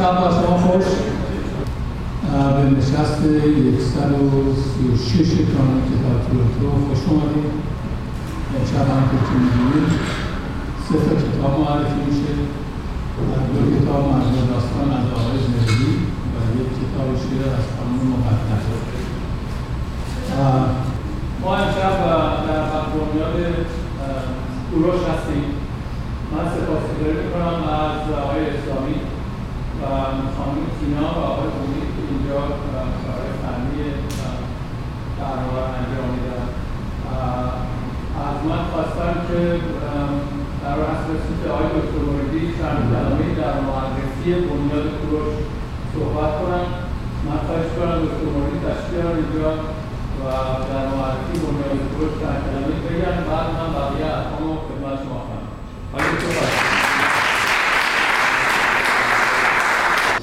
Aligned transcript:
شب 0.00 0.20
با 0.20 0.30
شما 0.30 0.56
خوش 0.58 0.88
به 2.56 2.62
نشست 2.76 3.20
136 3.94 5.30
کانال 5.52 5.80
کتاب 5.90 6.16
تورنتو 6.24 6.66
خوش 6.88 7.02
اومدید 7.08 7.52
امشب 8.56 8.86
هم 8.94 9.04
که 9.10 9.34
می‌دونید 9.42 9.90
سه 10.84 10.96
تا 11.06 11.12
کتاب 11.24 11.52
معرفی 11.60 12.00
میشه 12.06 12.32
دو 13.52 13.62
کتاب 13.76 14.02
مرد 14.12 14.36
داستان 14.50 14.88
از 14.98 15.06
آقای 15.18 15.38
زندگی 15.46 15.92
و 16.32 16.36
یک 16.60 16.70
کتاب 16.80 17.08
شیر 17.22 17.42
از 17.58 17.66
خانم 17.74 18.00
مقدس 18.12 18.64
ما 21.42 21.50
امشب 21.56 21.94
در 22.46 22.62
بنیاد 22.92 23.36
کوروش 24.70 25.00
هستیم 25.10 25.44
من 26.32 26.44
سپاسگزاری 26.54 27.16
می‌کنم 27.24 27.56
از 27.78 28.02
آقای 28.24 28.42
اسلامی. 28.46 29.09
خانم 30.36 30.60
سینا 30.78 31.08
و 31.16 31.20
آقای 31.30 31.50
امید 31.60 31.88
که 31.94 32.02
اینجا 32.10 32.40
کارهای 33.02 33.32
فنی 33.42 33.78
برنامه 35.18 35.62
انجام 35.78 36.08
میدن. 36.14 36.44
از 38.26 38.38
من 38.48 38.62
خواستم 38.72 39.14
که 39.28 39.40
در 40.62 40.74
رسم 40.84 41.08
سوت 41.24 41.42
آقای 41.50 41.68
دکتر 41.76 42.02
موردی 42.10 42.42
چند 42.58 42.78
کلمه 42.90 43.26
در 43.42 43.56
معرفی 43.68 44.30
بنیاد 44.48 44.86
کوروش 44.98 45.34
صحبت 45.94 46.32
کنم 46.40 46.66
من 47.26 47.38
خواهش 47.46 47.70
کنم 47.76 47.96
دکتر 48.04 48.28
موردی 48.36 48.58
تشکیل 48.66 49.06
اینجا 49.20 49.50
و 50.20 50.26
در 50.70 50.84
معرفی 50.94 51.34
بنیاد 51.44 51.78
کوروش 51.90 52.12
چند 52.20 52.38
کلمه 52.44 52.76
بگن. 52.84 53.16
بعد 53.30 53.46
من 53.56 53.70
بقیه 53.76 54.06
ارقام 54.16 54.42
رو 54.48 54.54
خدمت 54.66 54.98
شما 55.04 55.20
خواهم. 55.26 56.69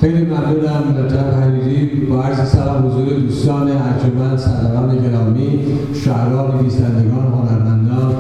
خیلی 0.02 0.26
ممنونم 0.26 1.08
جناب 1.10 1.34
حریری 1.42 2.06
با 2.06 2.24
عرض 2.24 2.50
سلام 2.50 2.88
حضور 2.88 3.20
دوستان 3.20 3.68
ارجمند 3.68 4.38
صدران 4.38 4.98
گرامی 4.98 5.60
شعران 5.94 6.56
نویسندگان 6.56 7.28
هنرمندان 7.34 8.16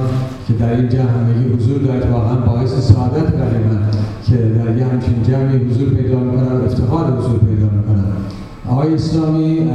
که 0.48 0.54
در 0.54 0.74
این 0.76 0.90
جمع 0.90 1.10
همگی 1.10 1.54
حضور 1.54 1.78
دارید. 1.78 2.12
واقعا 2.12 2.36
باعث 2.36 2.70
سعادت 2.70 3.32
برای 3.34 3.64
من 3.64 3.80
که 4.26 4.36
در 4.36 4.78
یه 4.78 4.86
همچین 4.86 5.24
جمعی 5.24 5.58
حضور 5.58 5.90
پیدا 5.90 6.20
می‌کنم 6.20 6.62
افتخار 6.66 7.06
حضور 7.06 7.40
پیدا 7.40 7.66
می‌کنم. 7.66 8.06
آقای 8.70 8.94
اسلامی 8.94 9.70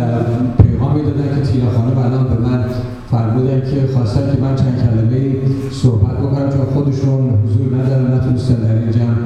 پیغامی 0.63 1.03
دادن 1.03 1.35
که 1.37 1.53
تیلا 1.53 1.71
خانه 1.71 2.07
الان 2.07 2.25
به 2.25 2.49
من 2.49 2.65
فرمودن 3.13 3.61
که 3.61 3.93
خواستن 3.95 4.35
که 4.35 4.41
من 4.41 4.57
چند 4.57 4.83
کلمه 4.83 5.37
صحبت 5.71 6.19
بکنم 6.19 6.51
چون 6.51 6.65
خودشون 6.75 7.31
حضور 7.45 7.77
ندارن 7.77 8.15
نتونستن 8.15 8.55
در 8.55 8.75
این 8.75 8.91
جمع 8.91 9.17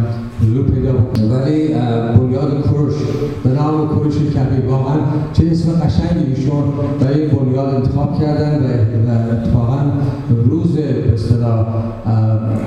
حضور 0.42 0.70
پیدا 0.70 0.92
بکنه 0.92 1.26
ولی 1.26 1.68
بنیاد 2.18 2.62
کروش 2.64 2.94
به 3.44 3.50
نام 3.50 3.88
کروش 3.88 4.14
کبیر 4.16 4.66
واقعا 4.70 4.96
چه 5.32 5.44
اسم 5.50 5.72
قشنگی 5.72 6.34
ایشون 6.34 6.64
این 7.14 7.28
بنیاد 7.28 7.74
انتخاب 7.74 8.20
کردن 8.20 8.60
و 9.06 9.32
اتفاقا 9.32 9.78
روز 10.50 10.72
به 10.76 11.14
اصطلاح 11.14 11.66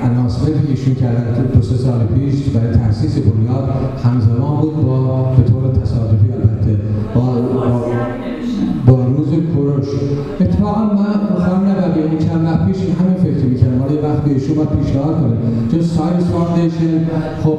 انانسمنتی 0.04 0.64
که 0.64 0.70
ایشون 0.70 0.96
کردن 0.96 1.46
دو 1.54 1.62
سه 1.62 1.76
سال 1.76 2.00
پیش 2.06 2.50
برای 2.50 2.78
تاسیس 2.78 3.18
بنیاد 3.18 3.70
همزمان 4.04 4.62
بود 4.62 4.86
با 4.86 5.24
به 5.38 5.44
طور 5.44 5.82
تصادفی 5.84 6.32
البته 6.34 6.82
با, 7.16 7.89
کوروش 9.80 10.02
اتفاقا 10.42 10.86
من 10.86 11.36
خواهم 11.38 11.66
نبقی 11.68 12.02
این 12.02 12.18
چند 12.18 12.46
وقت 12.46 12.68
پیش 12.68 12.78
همین 12.78 13.14
فکر 13.24 13.46
می‌کردم. 13.46 13.82
ولی 13.82 13.98
وقت 13.98 14.28
ایشون 14.28 14.56
باید 14.56 14.70
پیشنهاد 14.70 15.16
کنه. 15.22 15.38
چون 15.72 15.82
Cyrus 15.82 16.24
Foundation 16.24 17.08
خب 17.44 17.58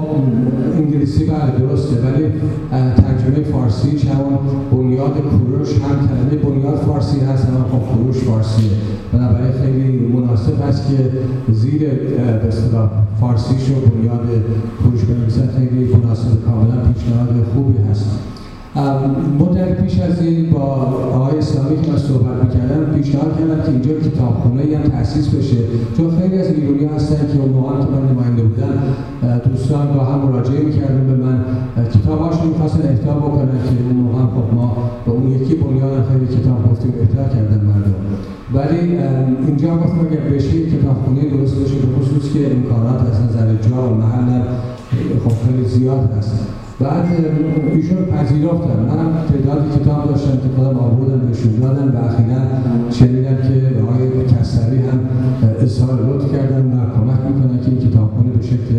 انگلیسی 0.77 1.24
بله 1.24 1.52
درسته 1.58 1.94
ولی 1.94 2.27
ترجمه 2.70 3.44
فارسی 3.52 4.08
همون 4.08 4.38
بنیاد 4.72 5.12
کوروش 5.30 5.68
هم 5.72 6.08
کلمه 6.08 6.42
بنیاد 6.44 6.77
فارسی 6.77 7.20
هست 7.20 7.44
هم 7.44 7.64
خب 7.72 7.94
کوروش 7.94 8.16
فارسیه. 8.16 8.70
بنابراین 9.12 9.52
خیلی 9.52 10.06
مناسب 10.06 10.68
هست 10.68 10.89
که 10.89 11.11
زیر 11.52 11.90
اصطلاح 12.48 12.90
فارسی 13.20 13.55
شو 13.66 13.74
بنیاد 13.90 14.27
کوروش 14.83 15.05
بنویسن. 15.05 15.48
خیلی 15.56 15.95
مناسب 15.95 16.45
کاملا 16.46 16.92
پیشنهاد 16.92 17.28
خوبی 17.55 17.78
هست. 17.90 18.11
مدت 19.41 19.83
پیش 19.83 20.01
از 20.01 20.23
این 20.23 20.51
با 20.51 20.61
آقای 21.14 21.39
اسلامی 21.39 21.83
که 21.83 21.91
من 21.91 21.98
صحبت 21.98 22.45
می‌کردم 22.45 22.92
پیشنهاد 22.95 23.39
کردم 23.39 23.63
که 23.63 23.69
اینجا 23.69 23.92
کتابخونه 23.92 24.63
هم 24.63 24.83
تأسیس 24.83 25.29
بشه. 25.29 25.57
چون 25.97 26.11
خیلی 26.20 26.39
از 26.39 26.47
ایرانی 26.47 26.85
هستن 26.85 27.17
که 27.33 27.39
اون 27.41 27.48
موقع 27.48 27.75
من 27.75 28.13
نماینده 28.13 28.42
بودن 28.42 28.83
دوستان 29.51 29.86
با 29.95 30.05
هم 30.05 30.19
مراجعه 30.19 30.63
می‌کردن 30.63 31.07
به 31.07 31.14
من. 31.14 31.45
کتاباشون 31.95 32.48
می‌خواستن 32.48 32.89
اهدا 32.89 33.14
بکنن 33.14 33.48
که 33.48 33.85
اون 33.85 33.97
موقع 33.97 34.23
خب 34.23 34.55
ما 34.55 34.77
به 35.07 35.13
اون 35.13 35.29
یکی 35.29 35.55
بنیاد 35.55 36.05
خیلی 36.13 36.27
کتاب 36.27 36.70
گفتیم 36.70 36.92
اهدا 37.01 37.35
کردن 37.35 37.61
مردم. 37.64 37.95
ولی 38.55 38.98
اینجا 39.47 39.77
گفتم 39.77 40.01
اگر 40.11 40.20
بشه 40.20 40.67
کتابخونه 40.67 41.31
درست 41.31 41.55
بشه 41.55 41.75
به 41.75 42.01
خصوص 42.01 42.33
که 42.33 42.55
امکانات 42.57 43.01
از 43.01 43.20
نظر 43.23 43.55
جا 43.55 43.92
و 43.92 43.95
محل 43.95 44.42
خب 45.25 45.33
خیلی 45.47 45.64
زیاد 45.64 46.11
هست. 46.19 46.47
بعد 46.80 47.05
ایشون 47.73 48.05
پذیرفتن 48.05 48.80
منم 48.89 49.13
تعداد 49.29 49.63
کتاب 49.77 50.08
داشتم 50.08 50.36
که 50.42 50.48
خودم 50.57 50.79
آوردم 50.79 51.20
بهشون 51.27 51.52
دادم. 51.61 51.89
و 51.95 51.98
اخیرا 52.08 52.41
شنیدم 52.91 53.36
که 53.36 53.57
آقای 53.83 54.24
کسروی 54.35 54.79
هم 54.79 55.01
اظهار 55.61 55.98
لطف 56.07 56.33
کردن 56.33 56.64
و 56.67 56.77
کمک 56.95 57.20
می‌کنن 57.29 57.61
که 57.64 57.69
این 57.70 57.90
کتابخونه 57.90 58.30
به 58.30 58.42
شکل 58.42 58.74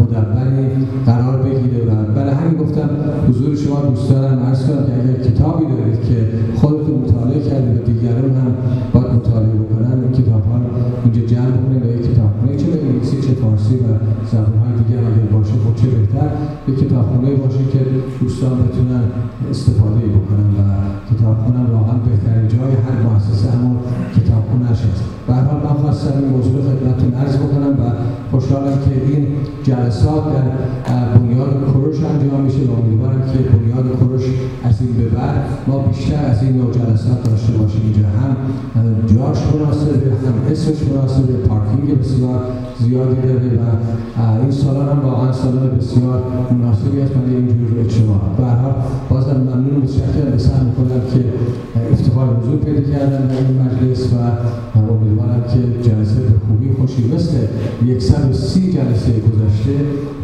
مدبری 0.00 0.66
قرار 1.06 1.42
بگیره. 1.42 1.80
و 1.88 2.12
برای 2.14 2.34
همین 2.34 2.58
گفتم 2.62 2.90
حضور 3.28 3.56
شما 3.56 3.80
دوست 3.90 4.10
دارم. 4.10 4.38
عرض 4.38 4.66
کنم 4.66 4.86
که 4.86 4.92
اگر 5.00 5.16
کتابی 5.28 5.64
دارید 5.78 6.00
که 6.08 6.18
خودتون 6.60 6.94
مطالعه 7.04 7.40
کردید 7.50 7.80
و 7.80 7.82
دیگران 7.92 8.30
هم 8.40 8.52
باید 8.92 9.07
کتابخونه 17.18 17.36
باشه 17.36 17.64
که 17.72 17.78
دوستان 18.20 18.62
بتونن 18.62 19.02
استفاده 19.50 20.00
بکنن 20.06 20.48
و 20.58 20.60
کتابخونه 21.10 21.70
واقعا 21.72 21.98
بهترین 21.98 22.48
جای 22.48 22.72
هر 22.86 22.96
مؤسسه 23.02 23.50
همون 23.50 23.76
کتابخونه 24.16 24.66
هست. 24.66 25.04
به 25.26 25.34
هر 25.34 25.42
حال 25.42 25.60
من 25.62 25.82
خواستم 25.82 26.18
این 26.18 26.28
موضوع 26.28 26.62
خدمتتون 26.62 27.14
عرض 27.14 27.36
بکنم 27.36 27.72
و 27.80 27.84
خوشحالم 28.30 28.78
که 28.84 29.12
این 29.12 29.26
جلسات 29.62 30.24
در 30.86 31.18
بنیاد 31.18 31.72
کروش 31.72 31.96
انجام 31.96 32.40
میشه 32.40 32.58
و 32.58 32.72
امیدوارم 32.82 33.22
که 33.32 33.38
بنیاد 33.38 33.98
کروش 34.00 34.22
از 34.64 34.77
این 34.80 34.92
به 34.92 35.08
بعد 35.16 35.44
ما 35.66 35.78
بیشتر 35.78 36.24
از 36.24 36.42
این 36.42 36.56
نوع 36.56 36.70
جلسات 36.72 37.30
داشته 37.30 37.52
باشیم. 37.52 37.82
اینجا 37.84 38.08
هم 38.08 38.36
جاش 39.06 39.38
مناسبه 39.54 40.10
هم 40.26 40.52
اسمش 40.52 40.82
مناسبه 40.90 41.32
پارکینگ 41.32 42.00
بسیار 42.00 42.40
زیادی 42.80 43.14
داره 43.14 43.58
و 44.18 44.42
این 44.42 44.50
سالان 44.50 44.88
هم 44.88 45.04
واقعا 45.04 45.32
سالان 45.32 45.78
بسیار 45.78 46.22
مناسبی 46.50 47.00
است. 47.00 47.12
برای 47.12 47.36
اینجور 47.36 47.78
اجتماع. 47.80 48.18
حال 48.38 48.74
بازم 49.08 49.36
ممنون 49.36 49.82
متشکرم 49.82 50.30
به 50.32 50.38
سهم 50.38 50.66
می‌کنم 50.66 51.00
که 51.14 51.24
افتخار 51.92 52.36
حضور 52.36 52.56
پیدا 52.56 52.80
کردم 52.80 53.26
در 53.28 53.36
این 53.36 53.62
مجلس 53.62 54.12
و 54.12 54.16
امیدوارم 54.78 55.44
که 55.52 55.90
جلسه 55.90 56.20
به 56.20 56.32
خوبی 56.48 56.70
خوشی 56.80 57.14
مثل 57.14 57.36
130 57.98 58.72
جلسه 58.72 59.12
گذشته 59.12 59.76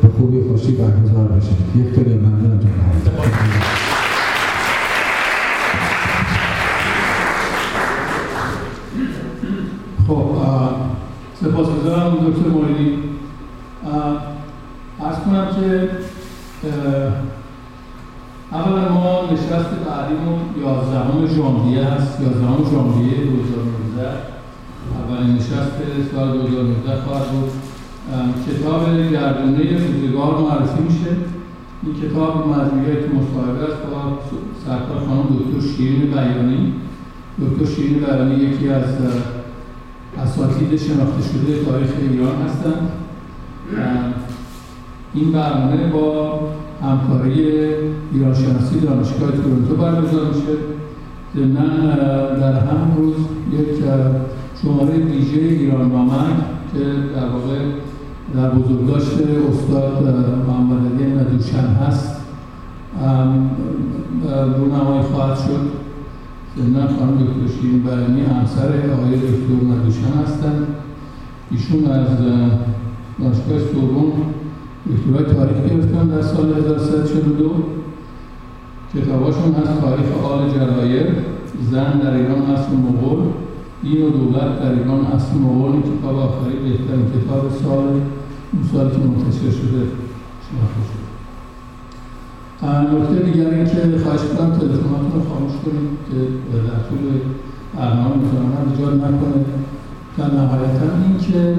به 0.03 0.09
خوبی 0.19 0.39
خوشی 0.51 0.73
برگزار 0.73 1.29
بشه. 1.29 1.81
یک 1.81 1.95
کلی 1.95 2.15
ممنونم. 2.15 2.59
جناب 2.61 3.84
سپاسگزارم 11.45 12.13
دکتر 12.15 12.49
موردی 12.49 12.99
ارز 15.01 15.17
کنم 15.25 15.47
که 15.57 15.89
اولا 18.53 18.93
ما 18.93 19.21
نشست 19.33 19.71
بعدیمون 19.87 20.39
11 20.61 21.35
ژانویه 21.35 21.85
هست 21.85 22.21
11 22.21 22.41
ژانویه 22.71 23.15
2019 23.15 24.09
اولین 24.99 25.37
نشست 25.37 25.77
سال 26.15 26.39
2019 26.39 27.03
خواهد 27.03 27.27
بود. 27.31 27.51
کتاب 28.47 28.83
گردونه 29.13 29.63
روزگار 29.63 30.39
معرفی 30.41 30.83
میشه. 30.83 31.11
این 31.83 31.95
کتاب 32.03 32.49
مجموعه 32.49 33.11
مصاحبه 33.17 33.65
است 33.65 33.83
با 33.91 34.19
سرکار 34.67 34.99
خانم 35.07 35.27
دکتر 35.39 35.67
شیرین 35.77 36.11
بیانی. 36.11 36.73
دکتر 37.41 37.75
شیرین 37.75 37.99
بیانی 37.99 38.35
یکی 38.35 38.69
از 38.69 38.85
اساتید 40.23 40.81
شناخته 40.81 41.23
شده 41.23 41.65
تاریخ 41.65 41.91
ایران 42.01 42.37
هستند 42.47 42.91
این 45.15 45.33
برنامه 45.33 45.87
با 45.87 46.41
همکاری 46.83 47.49
ایران 48.13 48.35
شناسی 48.35 48.81
دانشگاه 48.81 49.31
تورنتو 49.31 49.77
برگزار 49.77 50.27
میشه. 50.27 50.57
ضمنا 51.37 51.97
در 52.41 52.59
هم 52.61 52.93
روز 52.97 53.15
یک 53.53 53.85
شماره 54.63 54.97
ویژه 54.97 55.41
ایران 55.41 55.93
نامند 55.93 56.45
که 56.73 56.79
در 57.17 57.29
واقع 57.29 57.59
در 58.35 58.51
بزرگداشت 58.51 59.13
استاد 59.51 60.15
محمد 60.49 61.03
علی 61.03 61.13
ندوشن 61.13 61.59
هست. 61.59 62.17
رونمایی 64.59 65.03
خواهد 65.03 65.39
شد. 65.39 65.84
ضمنا 66.59 66.87
خانم 66.87 67.19
دکتر 67.19 67.55
شیرین 67.55 67.83
برمی 67.83 68.21
همسر 68.21 68.69
آقای 68.69 69.17
دکتر 69.17 69.65
مدوشن 69.65 70.13
هستند 70.25 70.67
ایشون 71.51 71.87
از 71.87 72.07
دانشگاه 73.19 73.59
سورون 73.73 74.13
دکترای 74.91 75.35
تاریخ 75.35 75.71
گرفتن 75.71 76.07
در 76.07 76.23
سال 76.23 76.55
1342 76.59 77.51
کتاباشون 78.95 79.55
هست 79.55 79.81
تاریخ 79.81 80.07
آل 80.25 80.51
جرایر. 80.51 81.07
زن 81.71 81.99
در 81.99 82.15
ایران 82.15 82.43
اصل 82.43 82.73
مغول. 82.77 83.19
دین 83.83 84.03
و 84.03 84.11
دولت 84.11 84.61
در 84.61 84.73
ایران 84.73 85.01
اصل 85.07 85.37
مغول. 85.39 85.81
کتاب 85.81 86.17
آخری 86.17 86.57
بهترین 86.57 87.07
کتاب 87.15 87.51
سال 87.63 87.87
اون 88.53 88.63
سال 88.73 88.91
که 88.91 88.99
منتشر 88.99 89.51
شده. 89.51 89.83
شناخته 90.47 90.83
شده 90.93 91.04
نکته 92.65 93.23
دیگری 93.25 93.65
که 93.65 93.99
خواهش 94.05 94.21
کنم 94.21 94.51
تلفناتون 94.51 95.13
رو 95.15 95.29
خاموش 95.29 95.53
کنید 95.65 95.91
که 96.09 96.19
در 96.67 96.81
طول 96.89 97.05
برنامه 97.77 98.15
می‌تونم 98.17 98.53
ایجاد 98.71 98.95
نکنه. 98.95 99.45
و 100.19 100.23
نهایتا 100.23 100.87
این 101.07 101.19
که 101.19 101.55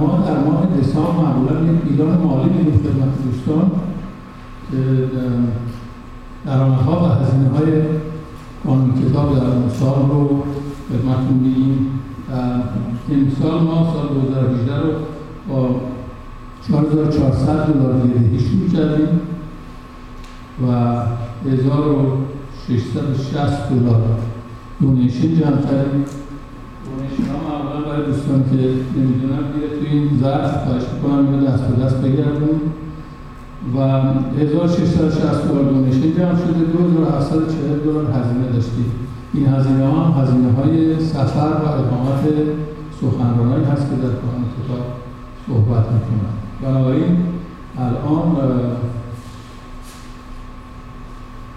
ما 0.00 0.24
در 0.26 0.38
ماه 0.38 0.66
دسامبر 0.80 1.22
معمولا 1.22 1.72
یک 1.72 1.80
ایران 1.90 2.18
مالی 2.18 2.50
میدیم 2.50 2.72
خدمت 2.72 3.24
دوستان 3.24 3.70
که 4.70 4.76
درآمدها 6.46 7.04
و 7.04 7.24
هزینه 7.24 7.48
های 7.48 7.82
قانون 8.66 8.94
کتاب 9.02 9.34
در 9.34 9.46
اون 9.46 9.68
سال 9.68 10.08
رو 10.08 10.42
خدمتتون 10.88 11.38
میگیم 11.42 11.86
این 13.08 13.32
سال 13.42 13.60
ما 13.62 13.92
سال 13.94 14.08
2018 14.08 14.76
رو 14.76 14.92
با 15.48 15.80
4400 16.68 17.72
دلار 17.72 17.92
بدهی 17.92 18.38
شروع 18.38 18.68
کردیم 18.68 19.20
و 20.62 20.64
1660 21.50 23.68
دلار. 23.68 24.02
دونیشن 24.80 25.34
جمع 25.34 25.62
کردیم 25.62 26.04
دونیشن 26.86 27.26
ها 27.32 27.38
معمولا 27.48 27.80
برای 27.88 28.04
دوستان 28.06 28.40
که 28.50 28.58
نمی‌دونم 28.96 29.44
میره 29.54 29.68
توی 29.78 29.88
این 29.88 30.06
ظرف 30.20 30.52
خواهش 30.64 30.84
می‌کنم 30.94 31.20
اینو 31.28 31.40
دست 31.46 31.64
به 31.64 31.74
دست 31.84 31.96
بگردیم 31.96 32.60
و 33.76 33.78
1660 34.40 35.48
دلار 35.48 35.64
دونیشن 35.64 36.08
جمع 36.18 36.36
شده. 36.36 36.64
2740 36.72 37.78
دلار 37.78 38.04
هزینه 38.04 38.48
داشتیم 38.52 38.92
این 39.34 39.46
هزینه 39.46 39.86
ها 39.86 40.04
هم 40.04 40.22
هزینه 40.22 40.52
های 40.52 41.00
سفر 41.00 41.52
و 41.64 41.68
اقامت 41.68 42.24
سخنرانایی 43.00 43.64
هست 43.64 43.90
که 43.90 43.96
در 43.96 44.02
کانون 44.02 44.44
کتاب 44.56 44.84
صحبت 45.46 45.86
می‌کنن 45.92 46.34
بنابراین 46.62 47.16
الان 47.78 48.36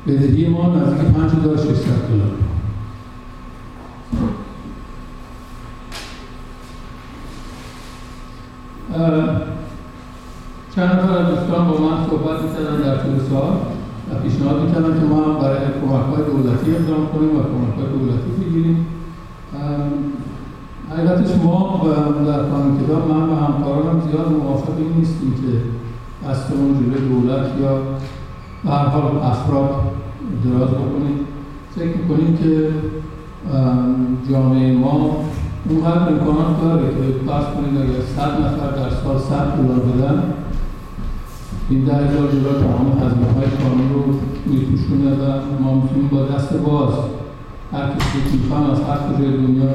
بدهی 0.08 0.48
ما 0.50 0.76
نزدیک 0.76 1.08
5600 1.14 2.08
دلار. 2.10 2.32
چند 10.76 10.92
نفر 10.92 11.18
از 11.18 11.28
دوستان 11.28 11.68
با 11.68 11.78
من 11.78 12.06
صحبت 12.10 12.42
می‌کردن 12.42 12.82
در 12.82 12.98
طول 12.98 13.20
سال 13.30 13.54
و 14.12 14.20
پیشنهاد 14.24 14.62
می‌کردن 14.62 15.00
که 15.00 15.06
ما 15.06 15.22
برای 15.34 15.58
کمک 15.58 16.06
های 16.16 16.24
دولتی 16.26 16.72
اقدام 16.72 17.08
کنیم 17.08 17.30
و 17.30 17.42
کمک 17.44 17.76
های 17.78 18.00
دولتی 18.00 18.32
بگیریم. 18.42 18.86
حقیقتش 20.92 21.36
ما 21.44 21.82
در 22.26 22.40
کتاب 22.86 23.12
من 23.12 23.30
و 23.30 23.36
همکارانم 23.36 24.02
زیاد 24.02 24.32
موافق 24.32 24.78
این 24.78 24.94
نیستیم 24.98 25.34
که 25.34 25.52
دستمون 26.30 26.74
جلوی 26.74 27.10
دولت 27.10 27.46
یا 27.62 27.82
به 28.64 28.70
هر 28.72 28.86
حال 28.86 29.18
افراد 29.18 29.70
دراز 30.44 30.70
بکنیم 30.70 31.18
فکر 31.76 31.98
می‌کنیم 31.98 32.38
که 32.38 32.70
جامعه 34.32 34.78
ما 34.78 35.18
اونقدر 35.70 36.14
امکانات 36.14 36.62
داره 36.62 36.88
که 36.90 37.26
فرض 37.28 37.46
کنید 37.46 37.82
اگر 37.82 38.02
صد 38.16 38.32
نفر 38.42 38.72
در 38.72 38.90
سال 38.90 39.18
صد 39.20 39.58
دلار 39.58 39.80
بدن 39.80 40.24
این 41.70 41.84
ده 41.86 41.94
هزار 41.94 42.32
دلار 42.32 42.54
تمام 42.60 42.92
هزینه 42.92 43.32
های 43.36 43.46
قانون 43.64 43.94
رو 43.94 44.04
میپوشونه 44.46 45.12
و 45.12 45.42
ما 45.64 45.74
می‌تونیم 45.74 46.08
با 46.08 46.26
دست 46.26 46.54
باز 46.54 46.94
هر 47.74 47.90
کسی 47.90 48.32
که 48.32 48.44
می‌خوام 48.44 48.70
از 48.70 48.80
هر 48.82 48.98
کجای 48.98 49.38
دنیا 49.38 49.70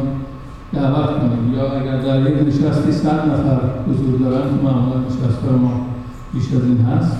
دعوت 0.72 1.10
کنیم. 1.18 1.54
یا 1.54 1.72
اگر 1.72 2.00
در 2.00 2.30
یک 2.30 2.48
نشستی 2.48 2.92
صد 2.92 3.28
نفر 3.28 3.60
حضور 3.88 4.18
دارن 4.20 4.42
که 4.42 4.64
معمولا 4.64 5.00
نشست 5.00 5.44
ما 5.62 5.86
بیش 6.32 6.46
از 6.52 6.64
این 6.64 6.80
هست. 6.80 7.16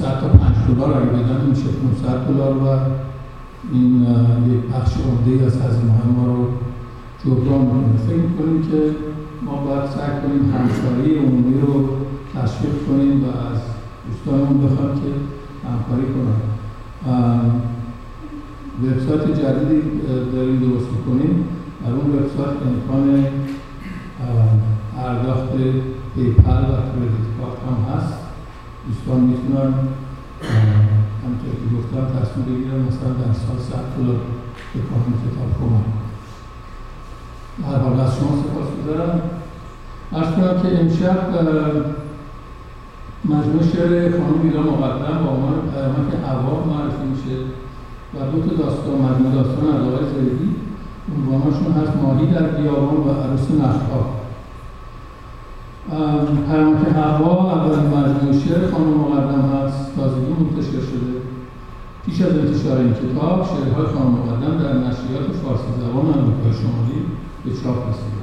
صد 0.00 0.20
تا 0.20 0.28
پنج 0.28 0.56
دلار 0.68 0.92
اگه 0.96 1.10
بدن 1.10 1.46
میشه 1.50 1.68
500 2.02 2.26
دلار 2.28 2.56
و 2.56 2.66
این 3.72 4.02
یک 4.52 4.62
بخش 4.72 4.92
عمده 4.96 5.44
از 5.46 5.56
هزینه 5.62 5.92
های 5.92 6.12
ما 6.16 6.26
رو 6.26 6.46
جبران 7.24 7.60
می‌کنه. 7.60 7.96
فکر 8.06 8.16
می‌کنیم 8.16 8.62
که 8.62 8.96
ما 9.42 9.54
باید 9.56 9.90
سعی 9.90 10.10
کنیم 10.22 10.54
همکاری 10.54 11.14
عمومی 11.18 11.60
رو 11.60 11.88
تشویق 12.34 12.74
کنیم 12.88 13.24
و 13.24 13.26
از 13.26 13.60
دوستانمون 14.06 14.58
بخوام 14.66 14.94
که 14.94 15.10
همکاری 15.68 16.06
کنن. 16.14 16.40
وبسایت 18.82 19.24
جدیدی 19.40 19.80
داریم 20.32 20.58
درست 20.60 20.86
می‌کنیم. 20.96 21.44
در 21.84 21.92
اون 21.92 22.10
وبسایت 22.10 22.56
امکان 22.70 23.26
پرداخت 24.96 25.52
پیپل 26.14 26.62
و 26.70 26.76
کردیت 26.88 27.26
کارت 27.36 27.58
هم 27.66 27.78
هست. 27.94 28.19
دوستان 28.86 29.20
می‌تونن 29.20 29.72
همطور 31.24 31.54
که 31.60 31.68
گفتم 31.76 32.04
تصمیم 32.18 32.44
بگیرن 32.46 32.80
مثلا 32.88 33.10
در 33.20 33.32
سال 33.32 33.58
100 33.58 33.76
دلار 33.96 34.20
به 34.74 34.80
کارون 34.88 35.14
کتاب 35.24 35.50
کمک. 35.58 35.86
هر 37.66 37.78
حال 37.78 38.00
از 38.00 38.16
شما 38.16 38.32
سپاس 38.42 38.68
گذارم 38.78 39.20
ارز 40.12 40.30
کنم 40.34 40.62
که 40.62 40.80
امشب 40.80 41.18
مجموع 43.24 43.62
شعر 43.72 44.10
خانم 44.10 44.40
ایران 44.42 44.66
مقدم 44.66 45.24
با 45.24 45.30
عنوان 45.30 45.54
پیامک 45.72 46.14
هوا 46.26 46.64
معرفی 46.64 47.04
میشه 47.10 47.36
و 48.14 48.30
دو 48.30 48.46
تا 48.46 48.62
داستان 48.62 48.94
مجموع 48.94 49.32
داستان 49.34 49.66
از 49.76 49.82
آقای 49.88 50.04
زیدی. 50.14 50.50
عنواناشون 51.16 51.72
هست 51.72 51.96
ماهی 52.02 52.26
در 52.26 52.42
بیابان 52.42 52.96
و 52.96 53.10
عروس 53.10 53.50
نخها 53.50 54.19
پیامک 55.88 56.88
هوا 56.94 57.52
اولین 57.52 57.86
مجموع 57.86 58.32
شعر 58.44 58.70
خانم 58.70 58.86
مقدم 58.86 59.42
هست 59.52 59.96
تازگی 59.96 60.32
منتشر 60.40 60.80
شده. 60.90 61.12
پیش 62.06 62.22
از 62.22 62.38
انتشار 62.38 62.78
این 62.78 62.92
کتاب 62.92 63.46
شعرهای 63.50 63.86
خانم 63.86 64.10
مقدم 64.10 64.54
در 64.62 64.72
نشریات 64.72 65.32
فارسی 65.42 65.70
زبان 65.80 66.06
آمریکای 66.06 66.52
شمالی 66.60 67.00
به 67.44 67.50
چاپ 67.50 67.88
رسیده. 67.88 68.22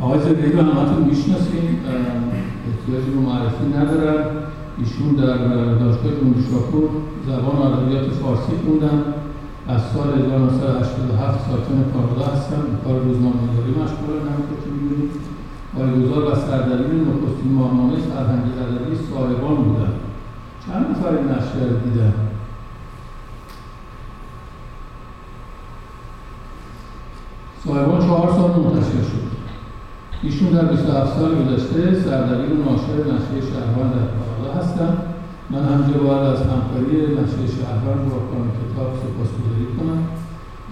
آقای 0.00 0.20
زبیری 0.20 0.52
رو 0.52 0.62
همتون 0.62 1.04
می‌شناسیم 1.04 1.80
احتیاجی 2.68 3.10
رو 3.14 3.20
معرفی 3.20 3.66
ندارن. 3.76 4.24
ایشون 4.78 5.10
در 5.14 5.36
دانشگاه 5.80 6.12
جمهوری 6.20 6.44
شاپور 6.50 6.88
زبان 7.26 7.56
ادبیات 7.72 8.10
فارسی 8.10 8.52
خوندن. 8.64 8.98
از 9.68 9.82
سال 9.92 10.08
1987 10.22 11.50
ساکن 11.50 11.84
کانادا 11.92 12.26
هستن. 12.32 12.62
به 12.70 12.76
کار 12.84 12.96
روزنامه‌نگاری 13.00 13.72
مشغولن 13.82 14.24
همونطور 14.30 14.58
که 14.64 14.70
می‌دونید. 14.74 15.10
پایه‌گذار 15.74 16.32
و 16.32 16.34
سردبیر 16.34 17.00
نخستین 17.00 17.52
ماهنامه 17.52 17.96
فرهنگی 17.96 18.50
ادبی 18.58 18.96
صاحبان 19.10 19.54
بودن. 19.54 19.92
چند 20.66 20.86
نفر 20.90 21.08
این 21.08 21.28
نشریه 21.28 21.68
رو 21.68 21.76
دیدن؟ 21.78 22.14
صاحبان 27.64 28.00
چهار 28.00 28.32
سال 28.32 28.50
منتشر 28.50 29.02
شد. 29.02 29.24
ایشون 30.22 30.48
در 30.48 30.64
27 30.64 31.18
سال 31.18 31.34
گذشته 31.34 32.00
سردبیر 32.00 32.52
و 32.52 32.64
ناشر 32.64 32.98
نشریه 33.12 33.52
شهروند 33.52 33.92
در 33.94 34.06
کانادا 34.14 34.60
هستند 34.60 34.98
من 35.50 35.64
همجا 35.64 35.98
باید 35.98 36.22
از 36.22 36.40
همکاری 36.40 36.96
نشریه 36.96 37.46
شهروند 37.58 38.10
با 38.10 38.18
کانون 38.18 38.50
کتاب 38.60 38.92
کنم 38.92 39.14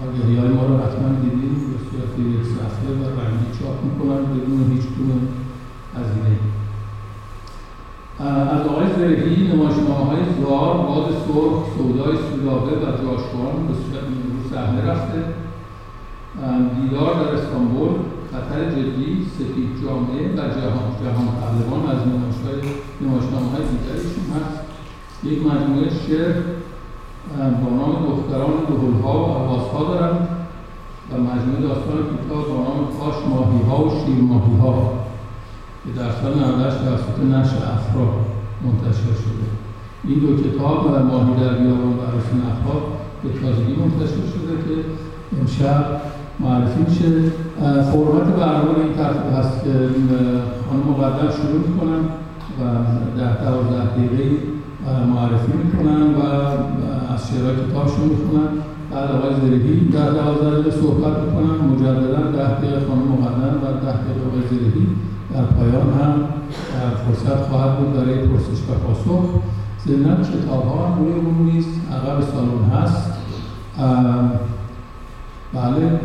آگهی 0.04 0.36
های 0.36 0.48
ما 0.48 0.64
رو 0.66 0.76
حتما 0.76 1.08
دیدیم 1.22 1.54
به 1.72 1.78
صورت 1.86 2.12
یک 2.18 2.44
صفحه 2.54 2.88
و 3.00 3.02
رنگی 3.20 3.48
چاپ 3.58 3.76
می‌کنن 3.84 4.22
بدون 4.32 4.72
هیچ 4.72 4.86
گونه 4.96 5.20
هزینه. 5.96 6.36
از 8.54 8.66
آقای 8.66 8.86
زرهی 8.96 9.48
نمایشنامه 9.52 10.04
های 10.04 10.22
زار، 10.40 10.76
باد 10.76 11.06
سرخ، 11.26 11.76
سودای 11.76 12.16
سودابه 12.16 12.72
و 12.76 12.84
جاشوان 13.02 13.54
به 13.68 13.74
صورت 13.82 14.04
صحنه 14.50 14.90
رفته. 14.90 15.24
دیدار 16.80 17.14
در 17.14 17.30
استانبول 17.34 17.90
خطر 18.32 18.70
جدی 18.70 19.26
سفید 19.38 19.70
جامعه 19.82 20.32
و 20.32 20.36
جهان 20.36 20.88
جهان 21.02 21.28
پهلوان 21.40 21.82
از 21.94 22.00
نمایشنامه 23.00 23.48
های 23.52 23.62
دیگریشون 23.72 24.26
هست. 24.36 24.60
یک 25.24 25.38
مجموعه 25.46 25.90
شعر 26.06 26.34
با 27.38 27.70
نام 27.76 27.92
دختران 28.08 28.54
دهلها 28.68 29.18
و 29.18 29.24
آوازها 29.24 29.94
دارند 29.94 30.28
و 31.10 31.14
مجموعه 31.18 31.62
داستان 31.62 31.96
کتاب 31.96 32.48
با 32.48 32.54
نام 32.54 32.78
کاش 32.98 33.14
ماهی 33.30 33.62
ها 33.68 33.84
و 33.84 33.90
شیر 33.90 34.22
ماهی 34.22 34.56
ها 34.60 34.92
که 35.84 35.90
در 36.00 36.10
سال 36.10 36.34
98 36.34 36.76
توسط 36.76 37.18
نشر 37.18 37.62
افرا 37.74 38.08
منتشر 38.64 39.14
شده. 39.22 39.46
این 40.04 40.18
دو 40.18 40.42
کتاب 40.42 41.04
ماهی 41.10 41.44
در 41.44 41.54
بیابان 41.54 41.92
و 41.98 42.02
عرف 42.02 42.34
نخها 42.34 42.76
به 43.22 43.28
تازگی 43.28 43.76
منتشر 43.76 44.24
شده 44.32 44.54
که 44.64 44.84
امشب 45.40 45.84
معرفی 46.40 46.80
میشه. 46.88 47.32
فرمت 47.92 48.26
برنامه 48.36 48.78
این 48.78 48.94
ترتیب 48.96 49.32
هست 49.38 49.64
که 49.64 49.70
خانم 50.68 50.82
مقدم 50.90 51.30
شروع 51.30 51.68
می‌کنن 51.68 52.02
و 52.58 52.62
ده 53.16 53.44
دوازده 53.44 53.86
دقیقه 53.86 54.36
معرفی 55.14 55.52
می‌کنن 55.52 56.14
و 56.14 56.20
از 57.14 57.28
شعرهای 57.28 57.56
کتابشون 57.56 58.04
می‌خونن. 58.08 58.48
بعد 58.90 59.10
آقای 59.10 59.34
زرهی 59.40 59.88
در 59.88 60.10
دوازده 60.10 60.50
دقیقه 60.50 60.70
صحبت 60.70 61.18
می‌کنن. 61.22 61.54
مجددا 61.70 62.22
ده 62.36 62.60
دقیقه 62.60 62.86
خانم 62.88 63.08
مقدم 63.12 63.56
و 63.62 63.66
ده 63.84 63.96
دقیقه 64.02 64.22
آقای 64.28 64.42
زرهی 64.50 64.86
در 65.34 65.42
پایان 65.42 65.88
هم 65.98 66.12
فرصت 67.06 67.40
خواهد 67.48 67.78
بود 67.78 67.92
برای 67.96 68.18
پرسش 68.26 68.60
و 68.68 68.72
پاسخ. 68.86 69.24
ضمنا 69.86 70.14
کتاب 70.16 70.64
ها 70.64 70.96
روی 70.98 71.12
اون 71.12 71.50
نیست. 71.52 71.80
عقب 71.92 72.20
سالن 72.20 72.64
هست. 72.74 73.12
بله. 75.54 76.00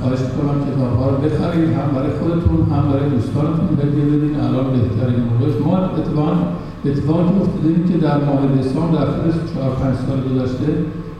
خواهش 0.00 0.18
کنم 0.18 0.56
کتاب 0.66 0.98
ها 0.98 1.10
رو 1.10 1.16
بخرید 1.16 1.68
هم 1.68 1.88
برای 1.94 2.10
خودتون 2.20 2.70
هم 2.70 2.92
برای 2.92 3.10
دوستانتون 3.10 3.68
بدین 3.78 4.40
الان 4.40 4.66
بهترین 4.70 5.20
موقع 5.24 5.64
ما 5.64 5.78
اتفاقا 5.78 6.36
اتفاقی 6.84 7.40
افتاده 7.40 7.92
که 7.92 7.98
در 7.98 8.18
ماه 8.24 8.46
دسامبر 8.58 8.98
در 8.98 9.10
طول 9.12 9.32
چهار 9.54 9.70
پنج 9.70 9.96
سال 9.96 10.20
گذشته 10.20 10.68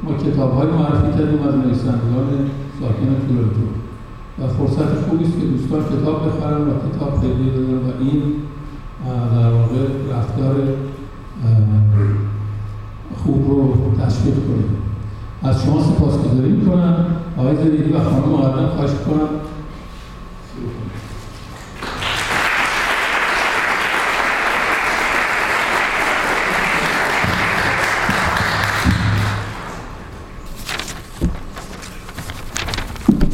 ما 0.03 0.13
کتاب 0.13 0.53
های 0.55 0.67
معرفی 0.67 1.19
کردیم 1.19 1.43
از 1.49 1.55
نویسندگان 1.55 2.29
ساکن 2.81 3.11
تورنتو. 3.29 3.67
و 4.39 4.47
فرصت 4.49 5.09
خوبی 5.09 5.25
است 5.25 5.41
که 5.41 5.47
دوستان 5.47 5.81
کتاب 5.85 6.27
بخرن 6.27 6.61
و 6.61 6.73
کتاب 6.87 7.25
هدیه 7.25 7.53
بدن 7.53 7.75
و 7.75 7.91
این 8.01 8.23
در 9.35 9.51
واقع 9.51 9.83
رفتار 10.17 10.55
خوب 13.17 13.51
رو 13.51 13.75
تشویق 14.05 14.35
کنیم. 14.35 14.71
از 15.43 15.63
شما 15.63 15.83
سپاسگزاری 15.83 16.51
می‌کنم. 16.51 17.07
آقای 17.37 17.57
زریدی 17.57 17.93
و 17.93 17.99
خانم 17.99 18.29
مقدم 18.33 18.67
خواهش 18.67 18.91
کنم 18.91 19.29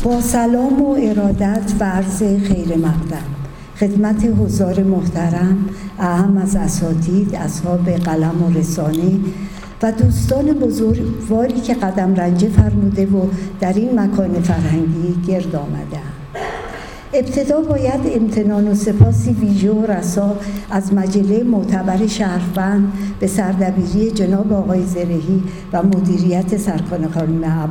با 0.02 0.20
سلام 0.20 0.82
و 0.82 0.96
ارادت 1.00 1.72
و 1.80 1.84
عرض 1.84 2.18
خیر 2.18 2.76
مقدم. 2.76 3.26
خدمت 3.80 4.24
حضار 4.24 4.82
محترم 4.82 5.68
اهم 5.98 6.36
از 6.36 6.56
اساتید 6.56 7.34
اصحاب 7.34 7.90
قلم 7.90 8.42
و 8.42 8.58
رسانه 8.58 9.18
و 9.82 9.92
دوستان 9.92 10.46
بزرگواری 10.46 11.60
که 11.60 11.74
قدم 11.74 12.14
رنجه 12.14 12.48
فرموده 12.48 13.06
و 13.06 13.26
در 13.60 13.72
این 13.72 14.00
مکان 14.00 14.42
فرهنگی 14.42 15.22
گرد 15.26 15.56
آمده 15.56 16.00
ابتدا 17.14 17.60
باید 17.60 18.00
امتنان 18.04 18.68
و 18.68 18.74
سپاسی 18.74 19.30
ویژه 19.30 19.70
و 19.70 19.86
رسا 19.86 20.36
از 20.70 20.94
مجله 20.94 21.42
معتبر 21.42 22.06
شهروند 22.06 22.92
به 23.20 23.26
سردبیری 23.26 24.10
جناب 24.10 24.52
آقای 24.52 24.86
زرهی 24.86 25.42
و 25.72 25.82
مدیریت 25.82 26.56
سرکان 26.56 27.08
خانم 27.08 27.70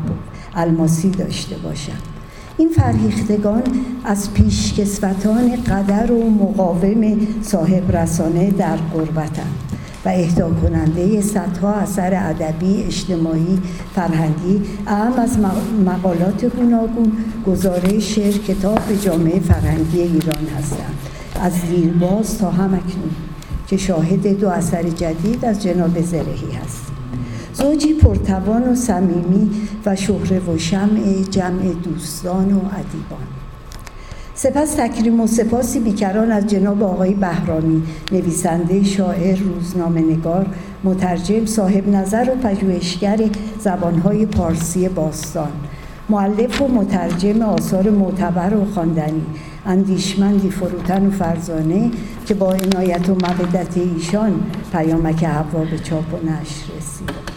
الماسی 0.56 1.10
داشته 1.10 1.56
باشم 1.56 2.11
این 2.58 2.70
فرهیختگان 2.70 3.64
از 4.04 4.34
پیشکسوتان 4.34 5.56
قدر 5.56 6.12
و 6.12 6.30
مقاوم 6.30 7.28
صاحب 7.42 7.98
رسانه 7.98 8.52
در 8.52 8.76
قربتند 8.76 9.56
و 10.06 10.10
اهدا 10.10 10.50
کننده 10.50 11.22
صدها 11.22 11.74
اثر 11.74 12.30
ادبی 12.30 12.84
اجتماعی 12.84 13.60
فرهنگی 13.96 14.62
اهم 14.88 15.20
از 15.20 15.38
مقالات 15.86 16.46
گوناگون 16.46 17.12
گزارش 17.48 18.16
شعر 18.16 18.34
کتاب 18.34 18.80
جامعه 19.02 19.40
فرهنگی 19.40 20.02
ایران 20.02 20.48
هستند. 20.58 20.98
از 21.42 21.54
دیرباز 21.70 22.38
تا 22.38 22.52
همکنون 22.52 23.12
که 23.68 23.78
شاهد 23.78 24.40
دو 24.40 24.50
اثر 24.50 24.84
جدید 24.84 25.46
از 25.46 25.64
جناب 25.64 26.02
زرهی 26.02 26.52
هست. 26.64 27.01
زوجی 27.54 27.94
پرتوان 27.94 28.64
و 28.64 28.76
صمیمی 28.76 29.52
و 29.86 29.96
شهره 29.96 30.40
و 30.40 30.58
شمع 30.58 31.24
جمع 31.30 31.74
دوستان 31.84 32.54
و 32.54 32.58
ادیبان. 32.58 33.28
سپس 34.36 34.74
تکریم 34.74 35.22
و 35.22 35.28
سپاسی 35.28 35.80
بیکران 35.80 36.32
از 36.32 36.48
جناب 36.48 36.84
آقای 36.84 37.14
بهرامی 37.14 37.84
نویسنده 38.12 38.84
شاعر 38.84 39.40
روزنامه 39.40 40.02
نگار 40.02 40.46
مترجم 40.84 41.46
صاحب 41.46 41.88
نظر 41.88 42.30
و 42.32 42.48
پژوهشگر 42.48 43.20
زبانهای 43.60 44.26
پارسی 44.26 44.90
باستان 44.90 45.52
معلف 46.10 46.62
و 46.62 46.68
مترجم 46.68 47.42
آثار 47.42 47.90
معتبر 47.90 48.54
و 48.56 48.66
خواندنی 48.66 49.26
اندیشمندی 49.66 50.50
فروتن 50.50 51.08
و 51.08 51.12
فرزانه 51.12 51.92
که 52.26 52.34
با 52.34 52.54
عنایت 52.54 53.10
و 53.10 53.14
مودت 53.14 53.78
ایشان 53.78 54.44
پیامک 54.72 55.24
حوا 55.24 55.60
به 55.60 55.80
چاپ 55.80 56.14
و 56.14 56.18
نشر 56.18 56.78
رسید. 56.78 57.31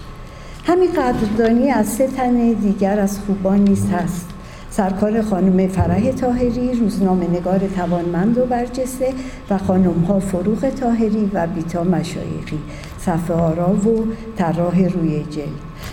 همین 0.66 0.92
قدردانی 0.92 1.70
از 1.70 1.86
سه 1.86 2.06
تن 2.06 2.52
دیگر 2.52 3.00
از 3.00 3.18
خوبان 3.18 3.58
نیست 3.58 3.90
هست. 3.90 4.28
سرکار 4.70 5.22
خانم 5.22 5.68
فرح 5.68 6.10
تاهری 6.10 6.74
روزنامه 6.74 7.30
نگار 7.30 7.58
توانمند 7.58 8.38
و 8.38 8.46
برجسته 8.46 9.14
و 9.50 9.58
خانم 9.58 10.00
ها 10.00 10.20
فروغ 10.20 10.68
تاهری 10.68 11.30
و 11.34 11.46
بیتا 11.46 11.84
مشایقی 11.84 12.58
صفحه 12.98 13.34
آرا 13.36 13.72
و 13.72 14.06
طراح 14.36 14.82
روی 14.88 15.24
جلد. 15.30 15.48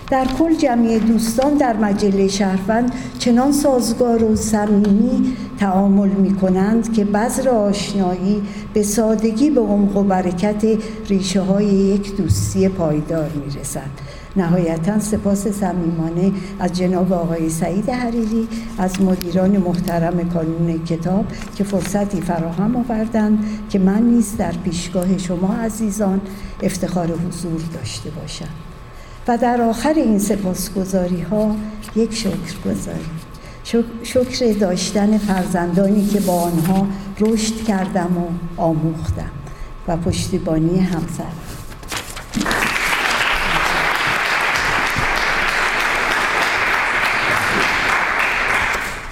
در 0.10 0.26
کل 0.26 0.56
جمعی 0.56 1.00
دوستان 1.00 1.54
در 1.54 1.78
مجله 1.78 2.28
شهروند 2.28 2.92
چنان 3.20 3.52
سازگار 3.52 4.24
و 4.24 4.36
صمیمی 4.36 5.38
تعامل 5.60 6.10
می 6.10 6.36
کنند 6.36 6.94
که 6.94 7.06
بذر 7.06 7.50
آشنایی 7.50 8.42
به 8.74 8.84
سادگی 8.84 9.50
به 9.50 9.62
عمق 9.62 9.98
و 9.98 10.04
برکت 10.04 10.66
ریشه 11.10 11.42
های 11.42 11.66
یک 11.66 12.16
دوستی 12.18 12.70
پایدار 12.70 13.30
می 13.30 13.60
رسد. 13.60 14.21
نهایتا 14.36 15.00
سپاس 15.00 15.48
صمیمانه 15.48 16.32
از 16.60 16.74
جناب 16.74 17.14
آقای 17.14 17.50
سعید 17.50 17.90
حریری 17.90 18.48
از 18.78 19.02
مدیران 19.02 19.58
محترم 19.58 20.30
کانون 20.30 20.84
کتاب 20.86 21.26
که 21.56 21.64
فرصتی 21.64 22.22
فراهم 22.22 22.76
آوردند 22.76 23.46
که 23.70 23.80
من 23.80 24.02
نیز 24.02 24.38
در 24.38 24.52
پیشگاه 24.52 25.18
شما 25.18 25.54
عزیزان 25.54 26.22
افتخار 26.64 27.08
حضور 27.08 27.62
داشته 27.74 28.10
باشم. 28.10 28.50
و 29.28 29.38
در 29.38 29.62
آخر 29.62 29.94
این 29.94 30.20
سپاسگزاری 30.20 31.22
ها 31.22 31.56
یک 31.96 32.14
شکر 32.14 32.60
گذاری 32.66 33.06
شکر 34.04 34.54
داشتن 34.60 35.18
فرزندانی 35.18 36.06
که 36.06 36.20
با 36.20 36.42
آنها 36.42 36.88
رشد 37.20 37.64
کردم 37.64 38.18
و 38.18 38.62
آموختم 38.62 39.32
و 39.88 39.98
پشتیبانی 39.98 40.80
همسر 40.80 41.24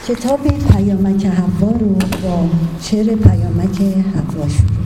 کتاب 0.09 0.39
پیامک 0.47 1.25
حوا 1.25 1.71
رو 1.71 1.93
با 2.23 2.49
شعر 2.81 3.15
پیامک 3.15 3.81
حوا 3.81 4.47
شروع 4.47 4.79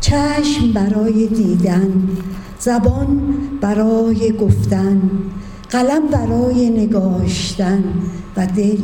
چشم 0.00 0.72
برای 0.72 1.26
دیدن 1.26 2.08
زبان 2.58 3.34
برای 3.60 4.32
گفتن 4.32 5.10
قلم 5.70 6.08
برای 6.08 6.70
نگاشتن 6.70 7.84
و 8.36 8.46
دل 8.46 8.78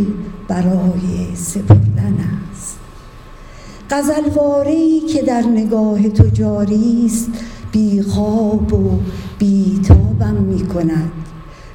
برای 0.48 1.36
سپردن 1.36 2.16
است. 2.52 2.78
غزلواری 3.90 5.00
که 5.00 5.22
در 5.22 5.42
نگاه 5.42 6.08
تو 6.08 6.28
جاری 6.28 7.02
است 7.06 7.30
بی 7.72 8.02
خواب 8.02 8.72
و 8.72 8.98
بی 9.38 9.80
تابم 9.88 10.34
می 10.34 10.66
کند 10.66 11.12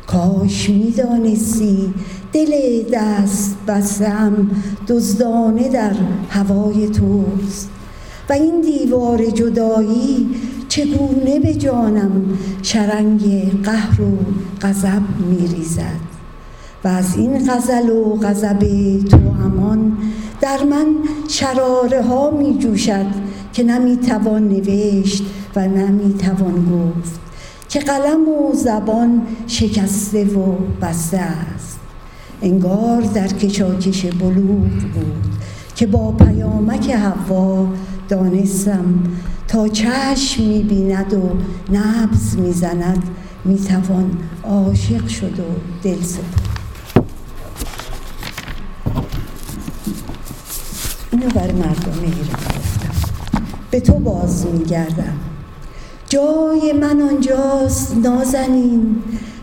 کاش 0.08 0.70
می 0.70 0.92
دانستی 0.92 1.94
دل 2.34 2.84
دست 2.94 3.58
بستم 3.68 4.52
دزدانه 4.88 5.70
در 5.70 5.96
هوای 6.30 6.90
توست. 6.90 7.70
و 8.30 8.34
این 8.34 8.62
دیوار 8.62 9.26
جدایی 9.26 10.30
چگونه 10.68 11.40
به 11.40 11.54
جانم 11.54 12.38
شرنگ 12.64 13.52
قهر 13.64 14.02
و 14.02 14.18
غضب 14.62 15.02
می 15.30 15.48
ریزد 15.48 16.00
و 16.84 16.88
از 16.88 17.18
این 17.18 17.52
غزل 17.52 17.90
و 17.90 18.16
غضب 18.16 18.60
تو 19.10 19.18
امان 19.18 19.98
در 20.42 20.64
من 20.64 20.86
شراره 21.30 22.02
ها 22.02 22.32
می 22.32 22.58
جوشد 22.58 23.06
که 23.58 23.64
نمی 23.64 23.98
توان 23.98 24.50
نوشت 24.50 25.24
و 25.56 25.68
نمی‌توان 25.68 26.66
گفت 26.66 27.20
که 27.70 27.80
قلم 27.80 28.30
و 28.30 28.54
زبان 28.56 29.22
شکسته 29.48 30.26
و 30.26 30.56
بسته 30.82 31.18
است. 31.18 31.80
انگار 32.42 33.02
در 33.02 33.28
کشاکش 33.28 34.06
بلوغ 34.06 34.70
بود 34.70 35.34
که 35.76 35.88
با 35.88 36.12
پیامک 36.12 36.90
هوا 36.90 37.68
دانستم 38.10 39.04
تا 39.48 39.68
چشم 39.68 40.44
می‌بیند 40.44 41.14
و 41.14 41.30
نبز 41.76 42.38
می‌زند 42.38 43.04
می‌توان 43.46 44.12
عاشق 44.44 45.08
شد 45.08 45.40
و 45.40 45.44
دل 45.84 46.02
سپرد. 46.02 46.44
اینو 51.12 51.28
بر 51.30 51.52
مردم 51.52 52.00
ایران. 52.02 52.57
به 53.72 53.80
تو 53.80 53.94
باز 53.94 54.46
میگردم. 54.46 55.18
جای 56.10 56.74
من 56.82 57.02
آنجاست 57.02 57.96
نازنین 58.04 58.96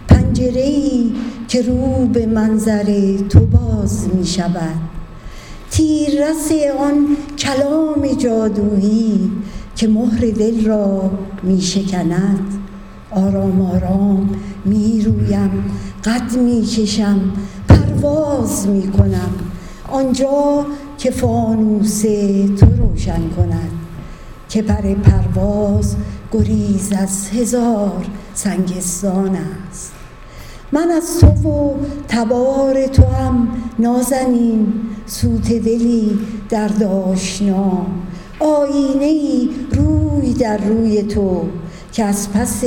پنجره 0.08 0.62
ای 0.62 1.12
که 1.48 1.62
رو 1.62 2.06
به 2.06 2.26
منظر 2.26 3.16
تو 3.28 3.40
باز 3.40 4.08
می 4.14 4.26
شود 4.26 4.76
تیررس 5.70 6.52
آن 6.78 7.16
کلام 7.38 8.06
جادویی 8.18 9.30
که 9.76 9.88
مهر 9.88 10.30
دل 10.30 10.64
را 10.66 11.10
می 11.42 11.60
شکند 11.60 12.40
آرام 13.10 13.60
آرام 13.60 14.30
می 14.64 15.02
رویم 15.02 15.64
قد 16.04 16.36
می 16.36 16.62
کشم 16.62 17.20
پرواز 17.68 18.68
می 18.68 18.92
کنم 18.92 19.30
آنجا 19.92 20.66
که 20.98 21.10
فانوس 21.10 22.02
تو 22.58 22.66
روشن 22.78 23.28
کند. 23.36 23.73
که 24.54 24.62
پر 24.62 24.94
پرواز 24.94 25.96
گریز 26.32 26.92
از 26.92 27.28
هزار 27.28 28.06
سنگستان 28.34 29.36
است. 29.70 29.92
من 30.72 30.90
از 30.90 31.18
تو 31.20 31.48
و 31.48 31.74
تبار 32.08 32.86
تو 32.86 33.02
هم 33.02 33.48
نازنین 33.78 34.72
سوت 35.06 35.52
دلی 35.52 36.18
در 36.48 36.68
داشنا. 36.68 37.86
آینه 38.40 39.04
ای 39.04 39.50
روی 39.72 40.34
در 40.34 40.58
روی 40.58 41.02
تو 41.02 41.42
که 41.92 42.04
از 42.04 42.32
پس 42.32 42.64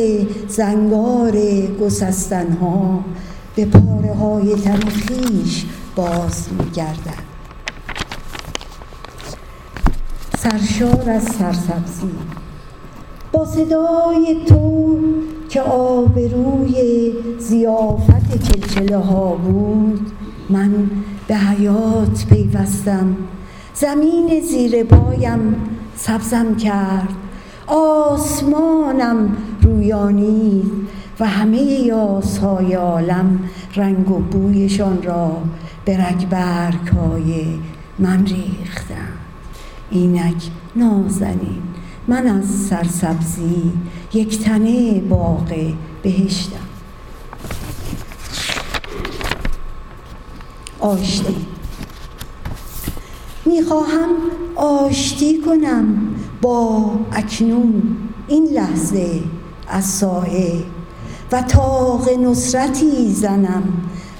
زنگار 0.47 1.37
گسستنها 1.81 3.03
به 3.55 3.65
پاره 3.65 4.13
های 4.13 4.55
تن 4.55 4.79
خیش 4.79 5.65
باز 5.95 6.47
میگردد. 6.59 7.26
سرشار 10.51 11.09
از 11.09 11.23
سرسبزی. 11.23 12.11
با 13.31 13.45
صدای 13.45 14.37
تو 14.47 14.99
که 15.49 15.61
آبروی 15.61 17.13
زیافت 17.39 18.43
چلچله 18.43 18.97
ها 18.97 19.35
بود 19.35 20.11
من 20.49 20.89
به 21.27 21.35
حیات 21.35 22.25
پیوستم. 22.29 23.15
زمین 23.73 24.41
زیر 24.41 24.83
پایم 24.83 25.55
سبزم 25.95 26.55
کرد. 26.55 27.09
آسمانم 27.67 29.37
رویانید 29.61 30.71
و 31.19 31.25
همه 31.27 31.61
یاسهای 31.61 32.73
عالم 32.73 33.39
رنگ 33.75 34.11
و 34.11 34.19
بویشان 34.19 35.03
را 35.03 35.37
به 35.85 36.07
رگبرک 36.07 36.87
های 36.87 37.45
من 37.99 38.25
ریختم. 38.25 39.16
اینک 39.97 40.49
نازنین 40.75 41.61
من 42.07 42.27
از 42.27 42.45
سرسبزی 42.45 43.71
یک 44.13 44.39
تنه 44.39 44.99
باغ 45.01 45.73
بهشتم. 46.03 46.57
آشتی. 50.79 51.35
می‌خواهم 53.45 54.09
آشتی 54.55 55.41
کنم 55.41 56.15
با 56.41 56.91
اکنون 57.11 57.81
این 58.27 58.47
لحظه 58.53 59.23
از 59.67 59.85
سایه 59.85 60.63
و 61.31 61.41
تاق 61.41 62.09
نصرتی 62.09 63.13
زنم 63.13 63.63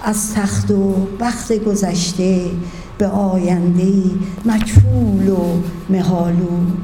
از 0.04 0.34
تخت 0.34 0.72
و 0.72 0.94
بخت 1.20 1.54
گذشته 1.54 2.52
به 2.98 3.08
آینده 3.08 3.94
مجهول 4.46 5.30
و 5.30 5.62
مهالود 5.90 6.78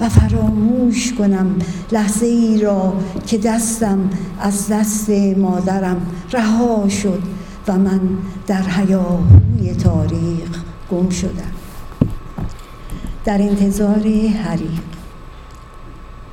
و 0.00 0.08
فراموش 0.08 1.12
کنم 1.12 1.58
لحظه 1.92 2.26
ای 2.26 2.60
را 2.60 2.92
که 3.26 3.38
دستم 3.38 4.10
از 4.40 4.68
دست 4.68 5.10
مادرم 5.36 6.06
رها 6.32 6.88
شد 6.88 7.22
و 7.68 7.78
من 7.78 8.00
در 8.46 8.62
حیاهوی 8.62 9.74
تاریخ 9.84 10.62
گم 10.90 11.08
شدم. 11.08 11.52
در 13.24 13.42
انتظار 13.42 14.06
حریق. 14.44 14.80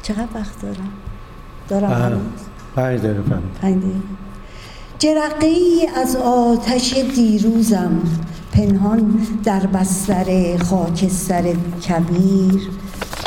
چقدر 0.04 0.28
وقت 0.36 0.62
دارم؟ 0.62 0.92
دارم 1.70 2.22
پنج 2.76 3.00
دقیقه 3.00 3.22
پنج 3.62 3.84
جرقه 5.00 5.48
ای 5.48 5.88
از 5.96 6.16
آتش 6.16 6.94
دیروزم 7.16 8.02
پنهان 8.52 9.28
در 9.44 9.66
بستر 9.66 10.58
خاکستر 10.58 11.44
کبیر 11.88 12.70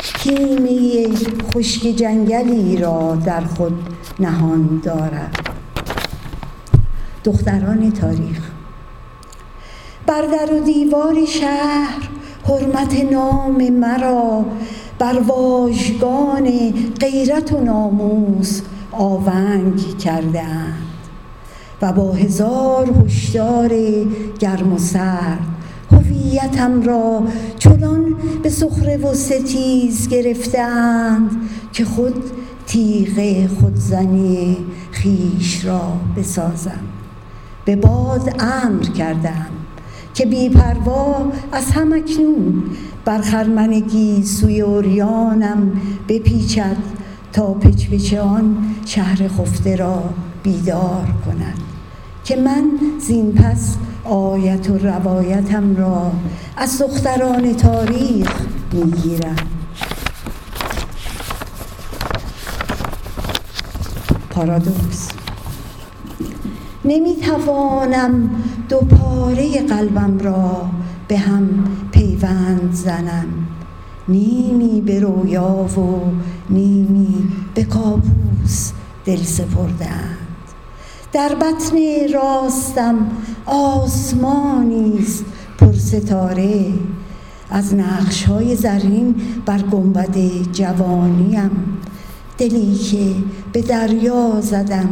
کیمه 0.03 1.07
خشک 1.53 1.81
جنگلی 1.81 2.77
را 2.77 3.15
در 3.15 3.41
خود 3.41 3.73
نهان 4.19 4.81
دارد. 4.83 5.49
دختران 7.23 7.91
تاریخ. 7.91 8.39
بر 10.07 10.21
در 10.21 10.53
و 10.53 10.59
دیوار 10.59 11.25
شهر 11.25 12.09
حرمت 12.47 13.11
نام 13.11 13.69
مرا 13.69 14.45
بر 14.99 15.19
واژگان 15.19 16.49
غیرت 16.99 17.53
و 17.53 17.63
ناموس 17.63 18.61
آونگ 18.91 19.97
کرده 19.97 20.41
با 21.91 22.11
هزار 22.11 22.89
هشدار 23.05 23.71
گرم 24.39 24.73
و 24.73 24.77
سرد. 24.77 25.39
هویتم 25.91 26.81
را 26.81 27.23
چنان 27.59 28.15
به 28.43 28.49
سخره 28.49 28.97
و 28.97 29.13
ستیز 29.13 30.09
گرفتند 30.09 31.31
که 31.73 31.85
خود 31.85 32.23
تیغ 32.67 33.47
خودزنی 33.59 34.57
خیش 34.91 35.65
را 35.65 35.93
بسازم. 36.17 36.79
به 37.65 37.75
باد 37.75 38.35
امر 38.39 38.83
کردم 38.83 39.47
که 40.13 40.25
بی 40.25 40.49
پروا 40.49 41.31
از 41.51 41.71
همکنون 41.71 42.63
بر 43.05 43.21
خرمنگی 43.21 44.23
سوی 44.23 44.61
اوریانم 44.61 45.71
بپیچد 46.07 46.77
تا 47.33 47.53
پچ 47.53 48.13
آن 48.13 48.57
شهر 48.85 49.27
خفته 49.27 49.75
را 49.75 50.03
بیدار 50.43 51.07
کند. 51.25 51.74
که 52.25 52.35
من 52.35 52.71
زین 52.99 53.33
پس 53.33 53.75
آیت 54.03 54.69
و 54.69 54.77
روایتم 54.77 55.75
را 55.75 56.11
از 56.57 56.81
دختران 56.81 57.53
تاریخ 57.53 58.29
می‌گیرم. 58.73 59.35
پارادوکس. 64.29 65.09
نمی‌توانم 66.85 68.29
دو 68.69 68.77
پاره 68.77 69.61
قلبم 69.61 70.17
را 70.19 70.69
به 71.07 71.17
هم 71.17 71.49
پیوند 71.91 72.73
زنم. 72.73 73.27
نیمی 74.07 74.81
به 74.81 74.99
رویا 74.99 75.51
و 75.53 76.11
نیمی 76.49 77.27
به 77.55 77.63
کابوس 77.63 78.71
دل 79.05 79.23
سپردند 79.23 80.24
در 81.15 81.35
بطن 81.35 81.77
راستم 82.13 83.07
آسمانی 83.45 84.97
است 84.99 85.25
پر 85.57 85.73
ستاره. 85.73 86.73
از 87.49 87.75
نقش 87.75 88.23
های 88.23 88.55
زرین 88.55 89.15
بر 89.45 89.57
گنبد 89.57 90.17
جوانیم. 90.51 91.77
دلی 92.37 92.75
که 92.75 93.13
به 93.53 93.61
دریا 93.61 94.41
زدم 94.41 94.89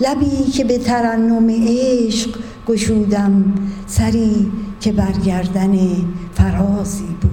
لبی 0.00 0.50
که 0.52 0.64
به 0.64 0.78
ترنم 0.78 1.50
عشق 1.50 2.38
گشودم 2.66 3.54
سری 3.86 4.52
که 4.80 4.92
برگردن 4.92 5.78
فرازی 6.34 7.16
بود. 7.20 7.30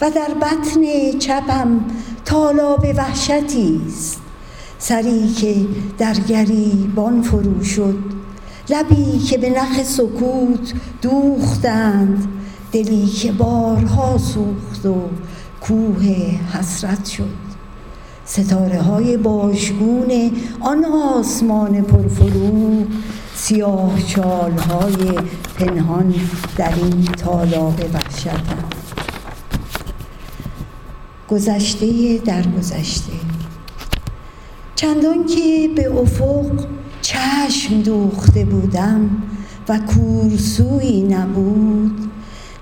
و 0.00 0.10
در 0.10 0.34
بطن 0.34 1.18
چپم 1.18 1.80
تالاب 2.24 2.86
وحشتی 2.96 3.80
است. 3.88 4.21
سری 4.84 5.28
که 5.28 5.56
در 5.98 6.14
گریبان 6.14 7.22
فرو 7.22 7.64
شد. 7.64 7.98
لبی 8.70 9.18
که 9.18 9.38
به 9.38 9.50
نخ 9.50 9.82
سکوت 9.82 10.72
دوختند 11.02 12.28
دلی 12.72 13.06
که 13.06 13.32
بارها 13.32 14.18
سوخت 14.18 14.86
و 14.86 14.96
کوه 15.60 16.04
حسرت 16.52 17.04
شد. 17.04 17.28
ستاره 18.24 18.80
های 18.80 19.16
باشگون 19.16 20.30
آن 20.60 20.84
آسمان 20.84 21.82
پرفروغ 21.82 22.86
سیاه 23.34 23.98
های 24.68 25.18
پنهان 25.58 26.14
در 26.56 26.74
این 26.74 27.04
تالاب 27.04 27.80
وحشتم 27.94 28.64
گذشته 31.28 32.18
در 32.18 32.42
گذشته. 32.42 33.31
چندان 34.82 35.26
که 35.26 35.70
به 35.76 36.00
افق 36.00 36.66
چشم 37.02 37.82
دوخته 37.82 38.44
بودم 38.44 39.10
و 39.68 39.78
کورسوی 39.78 41.02
نبود. 41.02 42.10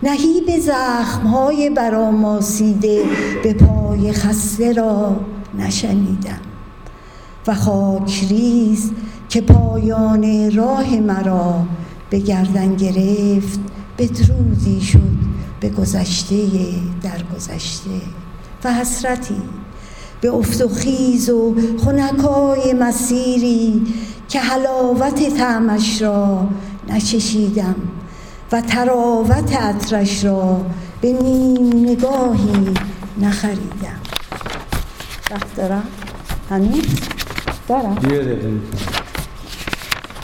نهیب 0.02 0.59
زخمهای 0.59 1.70
براماسیده 1.70 3.02
به 3.42 3.54
پای 3.54 4.12
خسته 4.12 4.72
را 4.72 5.20
نشنیدم 5.59 6.40
و 7.46 7.54
خاکریز 7.54 8.92
که 9.28 9.40
پایان 9.40 10.52
راه 10.56 10.96
مرا 10.96 11.62
به 12.11 12.18
گردن 12.18 12.76
گرفت 12.76 13.61
بدرودی 13.98 14.80
شد 14.80 15.18
به 15.61 15.68
گذشته 15.68 16.46
در 17.02 17.22
گذشته 17.37 18.00
و 18.64 18.74
حسرتی 18.74 19.42
به 20.20 20.30
افت 20.30 20.62
و 20.62 20.68
خیز 20.68 21.30
و 21.30 21.54
خنکای 21.85 22.72
مسیری 22.72 23.83
که 24.28 24.40
حلاوت 24.40 25.37
تعمش 25.37 26.02
را 26.02 26.48
نچشیدم 26.88 27.74
و 28.52 28.61
تراوت 28.61 29.56
عطرش 29.56 30.24
را 30.24 30.61
به 31.00 31.12
نیم 31.12 31.88
نگاهی 31.88 32.74
نخریدم 33.20 34.00
وقت 35.30 35.56
دارم؟ 35.56 35.85
هنوز؟ 36.50 36.85
دارم؟ 37.68 37.96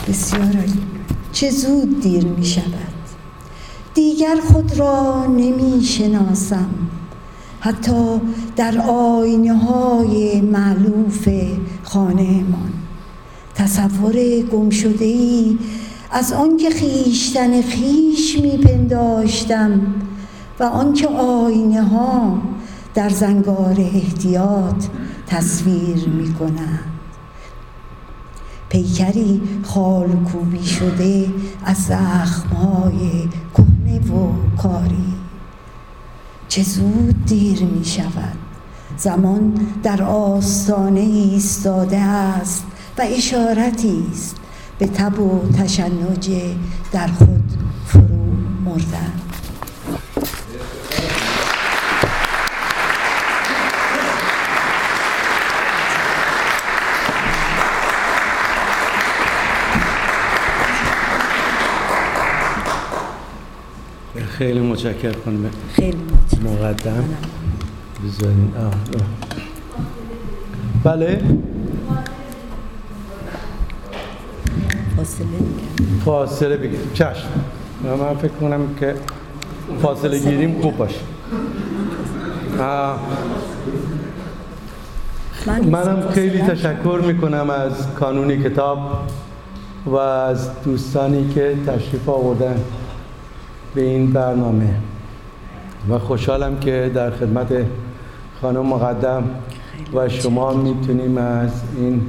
بسیار 0.09 0.65
چه 1.33 1.51
زود 1.51 2.01
دیر 2.01 2.25
می 2.25 2.45
شود 2.45 2.97
دیگر 3.95 4.37
خود 4.53 4.79
را 4.79 5.27
نمی 5.27 5.85
شناسم 5.85 6.69
حتی 7.67 8.21
در 8.57 8.79
آینه 8.89 9.55
های 9.55 10.41
معلوف 10.41 11.29
خانه 11.83 12.31
من 12.31 12.73
تصور 13.55 14.15
گم 14.53 14.71
شده 14.71 15.05
ای 15.05 15.59
از 16.11 16.33
آنکه 16.33 16.71
خیشتن 16.71 17.63
خیش 17.63 18.39
میپنداشتم 18.39 19.81
و 20.61 20.63
آنکه 20.63 21.09
آینه 21.09 21.83
ها 21.83 22.39
در 22.95 23.09
زنگار 23.09 23.77
احتیاط 23.79 24.85
تصویر 25.27 26.09
می 26.09 26.35
پیکری 28.69 29.43
خالکوبی 29.63 30.65
شده 30.65 31.29
از 31.65 31.77
زخمهای 31.77 33.29
کهنه 33.55 33.99
و 33.99 34.57
کاری. 34.57 35.16
چه 36.49 36.63
زود 36.63 37.25
دیر 37.27 37.65
می 37.65 37.85
شود. 37.85 38.39
زمان 38.97 39.55
در 39.83 40.03
آستانه 40.03 41.01
ایستاده 41.01 41.99
است 41.99 42.65
و 42.99 43.03
اشارتی 43.17 44.05
است 44.13 44.37
به 44.79 44.87
تب 44.87 45.21
و 45.21 45.53
تشنج 45.53 46.31
در 46.93 47.07
خود 47.07 47.53
فرو 47.87 48.33
مردن. 48.65 49.26
خیلی 64.38 64.61
متشکر 64.61 65.12
خانم. 65.25 65.51
خیلی 65.72 65.99
مقدم. 66.44 67.05
بذارین 68.05 68.53
بله. 70.85 71.20
فاصله 74.96 75.27
بگیرم 75.27 76.01
فاصله 76.05 76.57
بگیریم 76.57 76.90
چشم. 76.94 77.29
من 77.85 78.14
فکر 78.14 78.33
کنم 78.33 78.61
که 78.81 78.94
فاصله 79.83 80.18
گیریم 80.18 80.61
خوب 80.62 80.77
باشه. 80.77 81.01
منم 85.51 86.09
خیلی 86.14 86.38
تشکر 86.38 87.01
می‌کنم 87.07 87.51
از 87.51 87.94
کانونی 87.94 88.42
کتاب 88.42 88.79
و 89.87 89.96
از 89.96 90.62
دوستانی 90.64 91.29
که 91.35 91.57
تشریف 91.66 92.09
آوردن. 92.09 92.57
به 93.77 93.83
این 93.83 94.12
برنامه. 94.12 94.75
و 95.91 95.99
خوشحالم 95.99 96.59
که 96.59 96.91
در 96.95 97.11
خدمت 97.11 97.67
خانم 98.41 98.67
مقدم 98.67 99.25
و 99.95 100.09
شما 100.09 100.55
می‌تونیم 100.55 101.19
از 101.19 101.51
این 101.77 102.01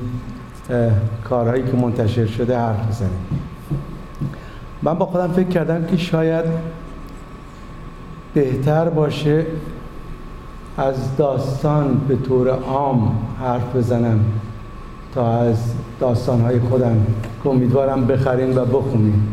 کارهایی 1.30 1.64
که 1.64 1.78
منتشر 1.78 2.26
شده 2.26 2.58
حرف 2.58 2.88
بزنیم. 2.88 3.42
من 4.82 4.94
با 4.94 5.06
خودم 5.06 5.28
فکر 5.28 5.48
کردم 5.48 5.86
که 5.86 5.98
شاید 5.98 6.46
بهتر 8.34 8.90
باشه 8.90 9.46
از 10.78 11.18
داستان 11.18 12.02
به 12.08 12.16
طور 12.16 12.50
عام 12.50 13.12
حرف 13.40 13.76
بزنم 13.76 14.20
تا 15.14 15.32
از 15.32 15.74
داستانهای 16.00 16.60
خودم 16.60 17.06
که 17.44 17.50
امیدوارم 17.50 18.08
بخرین 18.08 18.58
و 18.58 18.66
بخونین. 18.66 19.24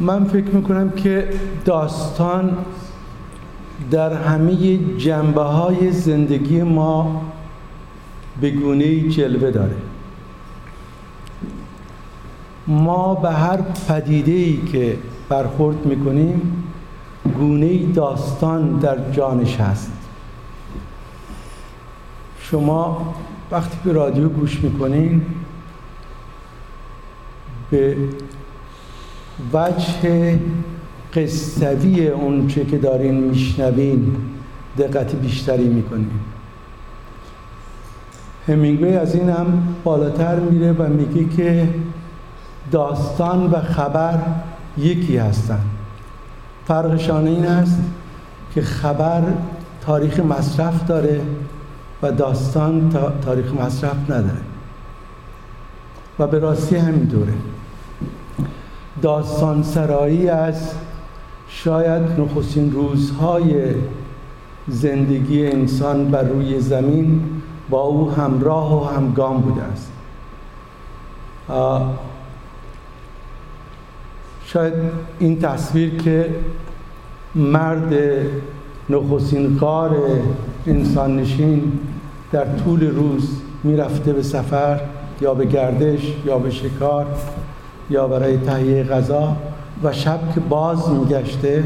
من 0.00 0.24
فکر 0.24 0.50
می‌کنم 0.50 0.90
که 0.90 1.28
داستان 1.64 2.56
در 3.90 4.12
همه 4.12 4.78
جنبه 4.98 5.42
های 5.42 5.92
زندگی 5.92 6.62
ما 6.62 7.22
به 8.40 8.50
گونه 8.50 9.00
جلوه 9.08 9.50
داره. 9.50 9.76
ما 12.66 13.14
به 13.14 13.30
هر 13.30 13.60
پدیده 13.88 14.32
ای 14.32 14.56
که 14.72 14.98
برخورد 15.28 15.86
می‌کنیم 15.86 16.64
گونه 17.38 17.92
داستان 17.92 18.78
در 18.78 19.10
جانش 19.12 19.56
هست. 19.56 19.92
شما 22.40 23.14
وقتی 23.50 23.78
به 23.84 23.92
رادیو 23.92 24.28
گوش 24.28 24.60
می‌کنین 24.60 25.22
به 27.70 27.96
وجه 29.52 30.38
قصوی 31.14 32.08
اون 32.08 32.46
چه 32.46 32.64
که 32.64 32.78
دارین 32.78 33.14
میشنوین 33.14 34.16
دقت 34.78 35.14
بیشتری 35.14 35.68
می‌کنین. 35.68 36.10
همینگوی 38.48 38.96
از 38.96 39.14
این 39.14 39.28
هم 39.28 39.76
بالاتر 39.84 40.40
میره 40.40 40.72
و 40.72 40.88
میگه 40.88 41.36
که 41.36 41.68
داستان 42.70 43.46
و 43.46 43.60
خبر 43.60 44.18
یکی 44.78 45.16
هستن. 45.16 45.60
فرقشان 46.66 47.26
این 47.26 47.46
است 47.46 47.80
که 48.54 48.62
خبر 48.62 49.22
تاریخ 49.80 50.20
مصرف 50.20 50.86
داره 50.86 51.20
و 52.02 52.12
داستان 52.12 52.92
تاریخ 53.24 53.54
مصرف 53.54 54.10
نداره. 54.10 54.40
و 56.18 56.26
به 56.26 56.38
راستی 56.38 56.76
همین 56.76 57.04
دوره. 57.04 57.32
داستان 59.02 59.62
سرایی 59.62 60.28
از 60.28 60.72
شاید 61.48 62.02
نخستین 62.20 62.72
روزهای 62.72 63.74
زندگی 64.68 65.46
انسان 65.46 66.10
بر 66.10 66.22
روی 66.22 66.60
زمین 66.60 67.22
با 67.70 67.80
او 67.80 68.10
همراه 68.10 68.82
و 68.82 68.96
همگام 68.96 69.40
بوده 69.40 69.62
است. 69.62 69.92
شاید 74.44 74.74
این 75.18 75.40
تصویر 75.40 75.96
که 75.96 76.34
مرد 77.34 77.94
نخستین 78.90 79.56
کار 79.56 79.96
انسان 80.66 81.16
نشین 81.16 81.72
در 82.32 82.44
طول 82.64 82.90
روز 82.90 83.40
می‌رفته 83.64 84.12
به 84.12 84.22
سفر 84.22 84.80
یا 85.20 85.34
به 85.34 85.44
گردش 85.44 86.16
یا 86.26 86.38
به 86.38 86.50
شکار 86.50 87.06
یا 87.90 88.08
برای 88.08 88.36
تهیه 88.36 88.84
غذا 88.84 89.36
و 89.82 89.92
شب 89.92 90.18
که 90.34 90.40
باز 90.40 90.90
میگشته 90.90 91.64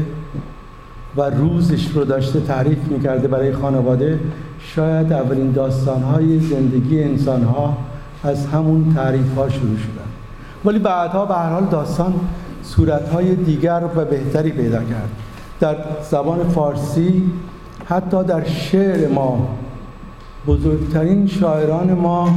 و 1.17 1.21
روزش 1.21 1.91
رو 1.91 2.05
داشته 2.05 2.39
تعریف 2.39 2.77
می‌کرده 2.89 3.27
برای 3.27 3.53
خانواده 3.53 4.19
شاید 4.59 5.13
اولین 5.13 5.51
داستانهای 5.51 6.39
زندگی 6.39 7.03
انسانها 7.03 7.77
از 8.23 8.47
همون 8.47 8.93
تعریف 8.95 9.35
ها 9.35 9.49
شروع 9.49 9.77
شدن. 9.77 10.11
ولی 10.65 10.79
بعدها 10.79 11.25
به 11.25 11.33
هر 11.33 11.49
حال 11.49 11.65
داستان 11.65 12.13
صورتهای 12.63 13.35
دیگر 13.35 13.81
و 13.95 14.05
بهتری 14.05 14.51
پیدا 14.51 14.79
کرد. 14.79 15.09
در 15.59 15.75
زبان 16.11 16.49
فارسی 16.49 17.23
حتی 17.85 18.23
در 18.23 18.43
شعر 18.43 19.07
ما 19.07 19.47
بزرگترین 20.47 21.27
شاعران 21.27 21.93
ما 21.93 22.29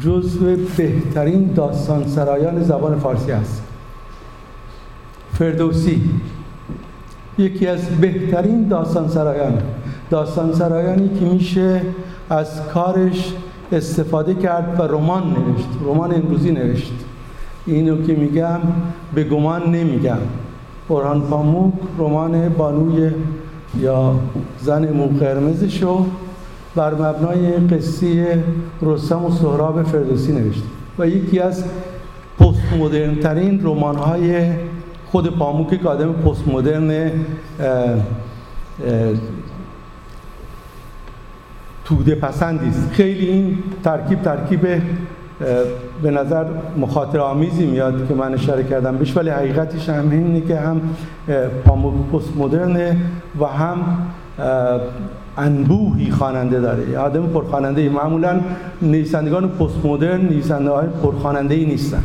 جزو 0.00 0.56
بهترین 0.76 1.52
داستان 1.54 2.08
سرایان 2.08 2.62
زبان 2.62 2.98
فارسی 2.98 3.32
است. 3.32 3.62
فردوسی 5.32 6.02
یکی 7.38 7.66
از 7.66 7.80
بهترین 8.00 8.68
داستان 8.68 9.08
سرایان 9.08 9.62
داستان 10.10 10.52
سرایانی 10.52 11.08
که 11.18 11.24
میشه 11.24 11.82
از 12.30 12.66
کارش 12.74 13.34
استفاده 13.72 14.34
کرد 14.34 14.80
و 14.80 14.82
رمان 14.82 15.22
نوشت 15.22 15.68
رمان 15.84 16.14
امروزی 16.14 16.52
نوشت. 16.52 16.92
اینو 17.66 18.02
که 18.02 18.14
میگم 18.14 18.60
به 19.14 19.24
گمان 19.24 19.74
نمیگم. 19.74 20.18
برهان 20.88 21.20
پاموک 21.20 21.74
رمان 21.98 22.48
بانوی 22.48 23.10
یا 23.80 24.14
زن 24.60 24.92
مو 24.92 25.06
قرمزشو 25.06 26.06
بر 26.76 26.94
مبنای 26.94 27.50
قصه 27.50 28.44
رستم 28.82 29.24
و 29.24 29.30
سهراب 29.30 29.82
فردوسی 29.82 30.32
نوشته. 30.32 30.62
و 30.98 31.06
یکی 31.06 31.38
از 31.38 31.64
پست 32.38 32.72
مدرن 32.78 33.14
ترین 33.14 33.60
رمان 33.64 33.96
های 33.96 34.52
خود 35.10 35.38
پاموک 35.38 35.82
که 35.82 35.88
آدم 35.88 36.12
پست 36.12 36.48
مدرن 36.48 37.10
توده 41.84 42.14
پسندی 42.14 42.68
است. 42.68 42.90
خیلی 42.92 43.26
این 43.26 43.58
ترکیب 43.84 44.22
ترکیب 44.22 44.82
به 46.02 46.10
نظر 46.10 46.44
مخاطر 46.76 47.18
آمیزی 47.18 47.66
میاد 47.66 48.08
که 48.08 48.14
من 48.14 48.34
اشاره 48.34 48.64
کردم 48.64 48.96
بهش 48.96 49.16
ولی 49.16 49.30
حقیقتش 49.30 49.88
هم 49.88 50.10
اینه 50.10 50.40
که 50.40 50.56
هم 50.56 50.80
پاموک 51.64 51.94
پست 52.12 52.36
مدرنه 52.36 52.96
و 53.40 53.46
هم 53.46 53.78
انبوهی 55.36 56.10
خواننده 56.10 56.60
داره. 56.60 56.98
آدم 56.98 57.26
پرخواننده. 57.26 57.88
معمولا 57.88 58.40
نویسندگان 58.82 59.48
پست 59.48 59.84
مدرن 59.84 60.20
نویسنده 60.20 60.70
های 60.70 60.86
پرخواننده 61.02 61.54
ای 61.54 61.66
نیستن. 61.66 62.02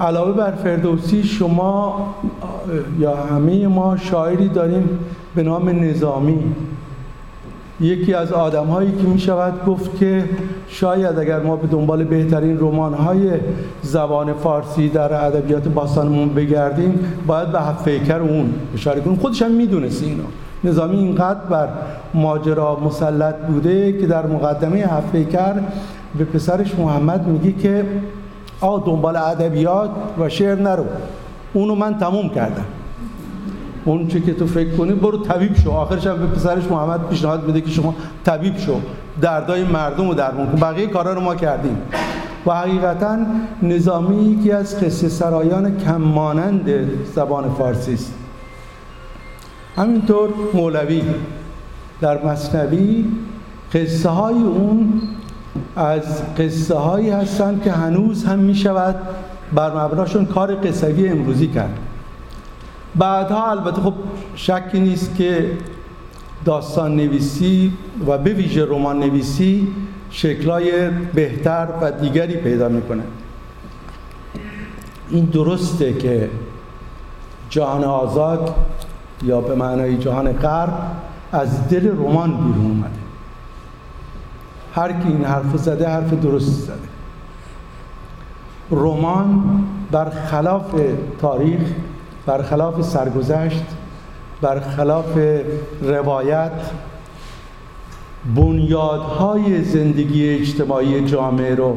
علاوه 0.00 0.32
بر 0.32 0.50
فردوسی 0.50 1.22
شما 1.22 2.14
یا 2.98 3.16
همه 3.16 3.66
ما 3.66 3.96
شاعری 3.96 4.48
داریم 4.48 4.88
به 5.34 5.42
نام 5.42 5.68
نظامی. 5.68 6.38
یکی 7.80 8.14
از 8.14 8.32
آدم 8.32 8.66
هایی 8.66 8.92
که 8.92 9.08
می 9.08 9.18
شود 9.18 9.64
گفت 9.66 9.96
که 9.98 10.24
شاید 10.68 11.18
اگر 11.18 11.40
ما 11.40 11.56
به 11.56 11.66
دنبال 11.66 12.04
بهترین 12.04 12.58
رمان 12.58 12.94
های 12.94 13.30
زبان 13.82 14.32
فارسی 14.32 14.88
در 14.88 15.24
ادبیات 15.24 15.68
باستانمون 15.68 16.28
بگردیم 16.28 16.98
باید 17.26 17.52
به 17.52 17.58
فکر 17.84 18.18
اون 18.18 18.54
اشاره 18.74 19.00
کنیم. 19.00 19.16
خودش 19.16 19.42
هم 19.42 19.50
می‌دونست 19.50 20.02
اینو. 20.02 20.22
نظامی 20.64 20.96
اینقدر 20.96 21.40
بر 21.50 21.68
ماجرا 22.14 22.80
مسلط 22.80 23.36
بوده 23.36 23.92
که 23.92 24.06
در 24.06 24.26
مقدمه 24.26 24.78
هفته 24.78 25.26
به 26.18 26.24
پسرش 26.24 26.74
محمد 26.78 27.26
میگه 27.26 27.52
که 27.52 27.84
آ 28.60 28.78
دنبال 28.78 29.16
ادبیات 29.16 29.90
و 30.18 30.28
شعر 30.28 30.60
نرو. 30.60 30.84
اونو 31.52 31.74
من 31.74 31.98
تموم 31.98 32.28
کردم. 32.28 32.64
اون 33.84 34.08
چه 34.08 34.20
که 34.20 34.34
تو 34.34 34.46
فکر 34.46 34.76
کنی 34.76 34.92
برو 34.92 35.18
طبیب 35.18 35.56
شو. 35.56 35.70
آخرش 35.70 36.06
هم 36.06 36.18
به 36.18 36.26
پسرش 36.26 36.64
محمد 36.70 37.08
پیشنهاد 37.08 37.46
میده 37.46 37.60
که 37.60 37.70
شما 37.70 37.94
طبیب 38.24 38.56
شو. 38.56 38.80
دردای 39.20 39.64
مردم 39.64 40.08
رو 40.08 40.14
درمون 40.14 40.46
کن. 40.46 40.60
بقیه 40.60 40.86
کارا 40.86 41.12
رو 41.12 41.20
ما 41.20 41.34
کردیم. 41.34 41.78
و 42.46 42.54
حقیقتا 42.54 43.18
نظامی 43.62 44.24
یکی 44.24 44.52
از 44.52 44.80
قصه 44.80 45.08
سرایان 45.08 45.78
کم 45.78 45.96
مانند 45.96 46.70
زبان 47.14 47.50
فارسی 47.58 47.94
است. 47.94 48.14
همینطور 49.76 50.30
مولوی 50.54 51.02
در 52.00 52.24
مصنوی 52.24 53.04
قصه 53.72 54.08
های 54.08 54.42
اون 54.42 55.02
از 55.76 56.34
قصه 56.34 56.74
هایی 56.74 57.10
هستند 57.10 57.62
که 57.62 57.72
هنوز 57.72 58.24
هم 58.24 58.38
می 58.38 58.54
شود 58.54 58.96
بر 59.52 59.84
مبناشون 59.84 60.26
کار 60.26 60.54
قصوی 60.54 61.08
امروزی 61.08 61.46
کرد. 61.46 61.78
بعدها 62.94 63.50
البته 63.50 63.82
خب 63.82 63.94
شکی 64.36 64.80
نیست 64.80 65.16
که 65.16 65.50
داستان 66.44 66.96
نویسی 66.96 67.72
و 68.06 68.18
به 68.18 68.32
ویژه 68.32 68.64
رمان 68.64 68.98
نویسی 68.98 69.68
شکلای 70.10 70.90
بهتر 71.14 71.68
و 71.80 71.90
دیگری 71.92 72.36
پیدا 72.36 72.68
می‌کنه. 72.68 73.02
این 75.10 75.24
درسته 75.24 75.92
که 75.92 76.30
جهان 77.50 77.84
آزاد 77.84 78.54
یا 79.22 79.40
به 79.40 79.54
معنای 79.54 79.98
جهان 79.98 80.32
غرب 80.32 80.78
از 81.32 81.68
دل 81.68 81.88
رمان 81.88 82.30
بیرون 82.30 82.70
اومده. 82.70 83.04
هر 84.74 84.92
کی 84.92 85.08
این 85.08 85.24
حرف 85.24 85.56
زده 85.56 85.88
حرف 85.88 86.14
درست 86.14 86.62
زده. 86.66 86.88
رمان 88.70 89.64
برخلاف 89.90 90.74
تاریخ 91.20 91.60
برخلاف 92.26 92.82
سرگذشت 92.82 93.64
برخلاف 94.40 95.18
روایت 95.82 96.52
بنیادهای 98.36 99.64
زندگی 99.64 100.28
اجتماعی 100.28 101.04
جامعه 101.04 101.54
رو 101.54 101.76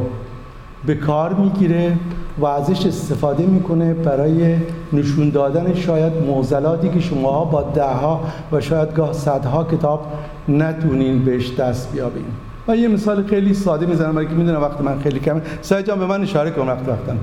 به 0.86 0.95
کار 0.95 1.34
می‌گیره. 1.34 1.97
و 2.39 2.45
ازش 2.45 2.86
استفاده 2.86 3.45
می‌کنه 3.45 3.93
برای 3.93 4.56
نشون 4.93 5.30
دادن 5.30 5.73
شاید 5.73 6.13
معضلاتی 6.13 6.89
که 6.89 7.00
شما 7.00 7.45
با 7.45 7.62
دهها 7.62 8.21
و 8.52 8.62
شاید 8.62 8.93
گاه 8.93 9.13
صدها 9.13 9.63
کتاب 9.63 10.06
نتونین 10.50 11.26
بهش 11.26 11.54
دست 11.54 11.91
بیابین. 11.91 12.26
و 12.67 12.76
یه 12.76 12.88
مثال 12.88 13.23
خیلی 13.23 13.54
ساده 13.54 13.86
می‌زنم 13.86 14.12
برای 14.12 14.28
که 14.28 14.34
می‌دونم 14.34 14.62
وقت 14.62 14.82
من 14.82 15.00
خیلی 15.00 15.19
کمه. 15.19 15.41
سعی 15.62 15.84
جان 15.84 16.00
به 16.00 16.06
من 16.06 16.21
اشاره 16.21 16.52
کن 16.52 16.67
وقت 16.67 16.84
وقتم. 16.88 17.17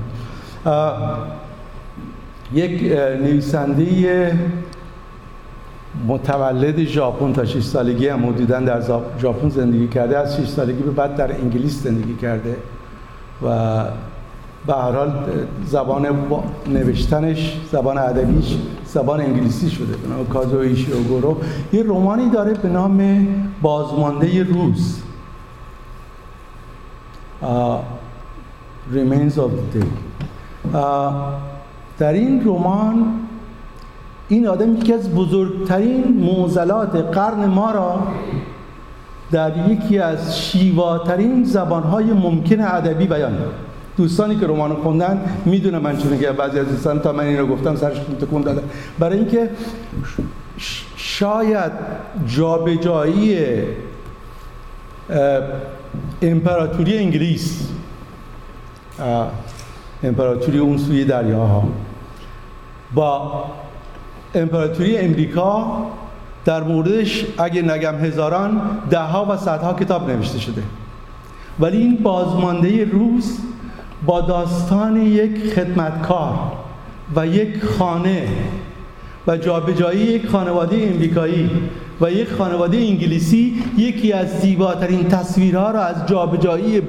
یک 2.53 2.81
نویسنده 3.23 4.39
متولد 6.07 6.83
ژاپن 6.83 7.33
تا 7.33 7.45
6 7.45 7.63
سالگی 7.63 8.07
هم 8.07 8.29
حدودا 8.29 8.59
در 8.59 8.81
ژاپن 9.21 9.49
زندگی 9.49 9.87
کرده 9.87 10.17
از 10.17 10.37
6 10.37 10.47
سالگی 10.47 10.83
به 10.83 10.91
بعد 10.91 11.15
در 11.15 11.31
انگلیس 11.31 11.83
زندگی 11.83 12.15
کرده 12.15 12.55
و 13.45 13.79
به 14.67 14.73
هر 14.73 14.91
حال 14.91 15.13
زبان 15.65 16.07
نوشتنش 16.67 17.57
زبان 17.71 17.97
ادبیش 17.97 18.57
زبان 18.85 19.21
انگلیسی 19.21 19.69
شده 19.69 19.97
به 19.97 20.07
نام 20.07 20.27
کازو 20.27 20.57
ایشیوگورو. 20.57 21.37
یه 21.73 21.83
رومانی 21.83 22.29
داره 22.29 22.53
به 22.53 22.69
نام 22.69 23.27
بازمانده 23.61 24.43
روز. 24.43 25.01
Remains 28.93 29.37
of 29.37 29.51
the 29.51 29.77
Day. 29.77 29.85
در 31.97 32.13
این 32.13 32.47
رمان 32.47 33.05
این 34.27 34.47
آدم 34.47 34.75
یکی 34.75 34.93
از 34.93 35.15
بزرگترین 35.15 36.25
معضلات 36.25 36.95
قرن 36.95 37.45
ما 37.45 37.71
را 37.71 37.99
در 39.31 39.71
یکی 39.71 39.99
از 39.99 40.39
شیواترین 40.39 41.43
زبانهای 41.43 42.05
ممکن 42.05 42.61
ادبی 42.61 43.05
بیان 43.05 43.37
دوستانی 43.97 44.35
که 44.35 44.47
رمان 44.47 44.73
خوندن 44.75 45.21
می‌دونم 45.45 45.81
من 45.81 45.97
چون 45.97 46.19
که 46.19 46.31
بعضی 46.31 46.59
از 46.59 46.67
دوستان 46.67 46.99
تا 46.99 47.11
من 47.11 47.23
این 47.23 47.37
رو 47.37 47.47
گفتم 47.47 47.75
سرش 47.75 47.97
تکون 48.21 48.41
داده 48.41 48.61
برای 48.99 49.17
اینکه 49.17 49.49
شاید 50.95 51.71
جابجایی 52.27 53.37
امپراتوری 56.21 56.97
انگلیس. 56.97 57.67
امپراتوری 60.03 60.57
اون 60.57 60.77
سوی 60.77 61.05
دریاها. 61.05 61.63
با 62.93 63.43
امپراتوری 64.35 64.97
امریکا 64.97 65.85
در 66.45 66.63
موردش 66.63 67.25
اگه 67.37 67.61
نگم 67.61 67.95
هزاران 67.95 68.61
دهها 68.89 69.25
و 69.25 69.37
صدها 69.37 69.73
کتاب 69.73 70.11
نوشته 70.11 70.39
شده. 70.39 70.63
ولی 71.59 71.77
این 71.77 71.95
بازمانده 71.95 72.85
روز 72.85 73.39
با 74.05 74.21
داستان 74.21 74.97
یک 75.01 75.53
خدمتکار 75.53 76.33
و 77.15 77.27
یک 77.27 77.63
خانه 77.63 78.27
و 79.27 79.37
جابجایی 79.37 79.99
یک 79.99 80.27
خانواده 80.27 80.89
امریکایی 80.93 81.49
و 82.01 82.11
یک 82.11 82.31
خانواده 82.31 82.77
انگلیسی 82.77 83.63
یکی 83.77 84.13
از 84.13 84.27
زیباترین 84.27 85.07
تصویرها 85.07 85.71
را 85.71 85.83
از 85.83 86.05
جابجایی 86.07 86.81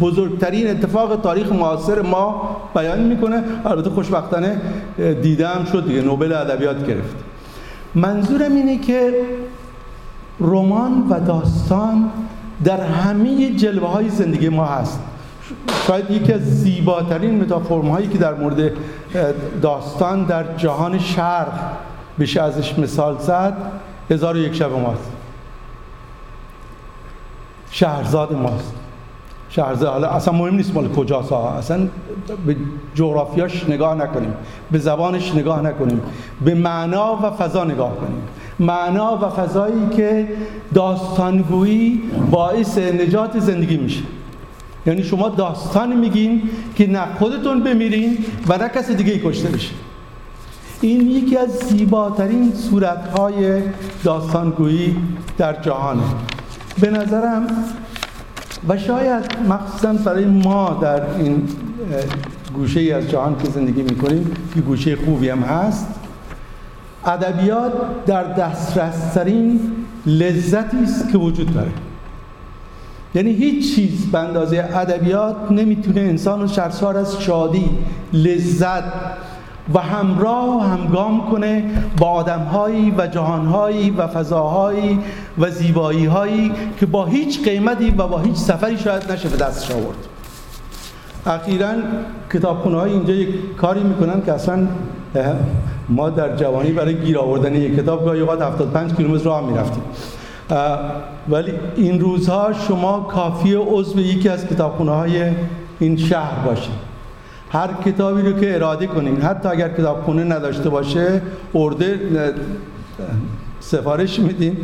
بزرگترین 0.00 0.70
اتفاق 0.70 1.20
تاریخ 1.20 1.52
معاصر 1.52 2.02
ما 2.02 2.56
بیان 2.74 3.00
می‌کنه. 3.00 3.42
البته 3.64 3.90
خوشبختانه 3.90 4.60
دیدم 5.22 5.64
شد 5.72 5.86
دیگه 5.86 6.02
نوبل 6.02 6.32
ادبیات 6.32 6.86
گرفت. 6.86 7.16
منظورم 7.94 8.54
اینه 8.54 8.78
که 8.78 9.12
رمان 10.40 11.06
و 11.10 11.20
داستان 11.20 12.10
در 12.64 12.80
همه 12.80 13.50
جلوه 13.50 13.88
های 13.88 14.08
زندگی 14.08 14.48
ما 14.48 14.64
هست. 14.64 15.00
شاید 15.86 16.10
یکی 16.10 16.32
از 16.32 16.40
زیباترین 16.40 17.42
متافورم 17.42 17.88
هایی 17.88 18.08
که 18.08 18.18
در 18.18 18.34
مورد 18.34 18.72
داستان 19.62 20.24
در 20.24 20.56
جهان 20.56 20.98
شرق 20.98 21.52
بشه 22.20 22.42
ازش 22.42 22.78
مثال 22.78 23.18
زد 23.18 23.56
هزار 24.10 24.36
و 24.36 24.38
یک 24.38 24.54
شب 24.54 24.72
ماست. 24.72 25.12
شهرزاد 27.70 28.32
ماست. 28.32 28.74
شهرزاد 29.50 29.88
حالا 29.92 30.08
اصلا 30.08 30.34
مهم 30.34 30.54
نیست 30.54 30.74
مال 30.74 30.88
کجاست 30.88 31.32
اصلا 31.32 31.88
به 32.46 32.56
جغرافیاش 32.94 33.68
نگاه 33.68 33.94
نکنیم 33.94 34.34
به 34.70 34.78
زبانش 34.78 35.34
نگاه 35.34 35.62
نکنیم 35.62 36.00
به 36.44 36.54
معنا 36.54 37.16
و 37.16 37.30
فضا 37.30 37.64
نگاه 37.64 37.96
کنیم. 37.96 38.22
معنا 38.58 39.16
و 39.16 39.28
فضایی 39.28 39.88
که 39.96 40.28
داستانگویی 40.74 42.02
باعث 42.30 42.78
نجات 42.78 43.38
زندگی 43.38 43.76
میشه. 43.76 44.02
یعنی 44.88 45.02
شما 45.02 45.28
داستان 45.28 45.96
میگین 45.96 46.42
که 46.76 46.86
نه 46.86 47.14
خودتون 47.18 47.62
بمیرین 47.62 48.18
و 48.48 48.58
نه 48.58 48.68
کسی 48.68 48.94
دیگه 48.94 49.18
کشته 49.18 49.48
بشه. 49.48 49.70
این 50.80 51.10
یکی 51.10 51.36
از 51.36 51.50
زیباترین 51.50 52.52
صورتهای 52.54 53.62
داستانگویی 54.04 54.96
در 55.38 55.62
جهانه. 55.62 56.02
به 56.80 56.90
نظرم 56.90 57.46
و 58.68 58.78
شاید 58.78 59.24
مخصوصا 59.48 59.92
برای 59.92 60.24
ما 60.24 60.78
در 60.82 61.16
این 61.16 61.48
گوشه 62.54 62.80
ای 62.80 62.92
از 62.92 63.10
جهان 63.10 63.36
که 63.38 63.50
زندگی 63.50 63.82
می‌کنیم 63.82 64.30
که 64.54 64.60
گوشه 64.60 64.96
خوبی 64.96 65.28
هم 65.28 65.42
هست. 65.42 65.86
ادبیات 67.04 67.72
در 68.06 68.24
دسترسترین 68.24 69.60
لذتی 70.06 70.82
است 70.82 71.12
که 71.12 71.18
وجود 71.18 71.54
داره. 71.54 71.70
یعنی 73.14 73.30
هیچ 73.30 73.74
چیز 73.74 74.10
به 74.10 74.18
اندازه 74.18 74.68
ادبیات 74.74 75.36
نمی‌تونه 75.50 76.00
انسان 76.00 76.40
رو 76.40 76.48
سرشار 76.48 76.96
از 76.96 77.22
شادی 77.22 77.70
لذت 78.12 78.84
و 79.74 79.78
همراه 79.78 80.56
و 80.56 80.60
همگام 80.60 81.30
کنه 81.30 81.64
با 81.98 82.06
آدمهایی 82.06 82.94
و 82.98 83.06
جهانهایی 83.06 83.90
و 83.90 84.06
فضاهایی 84.06 84.98
و 85.38 85.50
زیباییهایی 85.50 86.52
که 86.80 86.86
با 86.86 87.04
هیچ 87.04 87.44
قیمتی 87.44 87.90
و 87.90 88.06
با 88.06 88.18
هیچ 88.18 88.36
سفری 88.36 88.78
شاید 88.78 89.12
نشه 89.12 89.28
به 89.28 89.36
دستش 89.36 89.70
آورد. 89.70 89.96
اخیرا 91.26 91.72
کتابخونه 92.32 92.76
های 92.76 92.92
اینجا 92.92 93.14
یک 93.14 93.56
کاری 93.56 93.82
می‌کنن 93.82 94.22
که 94.26 94.32
اصلا 94.32 94.66
ما 95.88 96.10
در 96.10 96.36
جوانی 96.36 96.72
برای 96.72 96.94
گیر 96.94 97.18
آوردن 97.18 97.54
یک 97.54 97.76
کتاب 97.76 98.04
گاهی 98.04 98.20
اوقات 98.20 98.42
75 98.42 98.94
کیلومتر 98.94 99.24
راه 99.24 99.50
می‌رفتیم. 99.50 99.82
ولی 101.28 101.52
این 101.76 102.00
روزها 102.00 102.52
شما 102.52 103.00
کافی 103.00 103.54
عضو 103.54 104.00
یکی 104.00 104.28
از 104.28 104.46
کتابخونه 104.46 104.90
های 104.90 105.30
این 105.78 105.96
شهر 105.96 106.46
باشید 106.46 106.88
هر 107.50 107.68
کتابی 107.84 108.22
رو 108.22 108.40
که 108.40 108.54
اراده 108.54 108.86
کنین. 108.86 109.20
حتی 109.20 109.48
اگر 109.48 109.68
کتابخونه 109.68 110.24
نداشته 110.24 110.68
باشه 110.68 111.22
ارده 111.54 112.00
سفارش 113.60 114.18
میدین 114.18 114.56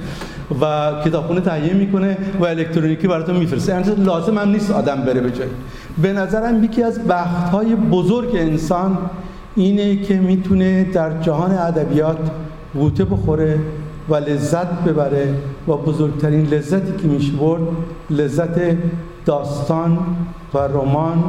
و 0.60 0.92
کتابخونه 1.04 1.40
تهیه 1.40 1.72
می‌کنه 1.74 2.16
و 2.40 2.44
الکترونیکی 2.44 3.08
براتون 3.08 3.36
میفرسته. 3.36 3.72
یعنی 3.72 4.04
لازم 4.04 4.38
هم 4.38 4.48
نیست 4.48 4.70
آدم 4.70 4.96
بره 4.96 5.20
به 5.20 5.30
جایی. 5.30 5.50
به 6.02 6.12
نظرم 6.12 6.64
یکی 6.64 6.82
از 6.82 6.98
بخت 6.98 7.50
های 7.50 7.74
بزرگ 7.74 8.36
انسان 8.36 8.98
اینه 9.56 9.96
که 9.96 10.14
می‌تونه 10.14 10.84
در 10.84 11.20
جهان 11.20 11.50
ادبیات 11.50 12.18
بوته 12.74 13.04
بخوره 13.04 13.58
و 14.08 14.14
لذت 14.14 14.66
ببره 14.66 15.34
و 15.68 15.72
بزرگترین 15.72 16.46
لذتی 16.46 16.92
که 17.02 17.08
میشه 17.08 17.32
برد 17.32 17.62
لذت 18.10 18.76
داستان 19.26 19.98
و 20.54 20.58
رمان 20.58 21.24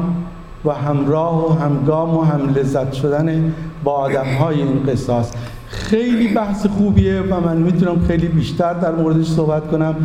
و 0.66 0.72
همراه 0.72 1.52
و 1.52 1.60
همگام 1.60 2.18
و 2.18 2.22
هم 2.22 2.50
لذت 2.50 2.94
شدن 2.94 3.54
با 3.84 3.92
آدم 3.92 4.26
های 4.40 4.62
این 4.62 4.84
قصاص. 4.84 5.32
خیلی 5.70 6.28
بحث 6.28 6.66
خوبیه 6.68 7.22
و 7.22 7.40
من 7.40 7.58
می‌تونم 7.58 8.06
خیلی 8.08 8.28
بیشتر 8.28 8.74
در 8.74 8.92
موردش 8.92 9.28
صحبت 9.28 9.68
کنم 9.72 9.96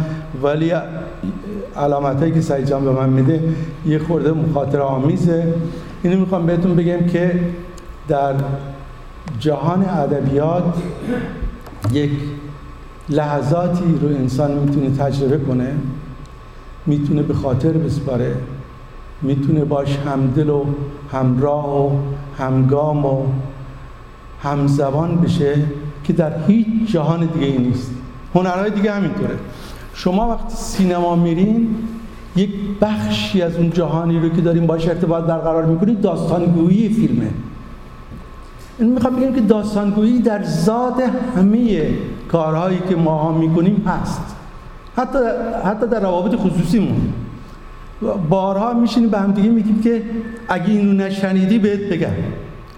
ولی 0.43 0.73
علامت 1.77 2.35
که 2.35 2.41
سعید 2.41 2.67
جان 2.67 2.85
به 2.85 2.91
من 2.91 3.09
میده 3.09 3.43
یه 3.87 3.99
خورده 3.99 4.33
مخاطر 4.33 4.81
آمیزه. 4.81 5.55
اینو 6.03 6.21
می‌خوام 6.21 6.47
بهتون 6.47 6.75
بگم 6.75 7.07
که 7.07 7.41
در 8.09 8.35
جهان 9.39 9.85
ادبیات 9.89 10.75
یک 11.93 12.11
لحظاتی 13.11 13.99
رو 14.03 14.09
انسان 14.09 14.53
می‌تونه 14.53 14.91
تجربه 14.91 15.39
کنه 15.39 15.75
می‌تونه 16.87 17.23
به 17.23 17.35
خاطر 17.35 17.73
بسپاره 17.73 18.35
می‌تونه 19.23 19.65
باش 19.65 19.97
همدل 19.97 20.51
و 20.51 20.65
همراه 21.13 21.87
و 21.87 21.91
همگام 22.39 23.07
و 23.07 23.23
همزبان 24.43 25.17
بشه 25.17 25.55
که 26.05 26.13
در 26.13 26.33
هیچ 26.47 26.67
جهان 26.93 27.27
دیگه 27.27 27.47
ای 27.47 27.59
نیست. 27.59 27.91
هنرهای 28.35 28.71
دیگه 28.71 28.93
همینطوره. 28.93 29.35
شما 29.95 30.29
وقتی 30.29 30.57
سینما 30.57 31.17
میرین 31.17 31.77
یک 32.37 32.51
بخشی 32.81 33.43
از 33.43 33.57
اون 33.57 33.71
جهانی 33.71 34.21
رو 34.21 34.29
که 34.29 34.41
داریم 34.41 34.67
باش 34.67 34.89
ارتباط 34.89 35.25
برقرار 35.25 35.67
می‌کنید 35.67 36.01
داستانگویی 36.01 36.89
فیلمه. 36.89 37.31
این 38.79 38.93
می‌خوام 38.93 39.17
بگم 39.17 39.35
که 39.35 39.41
داستانگویی 39.41 40.19
در 40.19 40.45
ذات 40.45 41.03
همه 41.37 41.89
کارهایی 42.33 42.79
که 42.89 42.97
ما 42.97 43.19
ها 43.19 43.33
می‌کنیم 43.33 43.85
هست. 43.87 44.37
حتی 44.97 45.19
حتی 45.65 45.87
در 45.87 46.01
روابط 46.01 46.35
خصوصیمون. 46.37 47.13
بارها 48.29 48.75
میشینیم 48.75 49.11
به 49.11 49.19
هم 49.19 49.33
دیگه 49.33 49.49
میگیم 49.49 49.81
که 49.83 50.03
اگه 50.49 50.71
اینو 50.71 50.93
نشنیدی 50.93 51.59
بهت 51.59 51.81
بگم. 51.81 52.09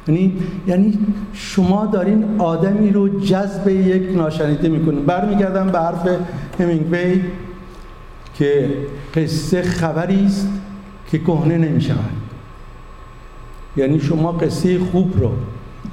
یعنی 0.09 0.33
یعنی 0.67 0.99
شما 1.33 1.87
دارین 1.87 2.25
آدمی 2.39 2.91
رو 2.91 3.21
جذب 3.21 3.69
یک 3.69 4.17
ناشنیده 4.17 4.69
می‌کنین. 4.69 5.07
برمیگردم 5.07 5.67
به 5.67 5.79
حرف 5.79 6.09
همینگوی 6.61 7.23
که 8.35 8.71
قصه 9.15 9.63
خبری 9.63 10.27
است 10.27 10.49
که 11.11 11.19
کهنه 11.19 11.59
نمی‌شود. 11.59 12.11
یعنی 13.77 14.01
شما 14.01 14.33
قصه 14.33 14.79
خوب 14.79 15.21
رو 15.21 15.31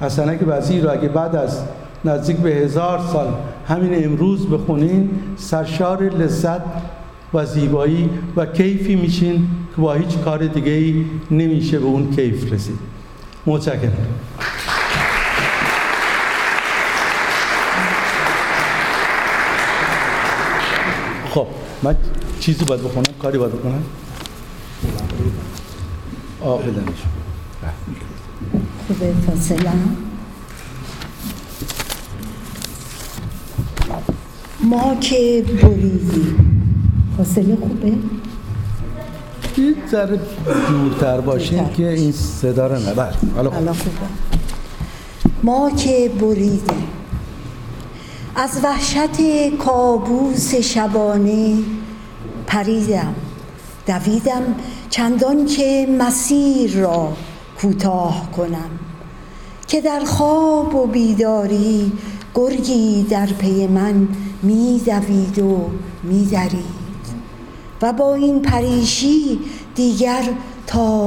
حسنک 0.00 0.40
وزیر 0.46 0.84
رو 0.84 0.90
اگه 0.92 1.08
بعد 1.08 1.36
از 1.36 1.62
نزدیک 2.04 2.36
به 2.36 2.50
هزار 2.50 3.00
سال 3.12 3.34
همین 3.70 4.04
امروز 4.04 4.46
بخونین 4.46 5.10
سرشار 5.36 6.02
لذت 6.02 6.60
و 7.34 7.46
زیبایی 7.46 8.10
و 8.36 8.46
کیفی 8.46 8.96
میشین 8.96 9.48
که 9.76 9.82
با 9.82 9.94
هیچ 9.94 10.18
کار 10.18 10.46
دیگه 10.46 10.72
ای 10.72 11.04
نمیشه 11.30 11.78
به 11.78 11.84
اون 11.84 12.10
کیف 12.10 12.52
رسید. 12.52 12.78
متشکرم. 13.46 13.92
خب 21.30 21.46
من 21.82 21.96
چیزی 22.40 22.64
باید 22.64 22.82
بخونم 22.82 23.04
کاری 23.22 23.38
باید 23.38 23.52
بکنم؟ 23.52 23.82
آه 26.40 26.60
خوبه 28.86 29.12
فاصله. 29.26 29.70
ما 34.62 34.94
که 34.94 35.44
بریدیم 35.62 36.62
فاصله 37.16 37.56
خوبه؟ 37.56 37.92
یه 39.58 39.74
ذره 39.90 40.20
دورتر 40.68 41.20
باشین 41.20 41.68
که 41.76 41.88
این 41.88 42.12
صدا 42.12 42.66
رو 42.66 42.88
نبر 42.88 43.14
بله، 43.36 43.50
حالا 43.50 43.72
خوبه. 43.72 44.06
ما 45.42 45.70
که 45.70 46.10
بریدیم 46.20 46.88
از 48.36 48.60
وحشت 48.64 49.20
کابوس 49.58 50.54
شبانه 50.54 51.58
پریدم. 52.46 53.14
دویدم 53.86 54.42
چندان 54.90 55.46
که 55.46 55.88
مسیر 55.98 56.80
را 56.80 57.12
کوتاه 57.60 58.30
کنم. 58.36 58.70
که 59.68 59.80
در 59.80 60.04
خواب 60.04 60.74
و 60.74 60.86
بیداری 60.86 61.92
گرگی 62.34 63.06
در 63.10 63.26
پی 63.26 63.66
من 63.66 64.08
میدوید 64.42 65.38
و 65.38 65.70
میدرید. 66.02 66.80
و 67.82 67.92
با 67.92 68.14
این 68.14 68.42
پریشی 68.42 69.38
دیگر 69.74 70.22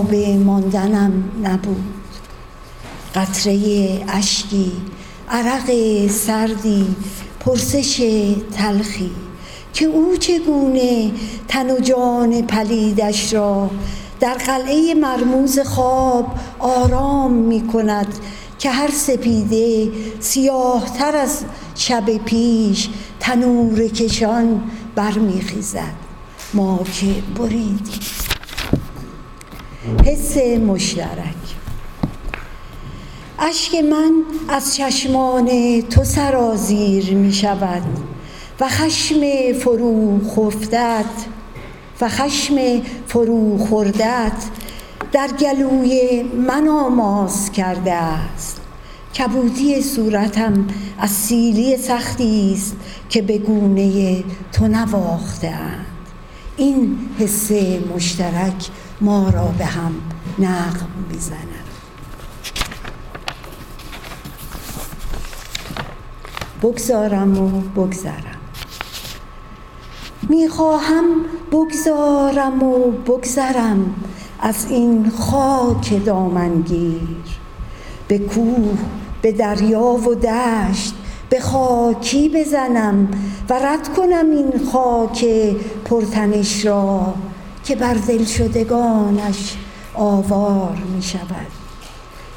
به 0.09 0.37
ماندنم 0.37 1.23
نبود. 1.43 1.83
قطره 3.15 3.57
اشکی 4.07 4.71
عرق 5.29 5.71
سردی 6.07 6.95
پرسش 7.39 7.97
تلخی 8.53 9.11
که 9.73 9.85
او 9.85 10.17
چگونه 10.17 11.11
تن 11.47 11.71
و 11.71 11.79
جان 11.79 12.41
پلیدش 12.41 13.33
را 13.33 13.69
در 14.19 14.33
قلعه 14.33 14.93
مرموز 14.93 15.59
خواب 15.59 16.35
آرام 16.59 17.33
می 17.33 17.67
کند 17.67 18.07
که 18.59 18.69
هر 18.69 18.91
سپیده 18.91 19.91
سیاهتر 20.19 21.15
از 21.15 21.43
شب 21.75 22.17
پیش 22.17 22.89
تنور 23.19 23.87
کشان 23.87 24.61
برمیخیزد. 24.95 25.93
ما 26.53 26.79
که 26.93 27.05
بریدیم. 27.35 27.99
حس 30.05 30.37
مشترک. 30.37 31.43
اشک 33.39 33.75
من 33.75 34.11
از 34.49 34.75
چشمان 34.75 35.81
تو 35.81 36.03
سرازیر 36.03 37.13
می 37.13 37.33
شود 37.33 37.83
و 38.59 38.69
خشم 38.69 39.53
فرو 39.59 40.19
خفتت 40.29 41.05
و 42.01 42.09
خشم 42.09 42.55
فرو 43.07 43.57
خوردت 43.57 44.31
در 45.13 45.27
گلوی 45.27 46.23
من 46.23 46.67
آماز 46.67 47.51
کرده 47.51 47.93
است. 47.93 48.61
کبودی 49.17 49.81
صورتم 49.81 50.67
از 50.99 51.09
سیلی 51.09 51.77
سختی 51.77 52.53
است 52.53 52.75
که 53.09 53.21
به 53.21 53.37
گونه 53.37 54.23
تو 54.51 54.67
نواخته 54.67 55.47
اند. 55.47 55.85
این 56.57 56.97
حس 57.19 57.51
مشترک 57.95 58.69
ما 59.01 59.29
را 59.29 59.45
به 59.57 59.65
هم 59.65 59.91
نقم 60.39 60.89
می‌زند. 61.09 61.47
بگذارم 66.61 67.37
و 67.37 67.61
بگذرم. 67.61 68.39
می‌خواهم 70.29 71.05
بگذارم 71.51 72.63
و 72.63 72.91
بگذرم. 72.91 73.95
از 74.45 74.65
این 74.69 75.09
خاک 75.09 76.05
دامنگیر 76.05 76.99
به 78.07 78.19
کوه 78.19 78.77
به 79.21 79.31
دریا 79.31 79.81
و 79.81 80.15
دشت 80.15 80.93
به 81.29 81.39
خاکی 81.39 82.29
بزنم 82.29 83.07
و 83.49 83.53
رد 83.53 83.93
کنم 83.93 84.25
این 84.31 84.69
خاک 84.71 85.25
پرتنش 85.85 86.65
را 86.65 87.13
که 87.63 87.75
بر 87.75 87.93
دل 87.93 88.23
شدگانش 88.23 89.57
آوار 89.93 90.77
می 90.95 91.01
شود 91.01 91.47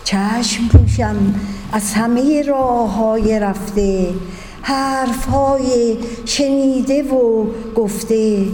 چشم 0.05 0.69
پوشم 0.69 1.35
از 1.73 1.93
همه 1.93 2.43
راه 2.43 2.95
های 2.95 3.41
رفته 3.41 4.15
حرف 4.63 5.27
های 5.27 5.99
شنیده 6.25 7.03
و 7.03 7.47
گفته 7.77 8.47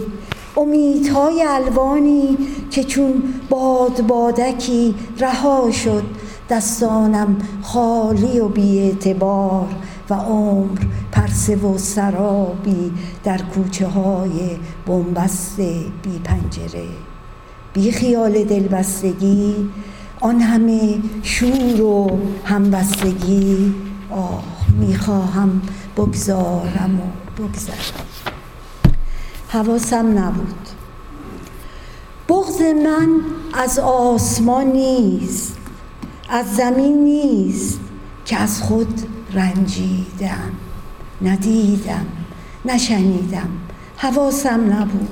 امیدهای 0.57 1.43
الوانی 1.47 2.37
که 2.71 2.83
چون 2.83 3.23
باد 3.49 4.07
بادکی 4.07 4.95
رها 5.19 5.71
شد 5.71 6.03
دستانم 6.49 7.37
خالی 7.61 8.39
و 8.39 8.49
اعتبار 8.57 9.67
و 10.09 10.13
عمر 10.13 10.79
پرسه 11.11 11.55
و 11.55 11.77
سرابی 11.77 12.91
در 13.23 13.37
کوچه 13.37 13.87
های 13.87 14.57
بنبست 14.85 15.57
بی 16.03 16.19
پنجره. 16.23 16.87
بی 17.73 17.91
خیال 17.91 18.43
دلبستگی 18.43 19.55
آن 20.21 20.41
همه 20.41 20.95
شور 21.23 21.81
و 21.81 22.19
همبستگی. 22.45 23.73
آه 24.11 24.43
می‌خواهم 24.79 25.61
بگذارم 25.97 26.99
و 26.99 27.41
بگذرم. 27.43 28.12
حواسم 29.53 30.19
نبود. 30.19 30.67
بغض 32.29 32.61
من 32.61 33.09
از 33.53 33.79
آسمان 33.79 34.65
نیست 34.65 35.57
از 36.29 36.55
زمین 36.55 37.03
نیست 37.03 37.79
که 38.25 38.37
از 38.37 38.61
خود 38.61 39.01
رنجیدم 39.33 40.51
ندیدم 41.21 42.05
نشنیدم 42.65 43.49
حواسم 43.97 44.73
نبود. 44.73 45.09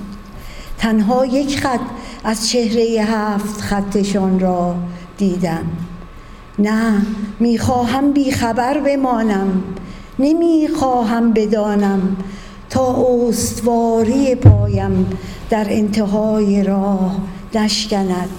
تنها 0.78 1.26
یک 1.26 1.60
خط 1.60 1.80
از 2.24 2.50
چهره 2.50 2.84
هفت 2.84 3.62
خطشان 3.62 4.39
را 4.39 4.76
دیدم. 5.18 5.66
نه 6.60 7.02
می‌خواهم 7.39 8.12
بیخبر 8.12 8.80
بمانم 8.80 9.64
نمی‌خواهم 10.20 11.34
بدانم 11.34 12.18
تا 12.72 13.05
استواری 13.28 14.36
پایم 14.36 15.09
در 15.49 15.67
انتهای 15.69 16.63
راه 16.63 17.17
نشکند 17.55 18.30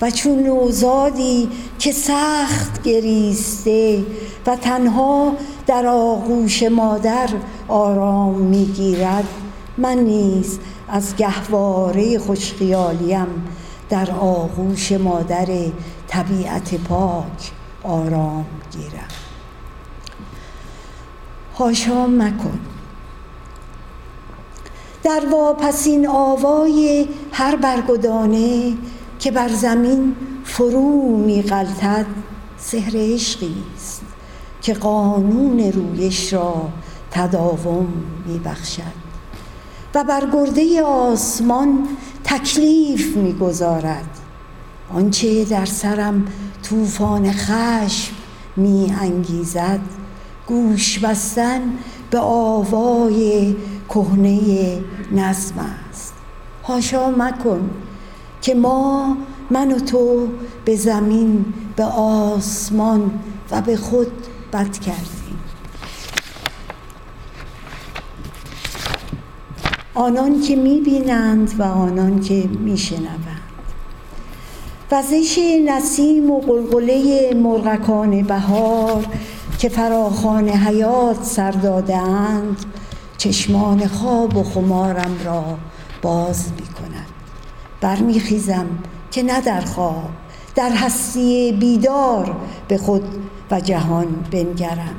و 0.00 0.10
چون 0.10 0.42
نوزادی 0.42 1.48
که 1.78 1.92
سخت 1.92 2.82
گریسته 2.82 4.04
و 4.46 4.56
تنها 4.56 5.32
در 5.66 5.86
آغوش 5.86 6.62
مادر 6.62 7.28
آرام 7.68 8.34
می‌گیرد 8.34 9.28
من 9.78 9.98
نیز 9.98 10.58
از 10.88 11.16
گهواره 11.16 12.18
خوشخیالیم 12.18 13.26
در 13.90 14.10
آغوش 14.10 14.92
مادر 14.92 15.46
طبیعت 16.08 16.74
پاک 16.74 17.52
آرام 17.82 18.46
گیرم. 18.72 19.08
هاشا 21.58 22.06
مکن. 22.06 22.73
در 25.04 25.22
واپسین 25.30 26.08
آوای 26.08 27.08
هر 27.32 27.56
برگدانه 27.56 28.72
که 29.18 29.30
بر 29.30 29.48
زمین 29.48 30.16
فرو 30.44 31.16
میغلطد 31.16 32.06
سحر 32.58 32.92
عشقی 32.94 33.54
است 33.76 34.02
که 34.62 34.74
قانون 34.74 35.72
رویش 35.72 36.32
را 36.32 36.68
تداوم 37.10 37.86
میبخشد 38.26 39.04
و 39.94 40.04
بر 40.04 40.28
گرده 40.32 40.82
آسمان 40.82 41.88
تکلیف 42.24 43.16
می‌گذارد 43.16 44.18
آنچه 44.94 45.44
در 45.44 45.64
سرم 45.64 46.26
طوفان 46.62 47.32
خشم 47.32 48.12
می 48.56 48.94
انگیزد 49.00 49.80
گوش 50.46 50.98
بستن 50.98 51.60
به 52.10 52.18
آوای 52.18 53.56
کهنه 53.88 54.40
نظم 55.14 55.54
است. 55.90 56.14
هاشا 56.64 57.10
مکن 57.10 57.70
که 58.42 58.54
ما 58.54 59.16
من 59.50 59.72
و 59.72 59.78
تو 59.78 60.28
به 60.64 60.76
زمین 60.76 61.44
به 61.76 61.84
آسمان 61.84 63.10
و 63.50 63.60
به 63.60 63.76
خود 63.76 64.12
بد 64.52 64.78
کردیم. 64.78 65.38
آنان 69.94 70.40
که 70.40 70.56
می‌بینند 70.56 71.54
و 71.58 71.62
آنان 71.62 72.20
که 72.20 72.48
میشنوند. 72.60 73.40
وزش 74.92 75.38
نسیم 75.66 76.30
و 76.30 76.40
قلقله 76.40 77.34
مرغکان 77.34 78.22
بهار 78.22 79.06
که 79.58 79.68
فراخان 79.68 80.48
حیات 80.48 81.22
سر 81.22 81.50
دادهاند 81.50 82.64
چشمان 83.24 83.86
خواب 83.86 84.36
و 84.36 84.42
خمارم 84.42 85.16
را 85.24 85.44
باز 86.02 86.52
می 86.52 86.66
کند 86.66 87.06
برمیخیزم 87.80 88.66
که 89.10 89.22
نه 89.22 89.40
در 89.40 89.60
خواب 89.60 90.10
در 90.54 90.70
هستی 90.70 91.52
بیدار 91.52 92.36
به 92.68 92.78
خود 92.78 93.02
و 93.50 93.60
جهان 93.60 94.06
بنگرم. 94.30 94.94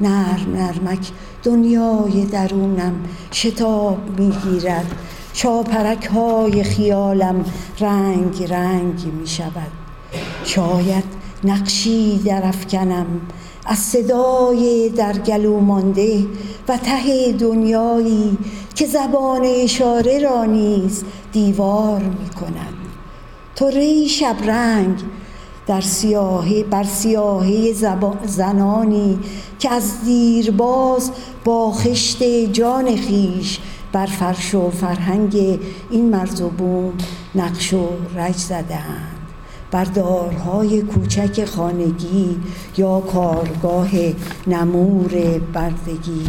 نرم 0.00 0.52
نرمک 0.54 1.10
دنیای 1.42 2.24
درونم 2.24 2.94
شتاب 3.32 4.20
می‌گیرد. 4.20 4.92
چاپرک 5.32 6.06
های 6.06 6.64
خیالم 6.64 7.44
رنگ 7.80 8.52
رنگ 8.52 9.04
می 9.20 9.26
شود 9.26 9.72
شاید 10.44 11.04
نقشی 11.44 12.18
در 12.18 12.46
افکنم 12.46 13.06
از 13.66 13.78
صدای 13.78 14.88
در 14.88 15.18
گلو 15.18 15.60
مانده 15.60 16.26
و 16.68 16.76
ته 16.76 17.32
دنیایی 17.32 18.38
که 18.74 18.86
زبان 18.86 19.42
اشاره 19.44 20.18
را 20.18 20.44
نیز 20.44 21.04
دیوار 21.32 22.02
می 22.02 22.28
کند. 22.28 22.74
ری 23.70 24.08
شبرنگ 24.08 25.02
در 25.66 25.80
سیاهی 25.80 26.62
بر 26.62 26.84
سیاهی 26.84 27.74
زنانی 28.26 29.18
که 29.58 29.70
از 29.70 30.04
دیرباز 30.04 31.10
با 31.44 31.72
خشت 31.72 32.22
جان 32.52 32.96
خیش 32.96 33.58
بر 33.92 34.06
فرش 34.06 34.54
و 34.54 34.70
فرهنگ 34.70 35.60
این 35.90 36.10
مرز 36.10 36.40
و 36.40 36.48
بوم 36.48 36.92
نقش 37.34 37.74
و 37.74 37.88
رج 38.16 38.36
زدهاند. 38.36 39.15
بر 39.76 39.84
دارهای 39.84 40.82
کوچک 40.82 41.44
خانگی 41.44 42.40
یا 42.76 43.00
کارگاه 43.00 43.88
نمور 44.46 45.38
بردگی 45.52 46.24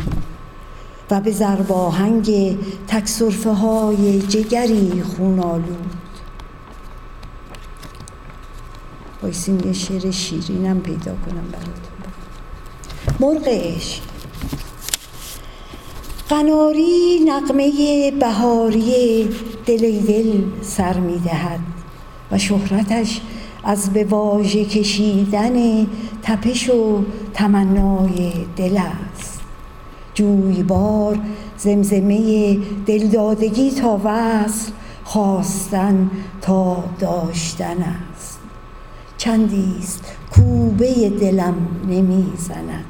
و 1.11 1.21
به 1.21 1.31
زرباهنگ 1.31 2.57
تکسرفه 2.87 3.49
های 3.49 4.21
جگری 4.21 5.03
خونالود 5.03 5.93
بایستیم 9.21 9.59
یه 9.65 9.73
شعر 9.73 10.11
شیرینم 10.11 10.79
پیدا 10.79 11.11
کنم 11.11 11.47
براتون. 11.51 11.97
مرغ 13.19 13.47
عشق. 13.47 14.01
قناری 16.29 17.19
نقمه 17.25 18.11
بهاری 18.11 19.29
دل 19.65 19.99
دل 19.99 20.43
سر 20.61 20.99
می‌دهد 20.99 21.59
و 22.31 22.37
شهرتش 22.37 23.21
از 23.67 23.93
به 23.93 24.03
واژه 24.03 24.65
کشیدن 24.65 25.87
تپش 26.23 26.69
و 26.69 27.03
تمنای 27.33 28.31
دل 28.55 28.77
است. 28.77 29.41
جویبار 30.13 31.19
زمزمه 31.57 32.57
دلدادگی 32.85 33.71
تا 33.71 34.01
وصل 34.03 34.71
خواستن 35.03 36.11
تا 36.41 36.83
داشتن 36.99 37.77
است. 38.13 38.39
چندیست 39.17 40.05
کوبه 40.31 41.09
دلم 41.09 41.55
نمی‌زند. 41.89 42.85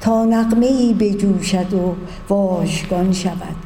تا 0.00 0.24
نقمه 0.24 0.66
ای 0.66 0.94
بجوشد 0.94 1.74
و 1.74 1.94
واشگان 2.28 3.12
شود. 3.12 3.56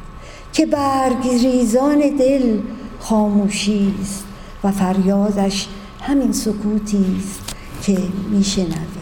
که 0.53 0.67
برگ 0.67 1.29
ریزان 1.43 1.99
دل 2.19 2.59
خاموشی 3.01 3.95
است 4.03 4.25
و 4.65 4.71
فریادش 4.73 5.69
همین 6.01 6.33
سکوتی 6.33 7.17
است 7.19 7.41
که 7.83 7.99
میشنوید 8.31 9.01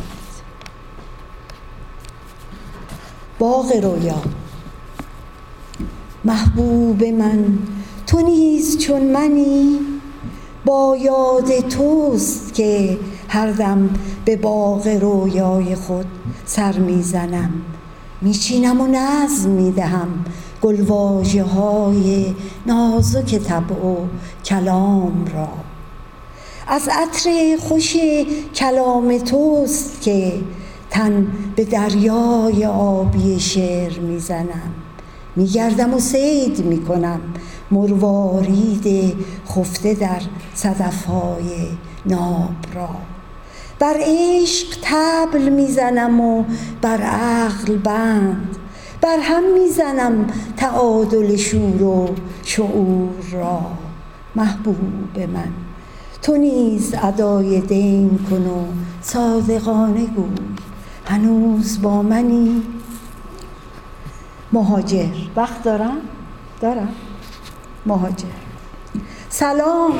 باغ 3.38 3.72
رویا. 3.72 4.22
محبوب 6.24 7.04
من 7.04 7.58
تو 8.06 8.20
نیز 8.20 8.78
چون 8.78 9.02
منی. 9.12 9.78
با 10.64 10.96
یاد 11.00 11.68
توست 11.68 12.54
که 12.54 12.98
هر 13.28 13.50
دم 13.50 13.90
به 14.24 14.36
باغ 14.36 14.86
رویای 14.86 15.74
خود 15.74 16.06
سر 16.46 16.78
می‌زنم. 16.78 17.52
میچینم 18.20 18.80
و 18.80 18.86
نظم 18.86 19.50
می‌دهم 19.50 20.24
گلواژه 20.62 21.44
های 21.44 22.34
نازک 22.66 23.38
طبع 23.38 23.74
و 23.74 23.96
کلام 24.44 25.24
را. 25.34 25.48
از 26.70 26.88
عطر 26.88 27.56
خوش 27.60 27.96
کلام 28.54 29.18
توست 29.18 30.02
که 30.02 30.32
تن 30.90 31.26
به 31.56 31.64
دریای 31.64 32.66
آبی 32.66 33.40
شعر 33.40 33.98
می‌زنم. 33.98 34.74
میگردم 35.36 35.94
و 35.94 35.98
سید 35.98 36.64
می‌کنم 36.64 37.20
مروارید 37.70 39.14
خفته 39.48 39.94
در 39.94 40.20
صدفهای 40.54 41.68
ناب 42.06 42.50
را. 42.74 42.88
بر 43.78 43.96
عشق 43.98 44.78
تبل 44.82 45.48
می‌زنم 45.48 46.20
و 46.20 46.44
بر 46.82 47.02
عقل 47.02 47.76
بند. 47.76 48.56
بر 49.00 49.18
هم 49.22 49.42
می‌زنم 49.52 50.26
تعادل 50.56 51.36
شور 51.36 51.82
و 51.82 52.08
شعور 52.44 53.24
را. 53.32 53.60
محبوب 54.36 55.18
من. 55.18 55.67
تو 56.28 56.36
نیز 56.36 56.94
ادای 57.02 57.60
دین 57.60 58.18
کن 58.30 58.46
و 58.46 58.64
صادقانه 59.02 60.06
گوی 60.06 60.36
هنوز 61.06 61.82
با 61.82 62.02
منی. 62.02 62.62
مهاجر. 64.52 65.14
وقت 65.36 65.62
دارم؟ 65.62 65.96
دارم. 66.60 66.88
مهاجر. 67.86 68.26
سلام. 69.28 69.92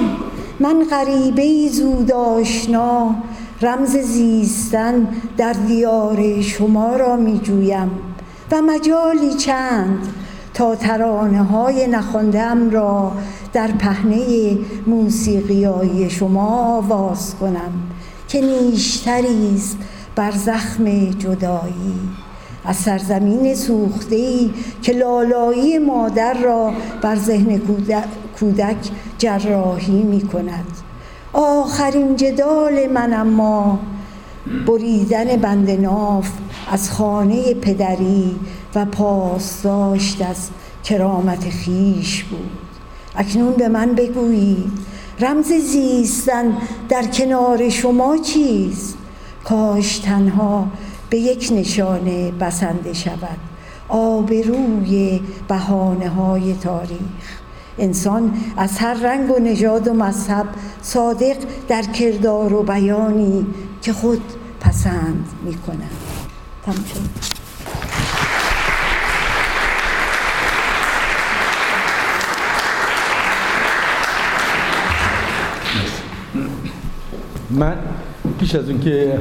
من 0.61 0.85
غریبه 0.91 1.69
زود 1.69 2.13
آشنا. 2.13 3.15
رمز 3.63 3.97
زیستن 3.97 5.09
در 5.37 5.53
دیار 5.53 6.41
شما 6.41 6.97
را 6.97 7.17
می 7.17 7.39
جویم. 7.39 7.91
و 8.53 8.63
مجالی 8.63 9.35
چند؟ 9.35 10.09
تا 10.59 10.75
ترانه 10.75 11.43
های 11.43 11.87
را 12.71 13.13
در 13.53 13.69
پهنه 13.69 14.59
موسیقیایی 14.87 16.11
شما 16.11 16.77
آواز 16.77 17.35
کنم 17.41 17.73
که 18.29 18.41
نیشتری 18.41 19.55
است 19.55 19.77
بر 20.17 20.31
زخم 20.31 21.11
جدایی. 21.11 21.95
از 22.65 22.77
سرزمین 22.77 23.55
سوخته 23.55 24.51
که 24.83 24.93
لالایی 24.93 25.79
مادر 25.79 26.35
را 26.35 26.73
بر 27.03 27.17
ذهن 27.17 27.61
کودک 28.41 28.91
جراحی 29.19 30.03
می 30.03 30.21
کند. 30.21 30.67
آخرین 31.33 32.17
جدال 32.17 32.87
من 32.95 33.13
اما 33.13 33.79
بریدن 34.67 35.37
بند 35.37 35.71
ناف 35.71 36.31
از 36.71 36.91
خانه 36.91 37.55
پدری 37.55 38.37
و 38.75 38.85
پاسداشت 38.85 40.23
از 40.23 40.49
کرامت 40.85 41.51
خیش 41.51 42.25
بود. 42.25 42.51
اکنون 43.17 43.53
به 43.53 43.69
من 43.69 43.95
بگویید 43.95 44.73
رمز 45.21 45.53
زیستن 45.53 46.57
در 46.89 47.07
کنار 47.07 47.69
شما 47.69 48.17
چیست؟ 48.17 48.99
کاش 49.45 49.99
تنها 49.99 50.69
به 51.11 51.19
یک 51.19 51.53
نشانه 51.53 52.31
بسنده 52.31 52.93
شود 52.93 53.39
آبروی 53.89 55.21
بهانه 55.49 56.09
های 56.09 56.55
تاریخ. 56.55 57.39
انسان 57.79 58.35
از 58.57 58.79
هر 58.79 58.95
رنگ 58.95 59.31
و 59.31 59.39
نژاد 59.39 59.89
و 59.89 59.95
مذهب 59.95 60.47
صادق 60.83 61.37
در 61.69 61.83
کردار 61.83 62.55
و 62.55 62.63
بیانی 62.63 63.47
که 63.83 63.93
خود 63.93 64.23
پسند 64.61 65.27
می 65.45 65.55
کند 65.55 66.08
من 66.69 66.75
پیش 78.39 78.55
از 78.55 78.71
اون 78.71 78.81
که 78.81 79.19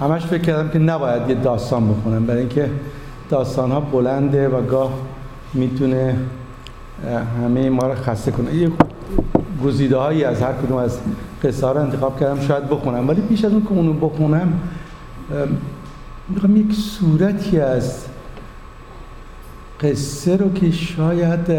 همش 0.00 0.26
فکر 0.26 0.42
کردم 0.42 0.68
که 0.68 0.78
نباید 0.78 1.28
یه 1.28 1.34
داستان 1.34 1.92
بخونم 1.92 2.26
برای 2.26 2.40
اینکه 2.40 2.70
داستان 3.30 3.70
ها 3.70 3.80
بلنده 3.80 4.48
و 4.48 4.62
گاه 4.62 4.92
می‌تونه 5.54 6.16
همه 7.42 7.70
ما 7.70 7.86
رو 7.86 7.94
خسته 7.94 8.30
کنه. 8.30 8.54
یه 8.54 8.70
گزیده 9.64 9.96
هایی 9.96 10.24
از 10.24 10.42
هر 10.42 10.52
کدوم 10.52 10.76
از 10.76 10.98
قصه 11.42 11.66
ها 11.66 11.72
رو 11.72 11.80
انتخاب 11.80 12.20
کردم 12.20 12.40
شاید 12.40 12.68
بخونم. 12.68 13.08
ولی 13.08 13.20
پیش 13.20 13.44
از 13.44 13.52
اون 13.52 13.62
که 13.62 13.70
اونو 13.70 13.92
بخونم 13.92 14.60
می‌خوام 16.28 16.56
یک 16.56 16.72
صورتی 16.72 17.60
از 17.60 18.04
قصه 19.80 20.36
رو 20.36 20.52
که 20.52 20.70
شاید 20.70 21.50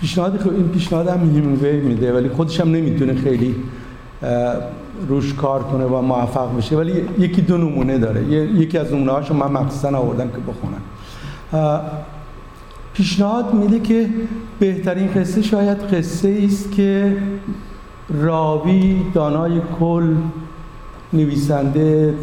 پیشنهاد 0.00 0.40
خب 0.40 0.50
این 0.50 0.68
پیشنهاد 0.68 1.08
هم 1.08 1.20
هیمینگوی 1.20 1.80
میده 1.80 2.12
ولی 2.12 2.28
خودش 2.28 2.60
هم 2.60 2.70
نمی‌تونه 2.70 3.14
خیلی 3.14 3.54
روش 5.08 5.34
کار 5.34 5.62
کنه 5.62 5.84
و 5.84 6.00
موفق 6.00 6.56
بشه. 6.56 6.76
ولی 6.76 6.92
یکی 7.18 7.42
دو 7.42 7.56
نمونه 7.56 7.98
داره. 7.98 8.24
یکی 8.24 8.78
از 8.78 8.92
نمونه 8.92 9.12
هاشو 9.12 9.34
من 9.34 9.52
مخصوصا 9.52 9.98
آوردم 9.98 10.28
که 10.28 10.38
بخونم. 10.48 10.82
پیشنهاد 12.94 13.54
میده 13.54 13.80
که 13.80 14.08
بهترین 14.58 15.06
قصه 15.06 15.42
شاید 15.42 15.78
قصه 15.78 16.40
است 16.44 16.72
که 16.72 17.16
راوی 18.22 19.02
دانای 19.14 19.60
کل 19.80 20.14
نویسنده 21.12 22.14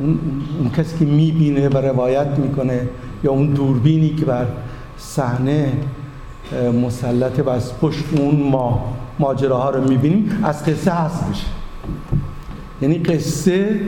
اون, 0.00 0.70
کسی 0.76 0.98
که 0.98 1.04
می‌بینه 1.04 1.68
و 1.68 1.76
روایت 1.76 2.38
می‌کنه 2.38 2.88
یا 3.24 3.30
اون 3.32 3.46
دوربینی 3.46 4.14
که 4.14 4.24
بر 4.24 4.46
صحنه 4.98 5.72
مسلط 6.82 7.40
و 7.46 7.48
از 7.48 7.78
پشت 7.78 8.04
اون 8.16 8.48
ما 8.50 8.96
ماجراها 9.18 9.70
رو 9.70 9.88
می‌بینیم 9.88 10.40
از 10.44 10.64
قصه 10.64 10.90
هست 10.90 11.30
بشه 11.30 11.46
یعنی 12.82 12.98
قصه 12.98 13.80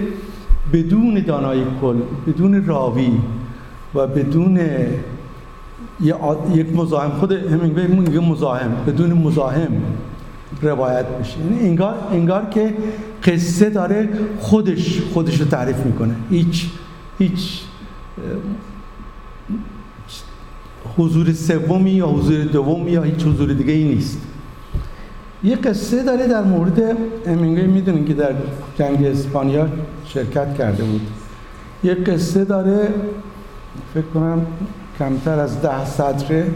بدون 0.73 1.25
دانای 1.27 1.63
کل 1.81 1.97
بدون 2.27 2.67
راوی 2.67 3.13
و 3.95 4.07
بدون 4.07 4.61
یک 6.55 6.77
مزاحم. 6.77 7.11
خود 7.11 7.33
همینگوی 7.33 7.87
میگه 7.87 8.21
مزاحم 8.21 8.71
بدون 8.87 9.13
مزاحم. 9.13 9.73
روایت 10.63 11.07
بشه 11.07 11.39
یعنی 11.39 11.69
انگار, 11.69 11.95
انگار 12.13 12.47
که 12.51 12.75
قصه 13.25 13.71
داره 13.71 14.09
خودش 14.39 15.01
خودش 15.01 15.41
رو 15.41 15.47
تعریف 15.47 15.77
می‌کنه. 15.77 16.15
هیچ 16.31 16.67
هیچ 17.19 17.61
حضور 20.97 21.33
سومی 21.33 21.91
یا 21.91 22.07
حضور 22.07 22.45
دومی 22.45 22.91
یا 22.91 23.03
هیچ 23.03 23.25
حضور 23.25 23.53
دیگه 23.53 23.73
ای 23.73 23.85
نیست. 23.85 24.21
یه 25.45 25.57
قصه 25.57 26.03
داره 26.03 26.27
در 26.27 26.43
مورد 26.43 26.97
همینگوی 27.27 27.67
می‌دونین 27.67 28.05
که 28.05 28.15
در 28.15 28.35
جنگ 28.79 29.05
اسپانیا 29.05 29.69
شرکت 30.05 30.59
کرده 30.59 30.85
بود. 30.85 31.01
یه 31.85 31.95
قصه 31.95 32.45
داره 32.45 32.89
فکر 33.95 34.07
کنم 34.15 34.47
کمتر 34.99 35.39
از 35.39 35.63
ده 35.63 35.85
سطره 35.85 36.51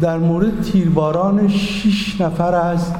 در 0.00 0.18
مورد 0.18 0.62
تیرباران 0.62 1.48
شش 1.48 2.20
نفر 2.20 2.54
از 2.54 2.92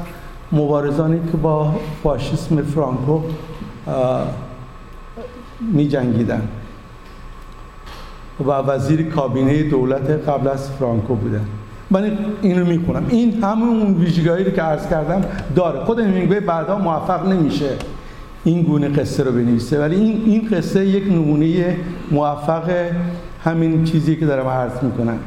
مبارزانی 0.52 1.20
که 1.32 1.36
با 1.36 1.74
فاشیسم 2.02 2.62
فرانکو 2.62 3.20
می 5.72 5.88
جنگیدن 5.88 6.42
و 8.46 8.50
وزیر 8.50 9.02
کابینه 9.02 9.62
دولت 9.62 10.10
قبل 10.28 10.48
از 10.48 10.70
فرانکو 10.70 11.14
بودن 11.14 11.44
من 11.90 12.18
اینو 12.42 12.64
می‌کنم 12.64 13.06
این 13.08 13.44
همون 13.44 13.94
ویژگاهی 13.94 14.44
رو 14.44 14.50
که 14.50 14.62
عرض 14.62 14.88
کردم 14.88 15.24
داره. 15.56 15.84
خود 15.84 15.98
همینگوی 15.98 16.40
بعدا 16.40 16.78
موفق 16.78 17.28
نمیشه 17.28 17.70
این 18.44 18.62
گونه 18.62 18.88
قصه 18.88 19.24
رو 19.24 19.32
بنویسه. 19.32 19.80
ولی 19.80 19.96
این 19.96 20.22
این 20.26 20.48
قصه 20.48 20.86
یک 20.86 21.12
نمونه 21.12 21.76
موفق 22.10 22.70
همین 23.44 23.84
چیزی 23.84 24.16
که 24.16 24.26
دارم 24.26 24.48
عرض 24.48 24.82
می‌کنم. 24.82 25.18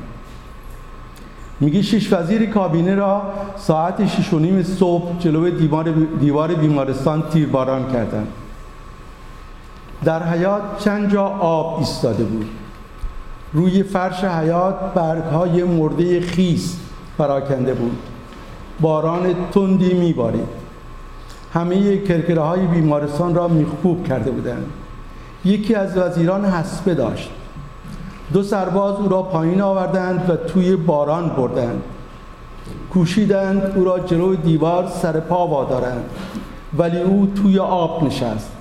میگه 1.59 1.81
شش 1.81 2.13
وزیر 2.13 2.49
کابینه 2.49 2.95
را 2.95 3.21
ساعت 3.57 4.07
شش 4.07 4.33
و 4.33 4.39
نیم 4.39 4.63
صبح 4.63 5.19
جلو 5.19 5.49
دیوار, 5.49 5.91
دیوار 6.19 6.53
بیمارستان 6.53 7.23
تیرباران 7.29 7.91
کردند 7.91 8.27
در 10.03 10.23
حیات 10.23 10.61
چند 10.79 11.11
جا 11.11 11.23
آب 11.25 11.79
ایستاده 11.79 12.23
بود. 12.23 12.49
روی 13.53 13.83
فرش 13.83 14.23
حیات 14.23 14.75
برگهای 14.95 15.63
مرده 15.63 16.21
خیس 16.21 16.77
پراکنده 17.17 17.73
بود. 17.73 17.97
باران 18.79 19.35
تندی 19.51 19.93
میبارید. 19.93 20.47
همه 21.53 21.97
کرکره 21.97 22.41
های 22.41 22.65
بیمارستان 22.65 23.35
را 23.35 23.47
میخکوب 23.47 24.07
کرده 24.07 24.31
بودند. 24.31 24.65
یکی 25.45 25.75
از 25.75 25.97
وزیران 25.97 26.45
حسبه 26.45 26.93
داشت. 26.93 27.31
دو 28.33 28.43
سرباز 28.43 28.95
او 28.95 29.09
را 29.09 29.21
پایین 29.21 29.61
آوردند 29.61 30.29
و 30.29 30.35
توی 30.35 30.75
باران 30.75 31.29
بردند. 31.29 31.81
کوشیدند 32.93 33.73
او 33.75 33.85
را 33.85 33.99
جلو 33.99 34.35
دیوار 34.35 34.87
سر 34.87 35.19
پا 35.19 35.47
وادارند. 35.47 36.05
ولی 36.77 37.01
او 37.01 37.31
توی 37.35 37.59
آب 37.59 38.03
نشست. 38.03 38.51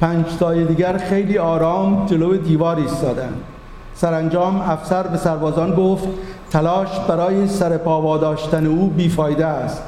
پنج 0.00 0.26
تای 0.38 0.64
دیگر 0.64 0.98
خیلی 0.98 1.38
آرام 1.38 2.06
جلو 2.06 2.36
دیوار 2.36 2.76
ایستادند. 2.76 3.40
سرانجام 3.94 4.60
افسر 4.60 5.02
به 5.02 5.16
سربازان 5.16 5.74
گفت 5.74 6.08
تلاش 6.50 6.88
برای 7.08 7.48
سر 7.48 7.76
پا 7.76 8.02
واداشتن 8.02 8.66
او 8.66 8.86
بیفایده 8.86 9.46
است. 9.46 9.82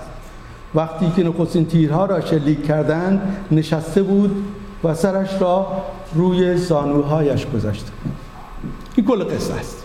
وقتی 0.74 1.12
که 1.16 1.22
نخستین 1.22 1.66
تیرها 1.66 2.06
را 2.06 2.20
شلیک 2.20 2.66
کردند 2.66 3.20
نشسته 3.50 4.02
بود 4.02 4.44
و 4.84 4.94
سرش 4.94 5.40
را 5.40 5.66
روی 6.14 6.56
زانوهایش 6.56 7.46
گذاشته 7.46 7.92
کل 9.09 9.24
قصه 9.24 9.54
است. 9.54 9.84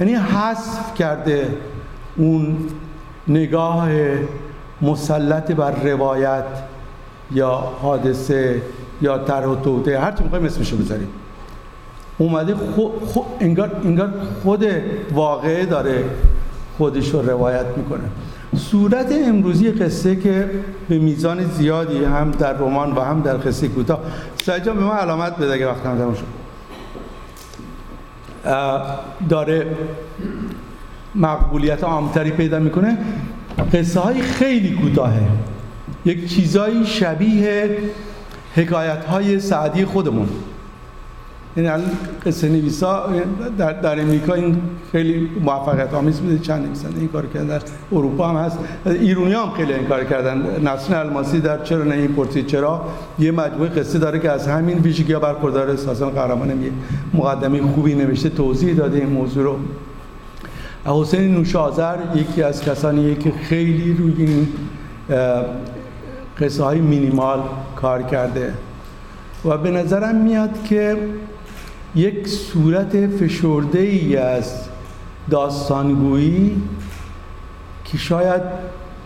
یعنی 0.00 0.14
حذف 0.14 0.94
کرده 0.94 1.54
اون 2.16 2.56
نگاه 3.28 3.88
مسلط 4.82 5.52
بر 5.52 5.70
روایت 5.70 6.44
یا 7.32 7.50
حادثه 7.82 8.62
یا 9.02 9.18
طرح 9.18 9.46
و 9.46 9.56
توده 9.56 10.00
هر 10.00 10.12
چی 10.12 10.22
می‌خوایم 10.22 10.44
اسمشو 10.44 10.76
بذاریم. 10.76 11.08
اومده 12.18 12.54
خو 12.54 13.20
انگار, 13.40 13.80
انگار 13.84 14.12
خود 14.42 14.66
واقعه 15.12 15.66
داره 15.66 16.04
خودش 16.78 17.08
رو 17.08 17.22
روایت 17.30 17.66
می‌کنه. 17.76 18.04
صورت 18.56 19.12
امروزی 19.12 19.70
قصه 19.70 20.16
که 20.16 20.50
به 20.88 20.98
میزان 20.98 21.44
زیادی 21.44 22.04
هم 22.04 22.30
در 22.30 22.52
رمان 22.52 22.92
و 22.92 23.00
هم 23.00 23.20
در 23.22 23.36
قصه 23.36 23.68
کوتاه. 23.68 24.00
سعی 24.44 24.60
به 24.60 24.72
ما 24.72 24.94
علامت 24.94 25.36
بده 25.36 25.52
اگه 25.52 25.66
وقت 25.66 25.86
هم 25.86 26.14
شد. 26.14 26.37
داره 29.28 29.66
مقبولیت 31.14 31.84
عامتری 31.84 32.30
پیدا 32.30 32.58
می‌کنه. 32.58 32.98
قصه 33.72 34.00
های 34.00 34.22
خیلی 34.22 34.70
کوتاهه. 34.74 35.22
یک 36.04 36.34
چیزایی 36.34 36.86
شبیه 36.86 37.78
حکایت 38.54 39.04
های 39.04 39.40
سعدی 39.40 39.84
خودمون. 39.84 40.28
یعنی 41.58 41.70
الان 41.70 41.90
قصه 42.26 42.48
نویسا 42.48 43.08
در, 43.58 43.72
در 43.72 44.00
امریکا 44.00 44.34
این 44.34 44.56
خیلی 44.92 45.30
موفقیت 45.44 45.94
آمیز 45.94 46.20
بوده 46.20 46.38
چند 46.38 46.66
نویسنده 46.66 46.98
این 46.98 47.08
کار 47.08 47.26
کردن 47.26 47.46
در 47.46 47.62
اروپا 47.92 48.28
هم 48.28 48.36
هست. 48.36 48.58
ایرونی 48.86 49.32
هم 49.32 49.50
خیلی 49.50 49.72
این 49.72 49.86
کار 49.86 50.04
کردن. 50.04 50.68
نسرین 50.68 50.98
الماسی 50.98 51.40
در 51.40 51.62
چرا 51.62 51.84
نه 51.84 51.94
این 51.94 52.08
پرسید 52.08 52.46
چرا؟ 52.46 52.84
یه 53.18 53.30
مجموعه 53.30 53.68
قصه 53.68 53.98
داره 53.98 54.18
که 54.18 54.30
از 54.30 54.48
همین 54.48 54.78
ویژگی 54.78 55.12
ها 55.12 55.20
برخوردار 55.20 55.70
اساسا 55.70 56.10
قهرمان 56.10 56.62
یه 56.62 56.70
مقدمه 57.14 57.62
خوبی 57.62 57.94
نوشته 57.94 58.28
توضیح 58.28 58.74
داده 58.74 58.98
این 58.98 59.08
موضوع 59.08 59.44
رو. 59.44 59.58
حسین 60.84 61.34
نوشازر 61.34 61.96
یکی 62.14 62.42
از 62.42 62.62
کسانیه 62.62 63.14
که 63.14 63.32
خیلی 63.32 63.94
روی 63.94 64.14
این 64.18 64.48
قصه 66.40 66.64
های 66.64 66.80
مینیمال 66.80 67.42
کار 67.76 68.02
کرده. 68.02 68.54
و 69.44 69.58
به 69.58 69.70
نظرم 69.70 70.16
میاد 70.16 70.62
که 70.64 70.96
یک 71.94 72.28
صورت 72.28 73.06
فشرده 73.06 73.78
ای 73.78 74.16
از 74.16 74.68
داستانگویی 75.30 76.62
که 77.84 77.98
شاید 77.98 78.42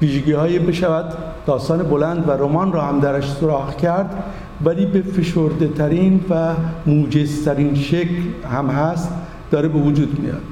ویژگی 0.03 0.33
های 0.33 0.59
بشود 0.59 1.15
داستان 1.47 1.83
بلند 1.83 2.29
و 2.29 2.31
رمان 2.31 2.73
را 2.73 2.83
هم 2.83 3.01
درش 3.01 3.33
سراخ 3.33 3.77
کرد 3.77 4.23
ولی 4.65 4.87
به 4.87 5.03
فشرده 5.03 5.69
ترین 5.69 6.25
و 6.31 6.55
موجزترین 6.87 7.75
شکل 7.75 8.23
هم 8.53 8.67
هست 8.67 9.11
داره 9.51 9.69
به 9.69 9.79
وجود 9.79 10.19
میاد. 10.21 10.43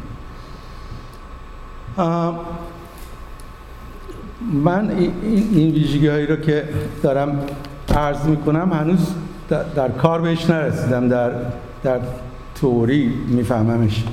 من 4.53 4.91
این 5.53 5.71
ویژگی 5.71 6.09
هایی 6.09 6.27
رو 6.27 6.37
که 6.37 6.69
دارم 7.03 7.39
عرض 7.97 8.25
می‌کنم 8.27 8.73
هنوز 8.73 9.15
در 9.49 9.89
کار 9.89 10.21
بهش 10.21 10.51
نرسیدم 10.51 11.09
در 11.09 11.31
در 11.83 12.01
توری 12.55 13.15
میفهممش. 13.29 14.05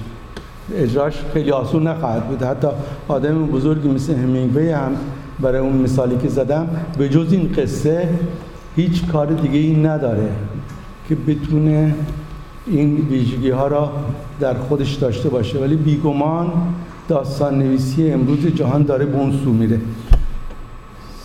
اجراش 0.75 1.13
خیلی 1.33 1.51
آسون 1.51 1.87
نخواهد 1.87 2.27
بود. 2.27 2.43
حتی 2.43 2.67
آدم 3.07 3.45
بزرگی 3.45 3.87
مثل 3.87 4.15
همینگوی 4.15 4.71
هم 4.71 4.91
برای 5.39 5.59
اون 5.59 5.77
مثالی 5.77 6.17
که 6.17 6.27
زدم 6.27 6.67
به 6.97 7.09
جز 7.09 7.33
این 7.33 7.51
قصه 7.57 8.09
هیچ 8.75 9.05
کار 9.05 9.27
دیگه 9.27 9.59
این 9.59 9.85
نداره 9.85 10.29
که 11.09 11.15
بتونه 11.15 11.95
این 12.67 13.07
ویژگی 13.09 13.49
ها 13.49 13.67
را 13.67 13.91
در 14.39 14.53
خودش 14.53 14.93
داشته 14.93 15.29
باشه. 15.29 15.59
ولی 15.59 15.75
بیگمان 15.75 16.51
داستان 17.07 17.59
نویسی 17.59 18.11
امروز 18.11 18.47
جهان 18.47 18.83
داره 18.83 19.05
به 19.05 19.17
اون 19.17 19.31
سو 19.31 19.51
میره. 19.51 19.79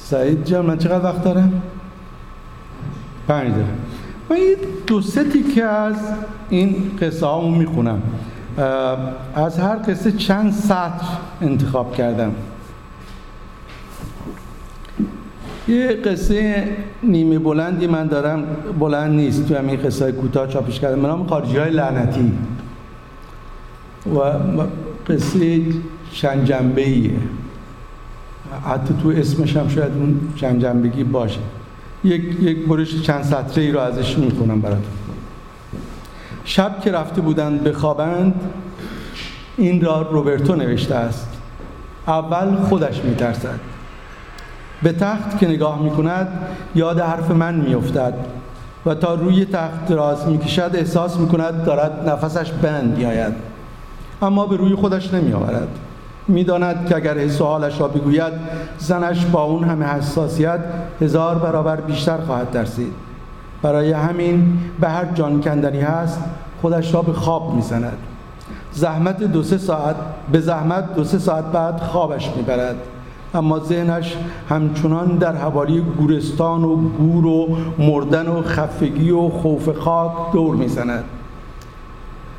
سعید 0.04 0.44
جان 0.44 0.66
من 0.66 0.78
چقدر 0.78 1.04
وقت 1.04 1.24
دارم؟ 1.24 1.62
پنج 3.28 3.50
دارم 3.50 3.78
من 4.32 4.38
یه 4.38 4.56
دو 4.86 5.00
سه 5.00 5.24
که 5.54 5.64
از 5.64 5.96
این 6.50 6.90
قصه 7.00 7.26
هامو 7.26 7.56
می‌خونم. 7.56 8.02
از 9.34 9.58
هر 9.58 9.76
قصه 9.76 10.12
چند 10.12 10.52
سطر 10.52 11.06
انتخاب 11.40 11.94
کردم. 11.94 12.32
یه 15.68 15.86
قصه 15.86 16.68
نیمه 17.02 17.38
بلندی 17.38 17.86
من 17.86 18.06
دارم 18.06 18.44
بلند 18.78 19.12
نیست 19.12 19.48
تو 19.48 19.56
همین 19.56 19.76
قصه 19.76 20.12
کوتاه 20.12 20.48
چاپش 20.48 20.80
کردم. 20.80 21.02
به 21.02 21.08
نام 21.08 21.26
خارجی 21.26 21.56
های 21.56 21.70
لعنتی. 21.70 22.32
و 24.14 24.18
قصه 25.12 25.60
چند 26.12 26.44
جنبه 26.44 26.82
ایه 26.82 27.10
حتی 28.66 28.94
تو 29.02 29.08
اسمش 29.08 29.56
هم 29.56 29.68
شاید 29.68 29.92
اون 29.92 30.20
چند 30.36 30.62
جنبگی 30.62 31.04
باشه. 31.04 31.40
یک, 32.04 32.22
یک 32.40 32.66
برش 32.66 33.02
چند 33.02 33.22
سطره 33.22 33.62
ای 33.62 33.72
رو 33.72 33.80
ازش 33.80 34.18
می‌خونم 34.18 34.60
براتون. 34.60 34.82
شب 36.44 36.80
که 36.80 36.92
رفته 36.92 37.20
بودند 37.20 37.64
بخوابند 37.64 38.40
این 39.56 39.80
را 39.80 40.02
روبرتو 40.02 40.56
نوشته 40.56 40.94
است. 40.94 41.28
اول 42.06 42.56
خودش 42.56 43.04
میترسد. 43.04 43.60
به 44.82 44.92
تخت 44.92 45.38
که 45.38 45.48
نگاه 45.48 45.82
می‌کند 45.82 46.28
یاد 46.74 47.00
حرف 47.00 47.30
من 47.30 47.54
میافتد 47.54 48.14
و 48.86 48.94
تا 48.94 49.14
روی 49.14 49.44
تخت 49.44 49.86
دراز 49.86 50.28
می‌کشد 50.28 50.70
احساس 50.74 51.16
می‌کند 51.16 51.64
دارد 51.64 52.08
نفسش 52.08 52.50
بند 52.52 52.98
میآید 52.98 53.34
اما 54.22 54.46
به 54.46 54.56
روی 54.56 54.74
خودش 54.74 55.14
نمیآورد. 55.14 55.68
می‌داند 56.32 56.86
که 56.86 56.96
اگر 56.96 57.18
حس 57.18 57.40
حالش 57.40 57.80
را 57.80 57.88
بگوید 57.88 58.32
زنش 58.78 59.26
با 59.26 59.42
اون 59.42 59.64
همه 59.64 59.84
حساسیت 59.84 60.60
هزار 61.00 61.38
برابر 61.38 61.76
بیشتر 61.76 62.18
خواهد 62.18 62.50
ترسید. 62.50 62.92
برای 63.62 63.92
همین 63.92 64.58
به 64.80 64.88
هر 64.88 65.04
جان 65.04 65.40
کندنی 65.40 65.80
هست 65.80 66.20
خودش 66.60 66.94
را 66.94 67.02
به 67.02 67.12
خواب 67.12 67.54
می‌زند. 67.54 67.98
زحمت 68.72 69.22
دو 69.22 69.42
سه 69.42 69.58
ساعت 69.58 69.96
به 70.32 70.40
زحمت 70.40 70.94
دو 70.94 71.04
سه 71.04 71.18
ساعت 71.18 71.44
بعد 71.44 71.80
خوابش 71.80 72.30
می‌برد. 72.36 72.76
اما 73.34 73.58
ذهنش 73.58 74.16
همچنان 74.48 75.06
در 75.06 75.36
حوالی 75.36 75.80
گورستان 75.80 76.64
و 76.64 76.76
گور 76.76 77.26
و 77.26 77.56
مردن 77.78 78.26
و 78.26 78.42
خفگی 78.42 79.10
و 79.10 79.28
خوف 79.28 79.78
خاک 79.78 80.32
دور 80.32 80.56
می‌زند. 80.56 81.04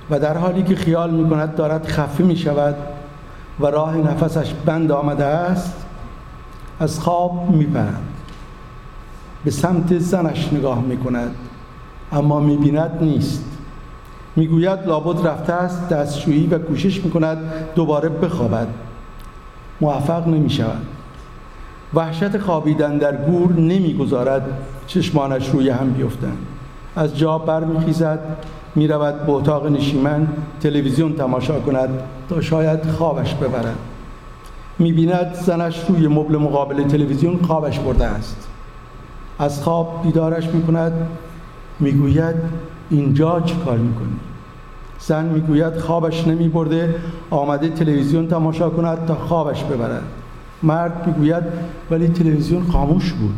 و 0.10 0.20
در 0.20 0.38
حالی 0.38 0.64
که 0.64 0.76
خیال 0.76 1.12
می‌کند 1.12 1.56
دارد 1.56 1.86
خفه 1.86 2.24
می‌شود 2.24 2.76
و 3.60 3.66
راه 3.66 3.98
نفسش 3.98 4.54
بند 4.66 4.92
آمده 4.92 5.26
است 5.26 5.86
از 6.80 7.00
خواب 7.00 7.50
میپرد 7.50 8.02
به 9.46 9.52
سمت 9.52 9.98
زنش 9.98 10.54
نگاه 10.54 10.82
می‌کند 10.82 11.36
اما 12.12 12.40
می‌بیند 12.40 12.98
نیست. 13.02 13.46
می‌گوید 14.36 14.80
لابد 14.88 15.28
رفته 15.28 15.54
است 15.54 15.90
دستشویی 15.90 16.48
و 16.48 16.58
کوشش 16.58 17.06
می‌کند 17.06 17.38
دوباره 17.76 18.10
بخوابد. 18.10 18.68
موفق 19.82 20.28
نمی‌شود. 20.28 20.86
وحشت 21.94 22.38
خوابیدن 22.38 22.98
در 22.98 23.16
گور 23.16 23.54
نمی‌گذارد 23.54 24.46
چشمانش 24.88 25.50
روی 25.50 25.70
هم 25.70 25.90
بیفتند 25.90 26.38
از 26.96 27.18
جا 27.18 27.38
برمیخیزد 27.38 28.20
می 28.76 28.88
رود 28.88 29.26
به 29.26 29.32
اتاق 29.32 29.68
نشیمن 29.68 30.28
تلویزیون 30.62 31.14
تماشا 31.14 31.60
کند 31.60 31.90
تا 32.30 32.42
شاید 32.42 32.86
خوابش 32.86 33.34
ببرد. 33.34 33.78
می 34.80 34.92
بیند 34.92 35.34
زنش 35.34 35.86
روی 35.90 36.08
مبل 36.08 36.38
مقابل 36.38 36.84
تلویزیون 36.84 37.38
خوابش 37.38 37.80
برده 37.80 38.06
است. 38.06 38.48
از 39.40 39.64
خواب 39.64 40.02
بیدارش 40.04 40.48
می 40.48 40.64
کند 40.64 41.08
می 41.80 41.92
گوید 41.92 42.36
اینجا 42.90 43.42
چی 43.42 43.56
کار 43.66 43.78
می 43.78 43.96
کنی؟ 43.96 44.20
زن 45.00 45.26
می 45.26 45.40
گوید 45.40 45.78
خوابش 45.78 46.28
نمی 46.28 46.48
برده 46.48 46.96
آمده 47.30 47.70
تلویزیون 47.70 48.28
تماشا 48.28 48.70
کند 48.70 49.06
تا 49.06 49.16
خوابش 49.16 49.64
ببرد. 49.64 50.04
مرد 50.64 51.08
می 51.08 51.14
گوید 51.14 51.44
ولی 51.92 52.08
تلویزیون 52.08 52.64
خاموش 52.72 53.14
بود. 53.14 53.36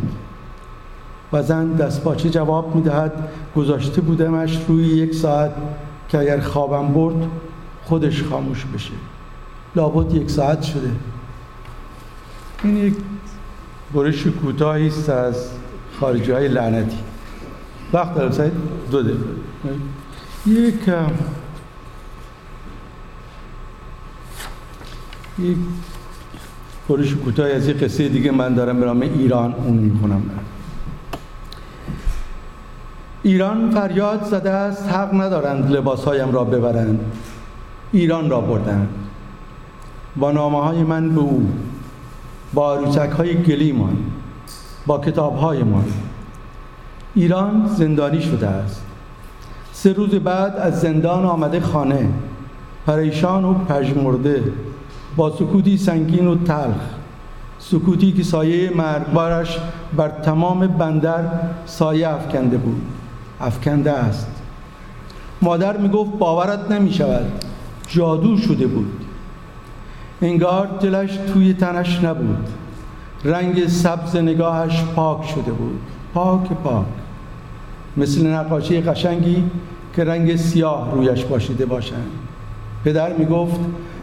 و 1.33 1.43
زن 1.43 1.73
دستپاچه 1.73 2.29
جواب 2.29 2.75
می 2.75 2.81
دهد 2.81 3.29
گذاشته 3.55 4.01
بودمش 4.01 4.59
روی 4.67 4.83
یک 4.83 5.15
ساعت 5.15 5.51
که 6.09 6.19
اگر 6.19 6.39
خوابم 6.39 6.93
برد 6.93 7.27
خودش 7.83 8.23
خاموش 8.23 8.65
بشه. 8.73 8.91
لابد 9.75 10.13
یک 10.13 10.29
ساعت 10.29 10.61
شده. 10.61 10.91
این 12.63 12.77
یک 12.77 12.93
برش 13.93 14.27
کوتاهی 14.27 14.87
است 14.87 15.09
از 15.09 15.49
خارجی 15.99 16.31
های 16.31 16.47
لعنتی. 16.47 16.97
وقت 17.93 18.15
دارم 18.15 18.31
سعید؟ 18.31 18.53
دو 18.91 19.01
یک 20.45 20.73
یک 25.39 25.57
برش 26.89 27.15
کوتاهی 27.15 27.51
از 27.51 27.67
یک 27.67 27.83
قصه 27.83 28.09
دیگه 28.09 28.31
من 28.31 28.53
دارم 28.53 28.79
به 28.79 28.85
نام 28.85 29.01
ایران 29.01 29.53
اون 29.53 29.77
می‌خونم. 29.77 30.21
ایران 33.25 33.69
فریاد 33.71 34.23
زده 34.23 34.49
است 34.51 34.89
حق 34.89 35.13
ندارند 35.13 35.71
لباسهایم 35.71 36.31
را 36.31 36.43
ببرند. 36.43 36.99
ایران 37.91 38.29
را 38.29 38.41
بردند. 38.41 38.89
با 40.15 40.31
نامه 40.31 40.63
های 40.63 40.83
من 40.83 41.09
به 41.09 41.21
او 41.21 41.47
با 42.53 42.75
عروسک 42.75 43.09
های 43.09 43.35
گلیمان 43.35 43.97
با 44.85 44.99
کتاب 44.99 45.37
هایمان 45.37 45.85
ایران 47.15 47.69
زندانی 47.75 48.21
شده 48.21 48.47
است. 48.47 48.85
سه 49.73 49.93
روز 49.93 50.09
بعد 50.09 50.55
از 50.57 50.81
زندان 50.81 51.25
آمده 51.25 51.59
خانه. 51.59 52.09
پریشان 52.85 53.45
و 53.45 53.53
پژمرده. 53.53 54.43
با 55.15 55.31
سکوتی 55.31 55.77
سنگین 55.77 56.27
و 56.27 56.35
تلخ. 56.35 56.81
سکوتی 57.59 58.11
که 58.11 58.23
سایه 58.23 58.71
مرگبارش 58.75 59.59
بر 59.97 60.09
تمام 60.09 60.67
بندر 60.67 61.23
سایه 61.65 62.09
افکنده 62.09 62.57
بود. 62.57 62.81
افکنده 63.41 63.91
است. 63.91 64.27
مادر 65.41 65.77
می 65.77 65.89
گفت 65.89 66.11
باورت 66.11 66.71
نمی 66.71 66.93
شود 66.93 67.25
جادو 67.87 68.37
شده 68.37 68.67
بود. 68.67 69.05
انگار 70.21 70.67
دلش 70.81 71.19
توی 71.33 71.53
تنش 71.53 72.03
نبود. 72.03 72.47
رنگ 73.23 73.67
سبز 73.67 74.15
نگاهش 74.15 74.83
پاک 74.95 75.27
شده 75.27 75.51
بود. 75.51 75.79
پاک 76.13 76.49
پاک. 76.49 76.85
مثل 77.97 78.27
نقاشی 78.27 78.81
قشنگی 78.81 79.43
که 79.95 80.03
رنگ 80.03 80.35
سیاه 80.35 80.91
رویش 80.91 81.23
باشیده 81.23 81.65
باشند. 81.65 82.11
پدر 82.85 83.13
می 83.13 83.25
گفت 83.25 83.59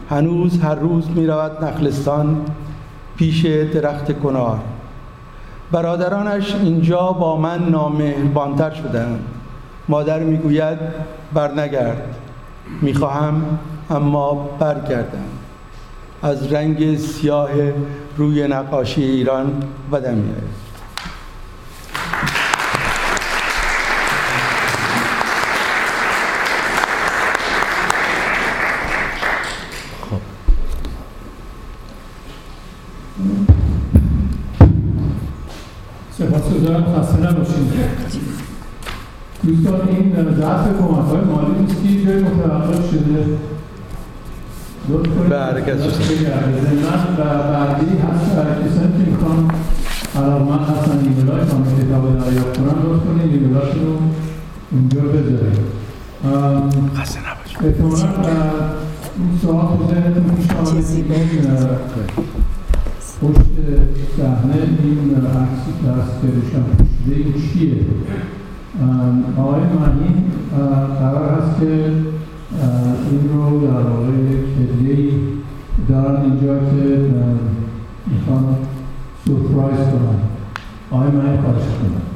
هنوز 0.09 0.59
هر 0.59 0.75
روز 0.75 1.09
می 1.09 1.27
رود 1.27 1.63
نخلستان 1.63 2.45
پیش 3.15 3.45
درخت 3.45 4.19
کنار. 4.19 4.59
برادرانش 5.73 6.55
اینجا 6.55 7.11
با 7.11 7.37
من 7.37 7.69
نامهربانتر 7.69 8.71
شدند 8.71 9.19
مادر 9.89 10.19
می‌گوید 10.19 10.77
برنگرد. 11.33 12.15
می‌خواهم 12.81 13.59
اما 13.89 14.33
برگردم. 14.59 15.25
از 16.21 16.53
رنگ 16.53 16.97
سیاه 16.97 17.49
روی 18.17 18.47
نقاشی 18.47 19.03
ایران 19.03 19.63
بدم 19.91 20.13
میآید. 20.13 20.62
سپاسگزارم 36.73 37.01
خسته 37.01 37.17
نباشید. 37.17 37.73
دوستان 39.43 39.87
این 39.89 40.15
ضعف 40.35 40.65
کمک 40.79 41.05
های 41.09 41.21
مالی 41.21 41.59
نیست 41.59 41.75
که 41.83 42.05
جای 42.05 42.23
متوقف 42.23 42.91
شده. 42.91 43.25
برکت 45.29 45.75
من 45.75 47.01
و 47.17 47.23
بعدی 47.53 47.85
هست. 47.85 48.31
کسانی 48.31 49.03
که 49.05 49.11
می‌خوان 49.11 49.51
علاقمند 50.15 50.59
هستن 50.69 50.99
ایمیل 51.03 51.29
های 51.31 51.45
خانم 51.45 51.63
کتاب 51.63 52.03
دریافت 52.19 52.57
کنن 52.57 52.67
لطف 52.67 53.03
کنید 53.05 53.33
ایمیل 53.33 53.53
رو 53.55 53.99
اونجا 54.71 55.01
بذارید. 55.01 55.59
خسته 56.95 57.19
نباشید. 57.19 57.57
احتمالا 57.65 58.09
این 59.17 59.39
سوال 59.41 59.77
ذهنتون 59.89 60.35
پیش 60.35 60.51
آمده. 60.51 62.42
پشت 63.23 63.55
صحنه 64.17 64.53
این 64.83 65.15
عکسی 65.15 65.71
که 65.81 65.87
که 66.21 66.27
روشن 66.35 66.63
پوشیده 66.63 67.15
این 67.15 67.33
چیه؟ 67.33 67.75
آقای 69.37 69.61
معنی 69.61 70.23
قرار 70.99 71.29
هست 71.29 71.59
که 71.59 71.91
این 73.11 73.29
رو 73.33 73.67
در 73.67 73.81
واقع 73.81 74.13
یک 74.83 75.13
دارن 75.89 76.21
اینجا 76.21 76.59
که 76.59 77.11
می‌خوان 78.07 78.55
سورپرایز 79.25 79.77
کنن. 79.77 80.19
آقای 80.91 81.07
معنی 81.11 81.37
خواهش 81.41 81.63
کنن 81.63 82.12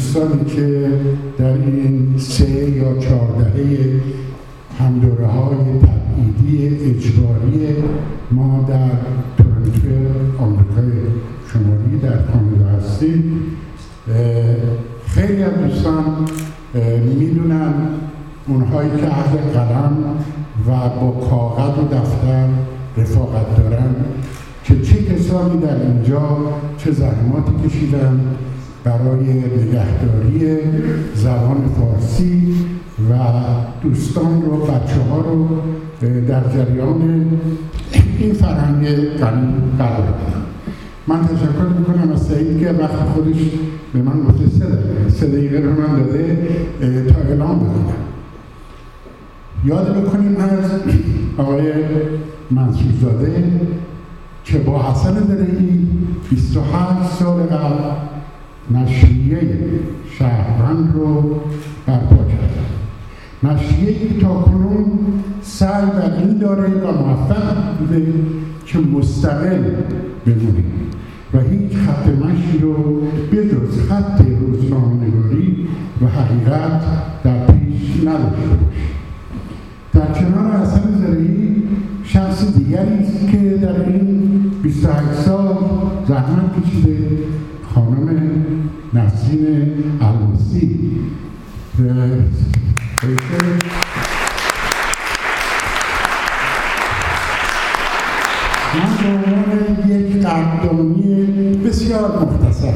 دوستانی 0.00 0.44
که 0.44 0.90
در 1.38 1.52
این 1.52 2.14
سه 2.18 2.70
یا 2.70 2.98
چهاردهه 2.98 4.00
همدوره 4.78 5.26
های 5.26 5.56
تبعیدی 5.56 6.76
اجباری 6.90 7.74
ما 8.30 8.66
در 8.68 8.90
تورنتو 9.36 9.88
آمریکای 10.38 10.92
شمالی 11.52 11.98
در 12.02 12.22
کانادا 12.22 12.78
هستیم 12.78 13.42
خیلی 15.06 15.42
از 15.42 15.52
دوستان 15.54 16.04
می‌دونن 17.18 17.74
اونهایی 18.48 18.90
که 18.90 19.06
اهل 19.06 19.36
قلم 19.38 19.96
و 20.68 20.88
با 21.00 21.26
کاغذ 21.30 21.78
و 21.78 21.88
دفتر 21.94 22.48
رفاقت 22.96 23.56
دارن 23.56 23.94
که 24.64 24.80
چه 24.80 25.02
کسانی 25.02 25.60
در 25.60 25.82
اینجا 25.82 26.38
چه 26.78 26.90
زحماتی 26.90 27.68
کشیدن. 27.68 28.20
برای 28.84 29.32
نگهداری 29.32 30.58
زبان 31.14 31.70
فارسی 31.78 32.54
و 33.10 33.14
دوستان 33.82 34.42
رو 34.42 34.56
بچه 34.56 35.00
ها 35.10 35.20
رو 35.20 35.48
در 36.28 36.42
جریان 36.48 37.26
این 38.18 38.32
فرهنگ 38.32 38.86
غنی 38.94 39.52
قرار 39.78 40.00
بدن 40.00 40.42
من 41.06 41.26
تشکر 41.26 41.78
می‌کنم 41.78 42.12
از 42.12 42.22
سعید 42.22 42.60
که 42.60 42.70
وقت 42.72 43.08
خودش 43.14 43.36
به 43.92 44.02
من 44.02 44.22
گفته 44.22 44.48
سه 44.58 44.66
دقیقه 44.66 45.08
سه 45.08 45.26
دقیقه 45.26 45.60
رو 45.60 45.70
من 45.70 46.02
داده 46.02 46.48
تا 46.80 47.20
اعلام 47.28 47.58
بکنم 47.58 47.94
یاد 49.64 49.96
می‌کنیم 49.96 50.36
از 50.36 50.70
آقای 51.38 51.72
منصورزاده 52.50 53.44
که 54.44 54.58
با 54.58 54.82
حسن 54.82 55.14
درهی 55.14 55.86
27 56.30 57.18
سال 57.18 57.42
قبل 57.42 58.09
نشریه 58.70 59.40
شهروند 60.18 60.94
رو 60.94 61.40
برپا 61.86 62.16
کردن 62.16 62.70
نشریه 63.42 64.20
تا 64.20 64.34
کنون 64.34 64.86
سعی 65.42 65.86
بر 65.86 66.16
این 66.18 66.38
داره 66.38 66.68
و 66.68 66.92
موفق 66.92 67.78
بوده 67.78 68.12
که 68.66 68.78
مستقل 68.78 69.62
بمونه 70.26 70.64
و 71.34 71.38
هیچ 71.38 71.72
خط 71.72 72.08
مشی 72.08 72.58
رو 72.58 73.00
بجز 73.32 73.80
خط 73.88 74.20
روزنامه‌نگاری 74.40 75.66
و 76.02 76.06
حقیقت 76.06 76.82
در 77.24 77.46
پیش 77.46 78.00
نداشته 78.00 78.56
باشه. 78.60 78.90
در 79.92 80.20
کنار 80.20 80.56
حسن 80.56 80.82
زرعی 81.00 81.62
شخص 82.04 82.56
دیگری 82.56 82.98
است 82.98 83.30
که 83.30 83.38
در 83.38 83.88
این 83.88 84.30
28 84.62 85.12
سال 85.12 85.56
زحمت 86.08 86.66
کشیده 86.66 86.98
خانم 87.74 88.08
نسرین 88.94 89.72
الماسی 90.00 90.90
من 91.78 92.24
یک 99.88 100.16
قدردانی 100.16 101.26
بسیار 101.64 102.18
مختصر 102.22 102.72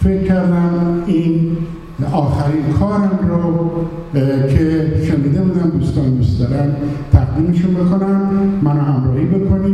فکر 0.00 0.22
کردم 0.22 1.02
این 1.06 1.56
آخرین 2.12 2.72
کارم 2.78 3.18
رو 3.28 3.70
که 4.48 4.92
شنیده 5.08 5.40
بودم 5.40 5.70
دوستان 5.70 6.14
دوست 6.16 6.38
دارم 6.40 6.76
تقدیمشون 7.12 7.74
بکنم 7.74 8.30
منو 8.62 8.80
همراهی 8.80 9.26
المسی 9.26 9.69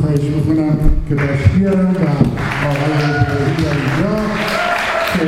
خواهش 0.00 0.20
بکنم 0.20 0.78
که 1.08 1.14
باش 1.14 1.42
بیارم 1.54 1.94
و 1.94 2.66
آقای 2.66 2.92
اینجا 3.56 4.14
که 5.12 5.26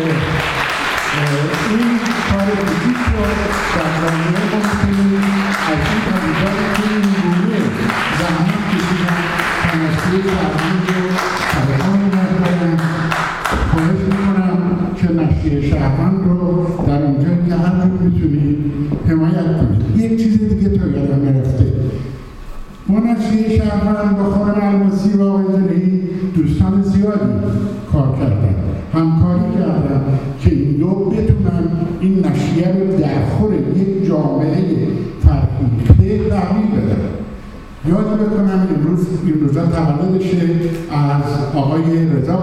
این 1.71 1.99
کار 2.31 2.47
رو 2.47 2.65
دوستان 26.37 26.83
زیادی 26.83 27.33
کار 27.93 28.17
کردن. 28.19 28.55
همکاری 28.95 29.59
کردن 29.59 30.05
که 30.41 30.51
این 30.51 30.73
دو 30.73 30.87
بتونن 30.87 31.71
این 32.01 32.27
نشریه 32.27 32.69
رو 32.69 33.01
در 33.01 33.25
خور 33.27 33.55
یک 33.55 34.07
جامعه 34.07 34.89
فرهیخته 35.25 36.29
تحویل 36.29 36.67
بدن. 36.67 36.99
یاد 37.89 38.21
بکنم 38.21 38.69
امروز 38.77 39.07
این 39.25 39.41
روزا 39.41 39.67
تولدشه 39.67 40.49
از 40.91 41.57
آقای 41.57 42.07
رضا 42.07 42.37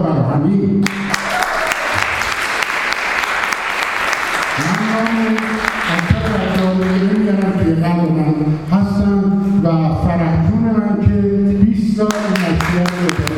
من 8.10 8.36
هستم 8.72 9.24
و 9.64 9.68
فرحجون 10.04 10.60
من 10.60 10.98
که 11.06 11.12
20 11.66 11.98
سال 11.98 12.08
نشریه 12.08 12.84
رو 12.84 13.29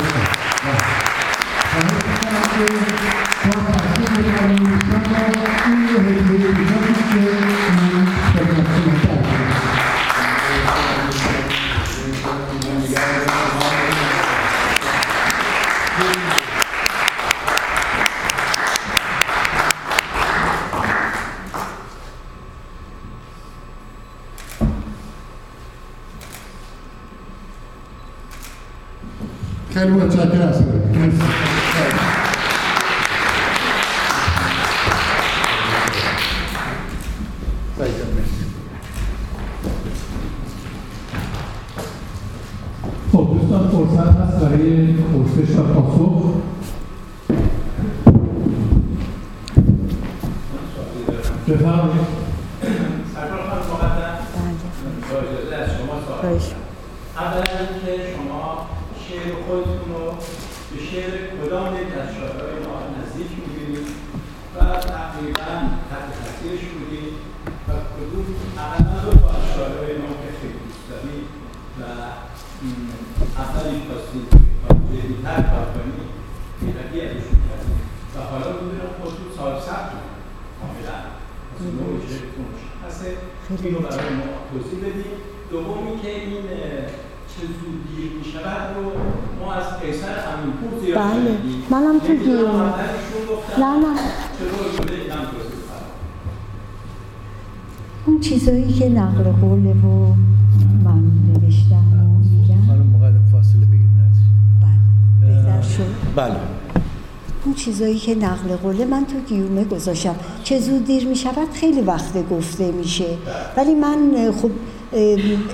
چیزایی 107.65 107.99
که 107.99 108.15
نقل 108.15 108.55
قوله 108.55 108.85
من 108.85 109.05
تو 109.05 109.19
گیومه 109.19 109.63
گذاشتم. 109.63 110.15
چه 110.43 110.59
زود 110.59 110.85
دیر 110.85 111.07
می 111.07 111.15
شود 111.15 111.51
خیلی 111.53 111.81
وقت 111.81 112.29
گفته 112.29 112.71
میشه. 112.71 113.17
ولی 113.57 113.75
من 113.75 114.31
خب 114.41 114.51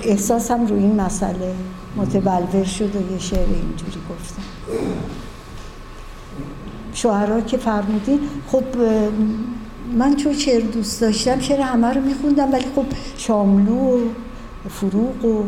احساسم 0.02 0.66
روی 0.66 0.82
این 0.82 1.00
مسئله 1.00 1.54
متبلور 1.96 2.64
شد 2.64 2.96
و 2.96 3.12
یه 3.12 3.18
شعر 3.18 3.38
اینجوری 3.38 4.00
گفتم. 4.10 4.42
شوهرها 6.92 7.40
که 7.40 7.56
فرمودین 7.56 8.20
خب 8.46 8.64
من 9.98 10.16
چون 10.16 10.32
شعر 10.32 10.60
دوست 10.60 11.00
داشتم 11.00 11.40
شعر 11.40 11.60
همه 11.60 11.86
رو 11.86 12.00
میخوندم 12.00 12.52
ولی 12.52 12.64
خب 12.76 12.84
شاملو 13.16 13.98
و 13.98 14.08
فروغ 14.68 15.24
و 15.24 15.42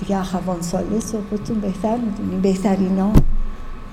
دیگه 0.00 0.18
اخوان 0.18 0.62
سالس 0.62 1.14
و 1.14 1.18
خودتون 1.30 1.60
بهتر 1.60 1.96
می‌دونین 1.96 2.40
بهترینا 2.40 3.12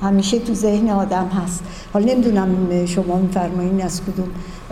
همیشه 0.05 0.39
تو 0.39 0.53
ذهن 0.53 0.89
آدم 0.89 1.27
هست 1.27 1.63
حالا 1.93 2.13
نمی‌دونم 2.13 2.85
شما 2.85 3.17
میفرمایین 3.17 3.81
از 3.81 4.01
کدوم 4.01 4.27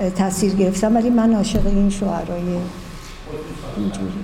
تاثیر 0.09 0.53
گرفتم 0.53 0.95
ولی 0.95 1.09
من 1.09 1.33
عاشق 1.33 1.67
این 1.67 1.89
شعرهای 1.89 2.57
اینجوری 3.77 4.23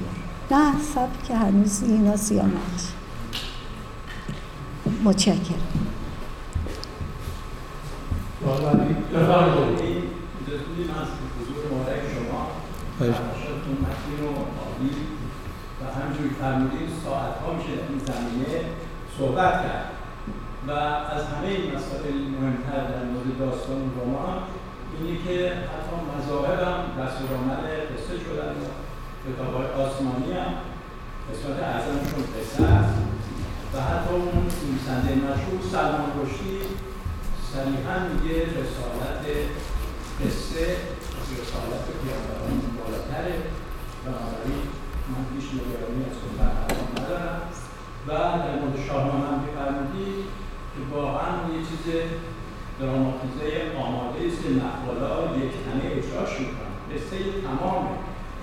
نه 0.51 0.71
سب 0.95 1.27
که 1.27 1.35
هنوز 1.35 1.83
اینا. 1.83 2.17
فرمایشاتتون 12.99 13.77
متین 13.81 14.19
و 15.81 15.83
همجوری 15.99 16.29
فرمودین 16.41 16.87
ساعتها 17.05 17.53
میشه 17.53 17.69
در 17.75 17.81
این 17.89 17.99
زمینه 17.99 18.65
صحبت 19.17 19.53
کرد 19.53 19.98
و 20.69 20.71
از 21.15 21.23
همه 21.31 21.47
این 21.47 21.75
مسائل 21.75 22.17
مهمتر 22.35 22.81
در 22.91 23.03
مورد 23.11 23.29
داستان 23.39 23.81
و 23.81 24.01
رمان 24.01 24.37
اینه 24.93 25.17
که 25.23 25.35
حتی 25.71 25.93
مذاهب 26.11 26.59
هم 26.67 26.79
دستور 26.99 27.29
عمل 27.37 27.65
قصه 27.91 28.15
شدن 28.25 28.53
و 28.61 28.65
کتاب 29.25 29.53
های 29.55 29.69
آسمانی 29.83 30.31
هم 30.39 30.51
قسمت 31.27 31.59
اعظمشون 31.63 32.23
قصه 32.35 32.63
است. 32.63 32.97
و 33.73 33.81
حتی 33.81 34.13
اون 34.13 34.45
نویسنده 34.61 35.11
مشهور 35.27 35.61
سلمان 35.71 36.11
رشدی 36.19 36.59
صریحا 37.53 37.95
میگه 38.09 38.37
رسالت 38.59 39.23
قصه 40.21 40.65
رسالت 41.39 41.85
پیامبران 42.01 42.61
بالاتره. 42.77 43.35
بنابراین 44.05 44.63
من 45.09 45.23
هیچ 45.33 45.47
نگرانی 45.57 46.01
از 46.09 46.15
صحبت 46.21 46.53
ندارم. 46.97 47.41
و 48.07 48.11
در 48.45 48.55
مورد 48.59 48.77
شاهنامه 48.87 49.27
هم 49.27 49.45
که 49.45 49.51
فرمودید 49.57 50.38
که 50.79 50.95
واقعا 50.95 51.31
یه 51.53 51.59
چیز 51.69 51.85
دراماتیزه 52.79 53.47
آماده 53.85 54.19
است 54.27 54.39
که 54.43 54.49
نقالا 54.63 55.13
یک 55.43 55.53
تنه 55.65 55.85
اجراش 55.97 56.31
می‌کنن. 56.39 56.73
قصه 56.91 57.17
تمامه. 57.47 57.95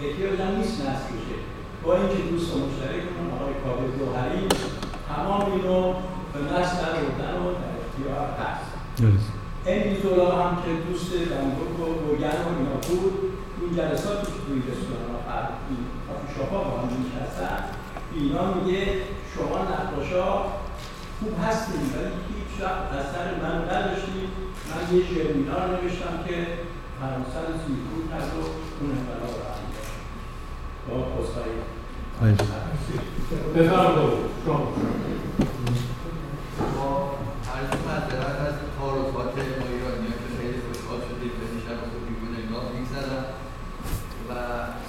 احتیاج 0.02 0.40
هم 0.40 0.56
نیست 0.56 0.80
نصف 0.80 1.06
بشه. 1.16 1.38
با 1.82 1.96
اینکه 1.96 2.20
دوست 2.30 2.50
مشترکمون 2.56 3.28
آقای 3.36 3.54
کابل 3.64 3.88
جوهری 3.98 4.48
تمام 5.08 5.52
اینو 5.52 5.92
به 6.32 6.40
نسل 6.52 6.76
بردن 6.76 7.36
و 7.42 7.46
در 7.60 7.74
اختیار 7.82 8.28
هست. 8.40 8.66
این 9.66 10.00
زولا 10.02 10.42
هم 10.42 10.56
که 10.62 10.70
دوست 10.88 11.10
بنگوک 11.12 11.80
و 11.80 11.84
گوگن 12.04 12.38
و 12.44 12.48
اینا 12.58 12.78
بود 12.88 13.14
این 13.60 13.76
جلسات 13.76 14.22
توی 14.22 14.58
رستوران 14.68 15.22
ها 15.28 15.38
این 15.70 15.78
کافی 16.06 16.38
شاپ 16.38 16.50
ها 16.52 16.58
با 16.58 16.78
هم 16.78 16.88
میشستن 16.98 17.58
اینا 18.14 18.54
میگه 18.54 18.86
شما 19.34 19.58
نقاشا 19.58 20.44
خوب 21.18 21.34
هستیم. 21.44 21.84
ولی 21.94 22.12
هیچ 22.34 22.52
وقت 22.62 22.86
اثر 23.00 23.26
من 23.42 23.56
نداشتیم. 23.70 24.28
من 24.68 24.82
یه 24.96 25.02
جرمینار 25.10 25.66
نوشتم 25.70 26.16
که 26.26 26.36
فرانسل 26.98 27.46
زیکور 27.62 28.02
کرد 28.10 28.30
و 28.36 28.42
اون 28.80 28.90
انقلاب 28.98 29.34
رو 29.38 29.46
انجام 29.56 29.86
با 30.88 30.96
شما. 34.44 34.72
ما 36.76 36.90
عرض 37.54 37.72
از 38.46 38.56
تعارفات 38.78 39.34
ما 39.58 39.66
ایرانی 39.72 40.08
که 40.20 40.28
خیلی 40.38 40.58
خوشحال 40.66 41.00
شدیم 41.08 41.32
به 41.38 41.46
دیشب 41.52 41.78
خوبی 41.90 42.14
بود 42.18 42.32
نگاه 42.38 42.64
میگذرم 42.74 43.26
و 44.28 44.32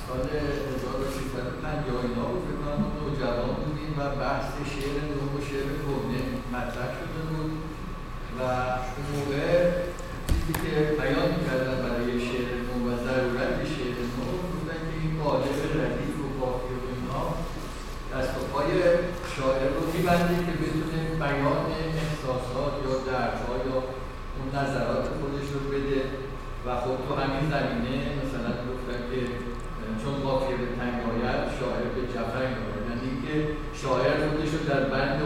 سال 0.05 0.23
1350 0.29 2.01
اینا 2.05 2.25
بود 2.29 2.43
فکر 2.47 2.59
کنم 2.61 2.77
ما 2.83 2.89
نوجوان 2.97 3.51
بودیم 3.63 3.93
و 3.99 4.01
بحث 4.21 4.49
شعر 4.73 4.97
نو 5.11 5.23
و 5.33 5.37
شعر 5.49 5.69
کهنه 5.81 6.21
مطرح 6.53 6.89
شده 6.99 7.21
بود 7.29 7.51
و 8.47 8.49
اون 8.95 9.07
موقع 9.15 9.47
چیزی 10.29 10.53
که 10.63 10.73
بیان 10.99 11.27
می‌کردن 11.35 11.77
برای 11.85 12.11
شعر 12.27 12.51
نو 12.67 12.75
و 12.87 12.89
ضرورت 13.05 13.55
که 13.77 14.95
این 15.01 15.13
قالب 15.23 15.57
ردیف 15.79 16.15
و 16.23 16.27
قافیه 16.41 16.77
و 16.83 16.87
اینا 16.95 17.23
دست 18.11 18.33
شاعر 19.35 19.69
رو 19.75 19.83
میبنده 19.93 20.35
که 20.45 20.53
بتونه 20.61 20.99
بیان 21.23 21.65
احساسات 22.01 22.73
یا 22.85 22.93
دردها 23.11 23.55
یا 23.67 23.77
اون 24.35 24.47
نظرات 24.57 25.05
خودش 25.19 25.47
رو 25.53 25.59
بده 25.71 25.99
و 26.65 26.67
خب 26.83 26.97
تو 27.05 27.11
همین 27.21 27.45
زمینه 27.53 27.95
مثلا 28.21 28.51
گفتن 28.67 28.99
که 29.11 29.21
چون 30.01 30.13
قافیه 30.25 30.57
به 30.61 30.67
تنگ 30.77 30.97
شاعر 31.59 31.87
به 31.95 32.01
جفنگ 32.13 32.53
آید 32.65 32.85
یعنی 32.89 33.11
که 33.23 33.33
شاعر 33.81 34.11
خودش 34.23 34.51
رو 34.53 34.59
در 34.69 34.83
بند 34.93 35.19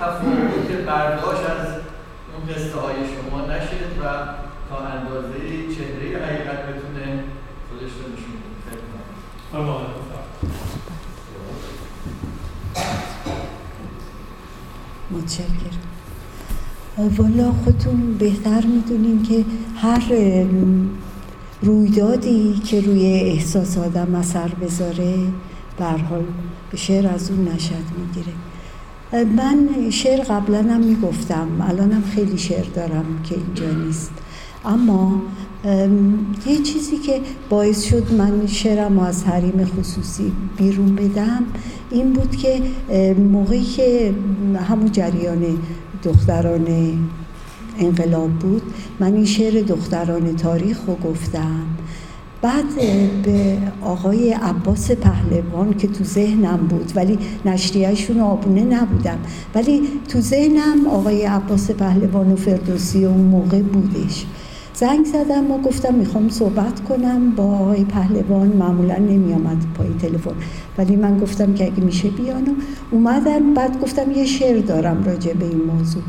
تفاوت 0.00 0.86
برداشت 0.86 1.50
از 1.50 1.66
اون 2.32 2.54
قصه 2.54 2.80
های 2.80 2.94
شما 2.94 3.40
نشد 3.40 3.98
و 4.00 4.02
تا 4.68 4.78
اندازه 4.78 5.38
چهره 5.74 6.26
حقیقت 6.26 6.60
بتونه 6.66 7.24
خودش 7.68 7.92
رو 7.92 8.12
نشون 8.12 8.34
متشکرم. 15.10 15.80
والا 17.16 17.52
خودتون 17.52 18.16
بهتر 18.18 18.66
می‌دونین 18.66 19.22
که 19.22 19.44
هر 19.76 20.12
رویدادی 21.62 22.54
که 22.54 22.80
روی 22.80 23.06
احساس 23.06 23.78
آدم 23.78 24.14
اثر 24.14 24.48
بذاره 24.48 25.16
به 25.78 25.84
حال 25.84 26.24
شعر 26.76 27.06
از 27.06 27.30
اون 27.30 27.48
نشد 27.48 27.84
می‌گیره. 27.98 28.32
من 29.14 29.90
شعر 29.90 30.20
قبلا 30.20 30.58
هم 30.58 30.80
می‌گفتم 30.80 31.48
الانم 31.60 32.02
خیلی 32.14 32.38
شعر 32.38 32.64
دارم 32.74 33.04
که 33.24 33.34
اینجا 33.34 33.84
نیست. 33.84 34.10
اما 34.64 35.22
یه 36.46 36.58
چیزی 36.62 36.96
که 36.96 37.20
باعث 37.50 37.82
شد 37.82 38.12
من 38.12 38.46
شعرم 38.46 38.98
از 38.98 39.24
حریم 39.24 39.64
خصوصی 39.64 40.32
بیرون 40.56 40.94
بدم 40.94 41.42
این 41.90 42.12
بود 42.12 42.36
که 42.36 42.62
موقعی 43.32 43.64
که 43.64 44.14
همون 44.68 44.92
جریان 44.92 45.58
دختران 46.04 46.66
انقلاب 47.78 48.30
بود 48.30 48.62
من 49.00 49.14
این 49.14 49.24
شعر 49.24 49.62
دختران 49.62 50.36
تاریخ 50.36 50.78
رو 50.86 51.10
گفتم. 51.10 51.66
بعد 52.44 52.74
به 53.22 53.58
آقای 53.82 54.32
عباس 54.32 54.90
پهلوان 54.90 55.74
که 55.74 55.88
تو 55.88 56.04
ذهنم 56.04 56.56
بود 56.56 56.92
ولی 56.96 57.18
نشریهشون 57.44 58.20
آبونه 58.20 58.64
نبودم. 58.64 59.18
ولی 59.54 59.82
تو 60.08 60.20
ذهنم 60.20 60.86
آقای 60.90 61.24
عباس 61.24 61.70
پهلوان 61.70 62.32
و 62.32 62.36
فردوسی 62.36 63.04
اون 63.04 63.20
موقع 63.20 63.62
بودش. 63.62 64.24
زنگ 64.74 65.04
زدم 65.04 65.50
و 65.50 65.58
گفتم 65.58 65.94
می‌خوام 65.94 66.28
صحبت 66.28 66.84
کنم 66.84 67.30
با 67.30 67.44
آقای 67.44 67.84
پهلوان 67.84 68.48
معمولا 68.48 68.96
نمی 68.96 69.34
آمد 69.34 69.64
پای 69.78 69.88
تلفن. 70.02 70.34
ولی 70.78 70.96
من 70.96 71.18
گفتم 71.18 71.54
که 71.54 71.64
اگه 71.64 71.80
میشه 71.80 72.08
بیان. 72.08 72.48
و 72.48 72.52
اومدن 72.90 73.54
بعد 73.54 73.80
گفتم 73.80 74.10
یه 74.10 74.26
شعر 74.26 74.60
دارم 74.60 75.04
راجع 75.04 75.32
به 75.32 75.44
این 75.44 75.60
موضوع. 75.64 76.02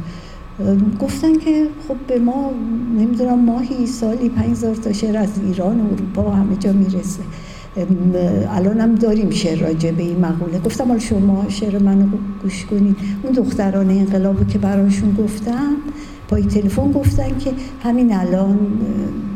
گفتن 1.01 1.37
که 1.37 1.67
خب 1.87 1.95
به 2.07 2.19
ما 2.19 2.51
نمی‌دونم 2.97 3.39
ماهی 3.39 3.87
سالی 3.87 4.31
هزار 4.37 4.75
تا 4.75 4.93
شعر 4.93 5.17
از 5.17 5.29
ایران 5.45 5.81
و 5.81 5.85
اروپا 5.85 6.23
و 6.23 6.33
همه 6.33 6.55
جا 6.55 6.73
می‌رسه. 6.73 7.23
الان 8.49 8.79
هم 8.79 8.95
داریم 8.95 9.29
شعر 9.29 9.59
راجع 9.59 9.91
به 9.91 10.03
این 10.03 10.19
مقوله. 10.19 10.59
گفتم 10.59 10.87
حالا 10.87 10.99
شما 10.99 11.45
شعر 11.49 11.79
منو 11.79 12.05
گوش 12.43 12.65
کنید 12.65 12.95
اون 13.23 13.33
دختران 13.33 13.89
انقلابو 13.89 14.43
که 14.45 14.57
براشون 14.57 15.15
گفتم 15.15 15.75
پای 16.27 16.43
تلفن 16.43 16.91
گفتن 16.91 17.37
که 17.37 17.51
همین 17.83 18.13
الان 18.13 18.59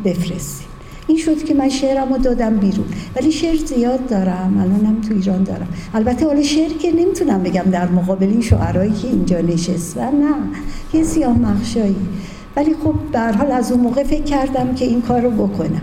بفرستید 0.06 0.69
این 1.10 1.18
شد 1.18 1.44
که 1.44 1.54
من 1.54 1.70
شعرم 1.70 2.14
رو 2.14 2.18
دادم 2.18 2.58
بیرون. 2.58 2.86
ولی 3.16 3.32
شعر 3.32 3.56
زیاد 3.56 4.08
دارم 4.08 4.58
الانم 4.58 5.02
تو 5.02 5.14
ایران 5.14 5.44
دارم. 5.44 5.68
البته 5.94 6.26
حالا 6.26 6.44
شعر 6.44 6.70
که 6.70 6.92
نمی‌تونم 6.92 7.44
بگم 7.44 7.64
در 7.72 7.90
مقابل 7.90 8.28
این 8.28 8.42
شعرهایی 8.42 8.92
که 8.92 9.08
اینجا 9.08 9.42
نشستن 9.42 10.16
نه. 10.16 10.36
یه 10.94 11.04
سیاه 11.04 11.40
مخشایی. 11.40 11.96
ولی 12.56 12.76
خب 12.84 12.94
در 13.12 13.32
حال 13.32 13.52
از 13.52 13.72
اون 13.72 13.82
موقع 13.82 14.04
فکر 14.04 14.24
کردم 14.24 14.76
که 14.76 14.86
این 14.86 15.02
کار 15.02 15.22
رو 15.22 15.32
بکنم. 15.32 15.82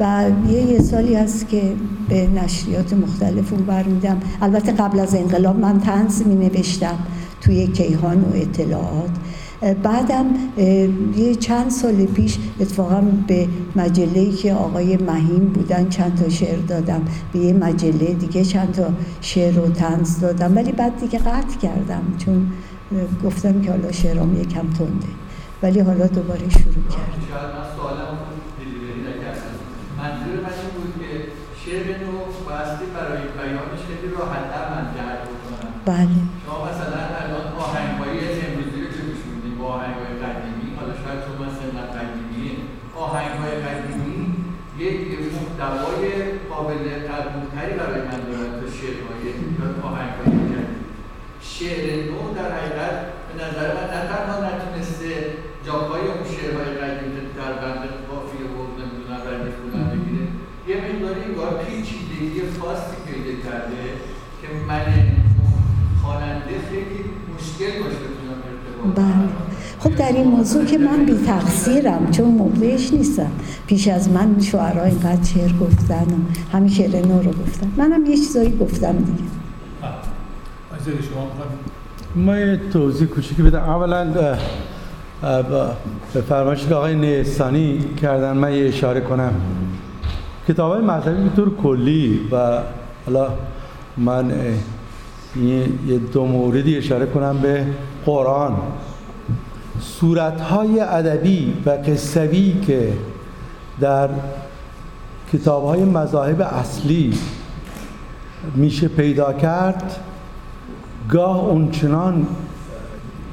و 0.00 0.24
یه, 0.50 0.62
یه 0.62 0.80
سالی 0.80 1.14
هست 1.14 1.48
که 1.48 1.62
به 2.08 2.28
نشریات 2.28 2.92
مختلف 2.92 3.52
اون 3.52 3.62
برمیدم 3.62 4.20
البته 4.42 4.72
قبل 4.72 5.00
از 5.00 5.14
انقلاب 5.14 5.58
من 5.58 5.80
تنز 5.80 6.22
می 6.26 6.34
نوشتم 6.34 6.98
توی 7.40 7.66
کیهان 7.66 8.20
و 8.20 8.26
اطلاعات. 8.34 9.10
بعدم 9.82 10.26
یه 11.16 11.34
چند 11.34 11.70
سال 11.70 12.06
پیش 12.06 12.38
اتفاقا 12.60 13.00
به 13.26 13.48
مجله 13.76 14.30
که 14.30 14.54
آقای 14.54 14.96
مهین 14.96 15.44
بودن 15.44 15.88
چند 15.88 16.14
تا 16.14 16.28
شعر 16.28 16.58
دادم. 16.58 17.02
به 17.32 17.38
یه 17.38 17.52
مجله 17.52 18.14
دیگه 18.14 18.44
چند 18.44 18.72
تا 18.72 18.86
شعر 19.20 19.58
و 19.58 19.68
تنز 19.68 20.20
دادم. 20.20 20.56
ولی 20.56 20.72
بعد 20.72 21.00
دیگه 21.00 21.18
قطع 21.18 21.58
کردم 21.62 22.02
چون 22.18 22.46
گفتم 23.24 23.60
که 23.60 23.70
حالا 23.70 23.92
شعرام 23.92 24.40
یکم 24.40 24.70
تنده. 24.78 25.12
ولی 25.62 25.80
حالا 25.80 26.06
دوباره 26.06 26.48
شروع 26.48 26.84
کردم. 26.90 27.24
منظور 29.98 30.36
من 30.44 30.54
این 30.62 30.72
بود 30.76 30.92
که 31.00 31.10
شعر 31.62 31.86
نو 32.02 32.12
باستی 32.46 32.86
برای 32.96 33.22
بیانش 33.36 33.82
خیلی 33.88 34.08
راحت 34.16 34.44
من 34.70 34.84
بکنم. 35.30 35.72
بله 35.90 36.18
شما 36.44 36.58
مثلا 36.68 37.00
الان 37.20 37.46
آهنگایی 37.66 38.18
امروزی 38.46 38.78
رو 38.82 38.88
که 38.94 39.00
گوش 39.06 39.20
میدیم 39.30 39.54
با 39.58 39.64
آهنگای 39.76 40.12
قدیمی 40.24 40.66
حالا 40.78 40.92
شاید 41.02 41.20
چون 41.24 41.34
من 41.40 41.52
سنت 41.60 41.90
قدیمی 41.98 42.46
آهنگای 43.06 43.54
قدیمی 43.66 44.18
یک 44.84 44.98
محتوای 45.36 46.04
قابل 46.50 46.84
قبولتری 47.10 47.74
برای 47.80 48.00
من 48.08 48.20
دارن 48.28 48.52
تا 48.60 48.66
شعرهای 48.78 49.24
یا 49.58 49.66
آهنگهای 49.88 50.36
جدید 50.50 50.82
شعر 51.54 51.84
نو 52.10 52.20
در 52.36 52.48
حقیقت 52.56 52.94
من 53.76 53.86
نه 53.94 54.00
تنها 54.10 54.36
نتونسته 54.48 55.10
جاهای 55.66 56.04
اون 56.12 56.24
شعرهای 56.34 56.70
قدیمی 56.82 57.20
در 57.38 57.52
بند 57.62 57.82
قافیه 58.10 58.46
و 58.56 58.58
نمی‌دونم 58.78 59.20
ردیف 59.28 59.56
بودن 59.62 59.86
بگیره 59.92 60.24
یه 60.70 60.76
مقداری 60.76 61.20
انگار 61.28 61.64
پیچیدگی 61.64 62.40
خاصی 62.60 62.96
پیدا 63.08 63.34
کرده 63.44 63.82
که 64.40 64.48
من 64.68 64.84
خواننده 66.02 66.54
خیلی 66.70 67.00
مشکل 67.34 67.72
باشه 67.82 68.00
بتونم 68.04 68.38
ارتباط 68.50 68.94
بله. 68.96 69.28
خب 69.78 69.94
در 69.96 70.12
این 70.12 70.28
موضوع 70.28 70.64
که 70.64 70.78
من 70.78 71.04
بی 71.04 71.14
تقصیرم 71.26 72.10
چون 72.10 72.26
موضوعش 72.26 72.92
نیستم. 72.92 73.30
پیش 73.66 73.88
از 73.88 74.08
من 74.08 74.40
شعرها 74.40 74.84
اینقدر 74.84 75.24
شعر 75.24 75.52
گفتن 75.52 76.04
و 76.04 76.56
همین 76.56 76.70
شعر 76.70 77.06
نو 77.06 77.22
رو 77.22 77.30
گفتن. 77.30 77.72
منم 77.76 78.06
یه 78.06 78.16
چیزایی 78.16 78.58
گفتم 78.58 78.92
دیگه. 78.92 79.24
ما 81.14 81.30
یه 82.16 82.60
توضیح 82.72 83.08
کوچیکی 83.08 83.42
بدم. 83.42 83.58
اولا 83.58 84.04
به 86.14 86.20
فرمایش 86.20 86.72
آقای 86.72 86.94
نیستانی 86.94 87.78
کردن 88.02 88.36
من 88.36 88.52
یه 88.52 88.68
اشاره 88.68 89.00
کنم. 89.00 89.32
کتاب 90.48 90.72
های 90.72 90.82
مذهبی 90.82 91.28
به 91.28 91.36
طور 91.36 91.56
کلی 91.56 92.20
و 92.32 92.60
حالا 93.06 93.28
من 93.96 94.32
یه 95.86 95.98
دو 96.12 96.24
موردی 96.24 96.76
اشاره 96.76 97.06
کنم 97.06 97.38
به 97.38 97.66
قرآن. 98.06 98.56
صورت 99.80 100.40
های 100.40 100.80
ادبی 100.80 101.54
و 101.66 101.70
قصوی 101.70 102.60
که 102.66 102.92
در 103.80 104.08
کتاب 105.32 105.64
های 105.64 105.84
مذاهب 105.84 106.40
اصلی 106.40 107.18
میشه 108.54 108.88
پیدا 108.88 109.32
کرد 109.32 109.96
گاه 111.10 111.48
اونچنان 111.48 112.26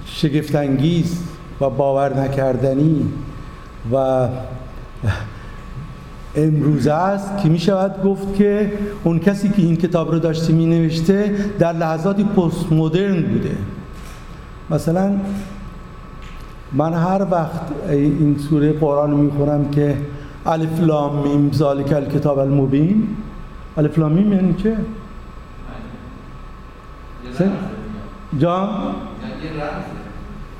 شگفتانگیز 0.05 1.23
و 1.61 1.69
باور 1.69 2.19
نکردنی 2.19 3.05
و 3.93 4.27
امروزه 6.35 6.93
است 6.93 7.37
که 7.37 7.49
می 7.49 7.59
شود 7.59 8.03
گفت 8.03 8.35
که 8.35 8.71
اون 9.03 9.19
کسی 9.19 9.49
که 9.49 9.61
این 9.61 9.75
کتاب 9.75 10.11
رو 10.11 10.19
داشته 10.19 10.53
می 10.53 10.65
نوشته 10.65 11.35
در 11.59 11.73
لحظاتی 11.73 12.23
پست 12.23 12.71
مدرن 12.71 13.21
بوده 13.21 13.57
مثلا 14.69 15.11
من 16.73 16.93
هر 16.93 17.25
وقت 17.31 17.61
این 17.89 18.37
سوره 18.49 18.73
قرآن 18.73 19.09
می 19.09 19.31
خورم 19.31 19.69
که 19.69 19.97
الف 20.45 20.79
لام 20.79 21.27
میم 21.27 21.51
ذالک 21.51 21.93
الکتاب 21.93 22.39
المبین 22.39 23.07
الف 23.77 23.99
لام 23.99 24.11
میم 24.11 24.33
یعنی 24.33 24.53
چه؟ 24.53 24.77
جان؟ 28.39 28.69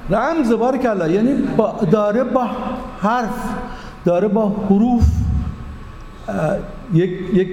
رمز 0.10 0.54
بارک 0.54 0.84
یعنی 1.10 1.34
با 1.58 1.76
داره 1.92 2.24
با 2.24 2.48
حرف 3.00 3.54
داره 4.06 4.28
با 4.28 4.50
حروف 4.70 5.08
یک 6.94 7.12
یک 7.34 7.50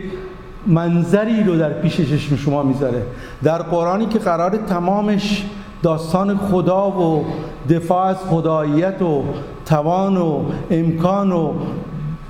منظری 0.66 1.44
رو 1.44 1.56
در 1.56 1.72
پیش 1.72 1.96
چشم 1.96 2.36
شما 2.36 2.62
می‌ذاره. 2.62 3.02
در 3.42 3.62
قرآنی 3.62 4.06
که 4.06 4.18
قرار 4.18 4.56
تمامش 4.56 5.44
داستان 5.82 6.36
خدا 6.36 6.90
و 6.90 7.24
دفاع 7.70 8.06
از 8.06 8.16
خداییت 8.16 9.02
و 9.02 9.24
توان 9.66 10.16
و 10.16 10.44
امکان 10.70 11.32
و 11.32 11.52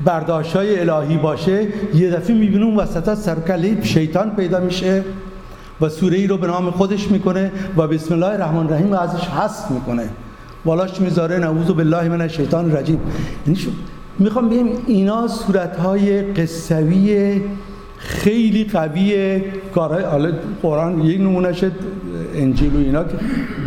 برداشتای 0.04 0.90
الهی 0.90 1.16
باشه 1.16 1.66
یه 1.94 2.10
دفعه 2.10 2.36
می‌بینه 2.36 2.64
اون 2.64 2.76
وسط 2.76 3.08
از 3.08 3.22
سرکله 3.22 3.82
شیطان 3.82 4.30
پیدا 4.30 4.60
میشه. 4.60 5.04
و 5.80 5.88
سوره 5.88 6.18
ای 6.18 6.26
رو 6.26 6.36
به 6.36 6.46
نام 6.46 6.70
خودش 6.70 7.10
می‌کنه 7.10 7.52
و 7.76 7.86
بسم 7.86 8.14
الله 8.14 8.26
الرحمن 8.26 8.66
الرحیم 8.66 8.92
ازش 8.92 9.26
حذف 9.26 9.70
می‌کنه. 9.70 10.08
والاش 10.64 11.00
می‌ذاره 11.00 11.38
نعوذ 11.38 11.66
بالله 11.66 12.08
من 12.08 12.20
الشیطان 12.20 12.70
الرجیم. 12.70 13.00
یعنی 13.46 13.58
می‌خوام 14.18 14.48
بگم 14.48 14.66
اینا 14.86 15.28
صورتهای 15.28 16.22
قصوی 16.22 17.40
خیلی 17.98 18.64
قوی 18.64 19.42
کارهای 19.74 20.04
حالا 20.04 20.32
قرآن 20.62 21.00
یک 21.00 21.20
نمونه 21.20 21.52
شد 21.52 21.72
انجیل 22.34 22.76
و 22.76 22.78
اینا 22.78 23.04
که 23.04 23.14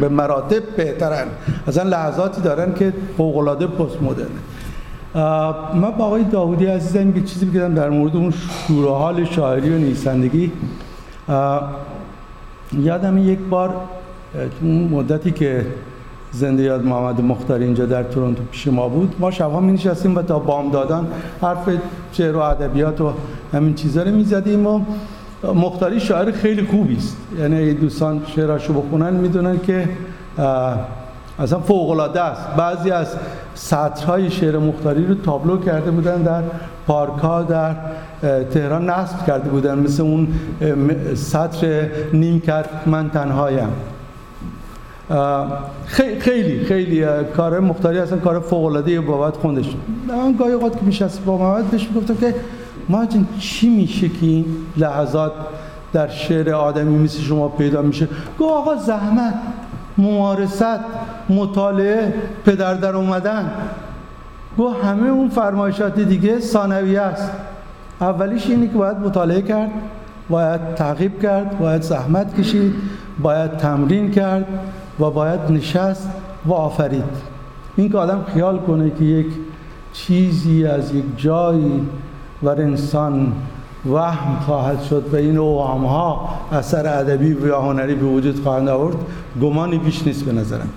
به 0.01 0.09
مراتب 0.09 0.75
بهترن. 0.77 1.25
اصلا 1.67 1.89
لحظاتی 1.89 2.41
دارن 2.41 2.73
که 2.73 2.93
فوقلاده 3.17 3.67
پست 3.67 4.01
مدرنه 4.01 4.29
من 5.81 5.91
با 5.91 6.05
آقای 6.05 6.23
داودی 6.23 6.65
عزیزم 6.65 7.17
یه 7.17 7.23
چیزی 7.23 7.45
بگم 7.45 7.73
در 7.73 7.89
مورد 7.89 8.15
اون 8.15 8.33
شور 8.67 8.89
حال 8.89 9.25
شاعری 9.25 9.69
و 9.69 9.77
نویسندگی. 9.77 10.51
یادم 12.79 13.17
یک 13.17 13.39
بار 13.39 13.75
اون 14.61 14.87
مدتی 14.91 15.31
که 15.31 15.65
زنده 16.31 16.63
یاد 16.63 16.85
محمد 16.85 17.21
مختار 17.21 17.59
اینجا 17.59 17.85
در 17.85 18.03
تورنتو 18.03 18.43
پیش 18.51 18.67
ما 18.67 18.89
بود 18.89 19.15
ما 19.19 19.31
شبها 19.31 19.59
می 19.59 19.71
نشستیم 19.71 20.15
و 20.15 20.21
تا 20.21 20.39
بام 20.39 20.71
دادن 20.71 21.07
حرف 21.41 21.69
شعر 22.11 22.35
و 22.35 22.39
ادبیات 22.39 23.01
و 23.01 23.13
همین 23.53 23.73
چیزا 23.73 24.03
رو 24.03 24.11
می 24.11 24.23
زدیم 24.23 24.67
و 24.67 24.81
مختاری 25.43 25.99
شاعر 25.99 26.31
خیلی 26.31 26.63
خوبی 26.65 26.97
است. 26.97 27.17
یعنی 27.39 27.73
دوستان 27.73 28.21
شعراشو 28.35 28.73
بخونن 28.73 29.13
می‌دونن 29.13 29.59
که 29.59 29.89
اصلا 31.39 31.59
فوق 31.59 31.89
العاده 31.89 32.21
است. 32.21 32.55
بعضی 32.57 32.91
از 32.91 33.15
سطرهای 33.55 34.29
شعر 34.29 34.57
مختاری 34.57 35.05
رو 35.05 35.15
تابلو 35.15 35.57
کرده 35.57 35.91
بودن 35.91 36.21
در 36.21 36.41
پارک 36.87 37.47
در 37.47 37.75
تهران 38.53 38.89
نصب 38.89 39.25
کرده 39.27 39.49
بودن. 39.49 39.79
مثل 39.79 40.03
اون 40.03 40.27
سطر 41.15 41.87
نیم 42.13 42.39
کرد 42.39 42.69
من 42.85 43.09
تنهایم. 43.09 43.69
خیلی 46.19 46.65
خیلی 46.65 47.05
کار 47.37 47.59
مختاری 47.59 47.99
اصلا 47.99 48.17
کار 48.17 48.39
فوق 48.39 48.65
العاده 48.65 49.01
بابت 49.01 49.37
خوندش. 49.37 49.65
من 50.07 50.35
گاهی 50.39 50.53
اوقات 50.53 50.79
که 50.79 50.85
میشست 50.85 51.25
با 51.25 51.37
محمد 51.37 51.71
بهش 51.71 51.87
می‌گفتم 51.87 52.15
که 52.15 52.35
ما 52.89 53.05
چی 53.39 53.69
میشه 53.69 54.09
که 54.09 54.25
این 54.25 54.45
لحظات 54.77 55.31
در 55.93 56.07
شعر 56.07 56.53
آدمی 56.53 56.97
مثل 56.97 57.21
شما 57.21 57.47
پیدا 57.47 57.81
میشه؟ 57.81 58.07
گو 58.37 58.45
آقا 58.45 58.75
زحمت 58.75 59.33
ممارست 59.97 60.79
مطالعه 61.29 62.13
پدر 62.45 62.73
در 62.73 62.95
اومدن. 62.95 63.51
گو 64.57 64.69
همه 64.69 65.09
اون 65.09 65.29
فرمایشات 65.29 65.99
دیگه 65.99 66.39
ثانویه 66.39 67.01
است. 67.01 67.31
اولیش 68.01 68.47
اینه 68.47 68.67
که 68.67 68.73
باید 68.73 68.97
مطالعه 68.97 69.41
کرد 69.41 69.71
باید 70.29 70.75
تعقیب 70.75 71.21
کرد 71.21 71.59
باید 71.59 71.81
زحمت 71.81 72.39
کشید 72.39 72.73
باید 73.19 73.57
تمرین 73.57 74.11
کرد 74.11 74.45
و 74.99 75.09
باید 75.09 75.39
نشست 75.49 76.09
و 76.45 76.53
آفرید. 76.53 77.03
این 77.75 77.91
که 77.91 77.97
آدم 77.97 78.25
خیال 78.33 78.59
کنه 78.59 78.89
که 78.89 79.03
یک 79.05 79.27
چیزی 79.93 80.65
از 80.65 80.95
یک 80.95 81.03
جایی 81.17 81.87
بر 82.43 82.61
انسان 82.61 83.33
وهم 83.91 84.39
خواهد 84.39 84.83
شد 84.83 85.13
و 85.13 85.15
این 85.15 85.37
اوهام 85.37 85.85
ها 85.85 86.29
اثر 86.51 86.99
ادبی 86.99 87.33
و 87.33 87.55
هنری 87.55 87.95
به 87.95 88.05
وجود 88.05 88.43
خواهند 88.43 88.69
آورد 88.69 88.95
گمانی 89.41 89.77
بیش 89.77 90.07
نیست 90.07 90.25
به 90.25 90.31
نظرم. 90.31 90.69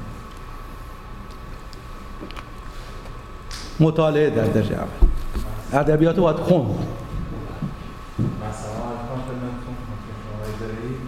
مطالعه 3.81 4.31
در 4.31 4.45
درجه 4.45 4.75
اول. 4.75 5.09
ادبیات 5.73 6.17
باید 6.17 6.37
خوند 6.37 6.67
مثلا 8.19 8.85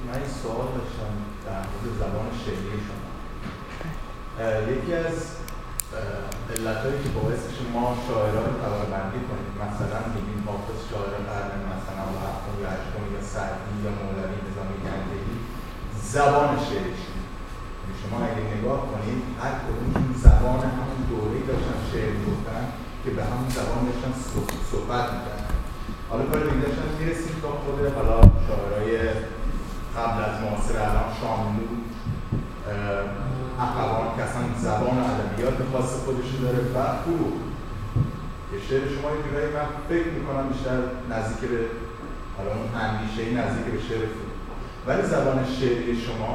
من 0.06 0.14
این 0.14 0.28
سوال 0.42 0.68
داشتم 0.78 1.12
در 1.46 1.52
مورد 1.52 1.84
زبان 1.98 2.28
شعری 2.44 2.78
شما 2.86 3.08
یکی 4.74 4.92
از 4.94 5.16
علتهایی 6.54 6.98
که 7.04 7.10
باعث 7.18 7.42
ما 7.74 7.86
شاعران 8.06 8.50
طبقه 8.62 8.86
بندی 8.94 9.20
کنیم 9.28 9.52
مثلا 9.64 10.00
میگیم 10.14 10.40
حافظ 10.48 10.78
شاعر 10.90 11.14
قرن 11.28 11.60
مثلا 11.74 12.06
هفتم 12.24 12.54
یا 12.62 12.68
هشتم 12.74 13.04
یا 13.14 13.22
سعدی 13.34 13.74
یا 13.84 13.90
مولوی 14.00 14.38
نظامی 14.46 14.78
گندهی 14.84 15.36
زبان 16.14 16.50
شعرش. 16.66 17.02
یعنی 17.80 17.94
شما 18.00 18.16
اگه 18.28 18.42
نگاه 18.54 18.80
کنید 18.90 19.20
هر 19.42 19.54
کدوم 19.64 20.14
زبان 20.24 20.60
همون 20.78 21.00
دوره 21.10 21.40
داشتن 21.50 21.78
شعر 21.90 22.14
گفتن 22.28 22.62
که 23.02 23.10
به 23.16 23.22
همون 23.30 23.48
زبان 23.58 23.80
داشتن 23.88 24.12
صحبت 24.70 25.06
می‌کردن. 25.14 25.54
حالا 26.10 26.22
کار 26.30 26.40
دیگه 26.46 26.60
داشتن 26.66 26.88
می‌رسیم 27.00 27.36
تا 27.42 27.50
خود 27.62 27.78
حالا 27.96 28.18
شاعرای 28.46 28.90
قبل 29.96 30.18
از 30.28 30.34
معاصر 30.42 30.76
الان 30.86 31.10
شاملو. 31.20 31.68
اخوان 33.60 34.16
که 34.16 34.60
زبان 34.60 34.98
ادبیات 34.98 35.58
خاص 35.72 35.90
خودشو 36.04 36.36
داره 36.42 36.58
و 36.74 37.02
خوب 37.04 37.32
که 38.50 38.56
شعر 38.68 38.84
شما 38.94 39.08
یه 39.10 39.20
جورایی 39.24 39.50
من 39.56 39.68
فکر 39.88 40.10
می‌کنم 40.16 40.48
بیشتر 40.48 40.78
نزدیک 41.10 41.50
به 41.50 41.60
حالا 42.36 42.50
اون 42.50 42.70
اندیشه 42.84 43.22
نزدیک 43.40 43.66
به 43.74 43.80
شعر 43.88 44.04
خوب 44.16 44.30
ولی 44.86 45.02
زبان 45.02 45.38
شعری 45.60 46.00
شما 46.06 46.32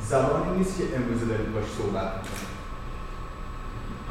زبانی 0.00 0.58
نیست 0.58 0.78
که 0.78 0.84
امروز 0.96 1.20
دارید 1.28 1.54
باش 1.54 1.68
صحبت 1.78 2.10
می‌کنید. 2.16 2.52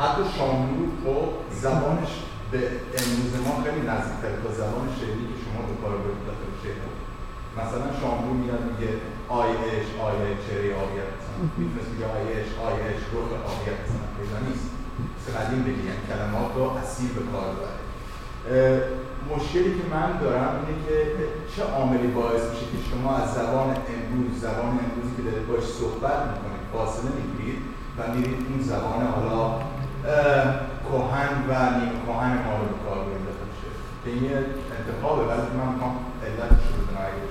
حتی 0.01 0.23
شاملو 0.37 0.85
خب 1.03 1.27
زبانش 1.63 2.13
به 2.51 2.61
امروز 2.99 3.33
ما 3.45 3.63
خیلی 3.63 3.81
نزدیکتر 3.91 4.33
تا 4.43 4.49
زبان 4.61 4.85
شعری 4.99 5.23
که 5.29 5.37
شما 5.43 5.59
به 5.67 5.75
کار 5.81 5.93
برید 6.03 6.21
داخل 6.27 6.51
شعر. 6.63 6.79
مثلا 7.59 7.87
شاملو 8.01 8.33
میاد 8.41 8.63
میگه 8.69 8.91
آی 9.39 9.49
عشق 9.49 9.87
آی 10.07 10.17
چهره 10.43 10.69
آبیت 10.83 11.20
می‌تونست 11.57 11.89
میگه 11.91 12.05
آی 12.15 12.25
عشق 12.39 12.49
آی 12.67 12.77
عشق 12.89 13.01
رخ 13.13 13.29
آبیت 13.51 13.77
مثلا 13.83 14.07
پیدا 14.17 14.39
نیست. 14.47 14.67
قدیم 15.37 15.61
بگیم 15.63 15.85
یعنی 15.89 16.03
کلمات 16.09 16.51
رو 16.55 16.63
اصیل 16.81 17.09
به 17.17 17.23
کار 17.31 17.47
ببره. 17.53 17.81
مشکلی 19.31 19.71
که 19.77 19.85
من 19.95 20.09
دارم 20.23 20.51
اینه 20.59 20.75
که 20.85 20.95
چه 21.55 21.63
عاملی 21.63 22.07
باعث 22.07 22.43
میشه 22.51 22.65
که 22.71 22.79
شما 22.89 23.11
از 23.15 23.33
زبان 23.33 23.69
امروز 23.93 24.41
زبان 24.41 24.71
امروزی 24.85 25.13
که 25.17 25.23
دارید 25.27 25.47
باش 25.47 25.63
صحبت 25.79 26.19
می‌کنید 26.31 26.63
فاصله 26.73 27.11
می‌گیرید 27.19 27.61
و 27.97 27.99
میرید 28.13 28.39
اون 28.49 28.61
زبان 28.71 29.01
حالا 29.15 29.41
کهن 30.87 31.33
و 31.49 31.51
نیم 31.77 31.93
کهن 32.05 32.33
ما 32.45 32.53
رو 32.59 32.65
به 32.71 32.77
کار 32.85 32.99
برید 33.05 33.21
که 34.03 34.09
این 34.11 34.23
انتخابه 34.77 35.23
ولی 35.23 35.41
من 35.57 35.67
می‌خوام 35.73 35.95
علتش 36.25 36.63
رو 36.67 36.73
بدونم 36.77 37.01
اگه 37.07 37.25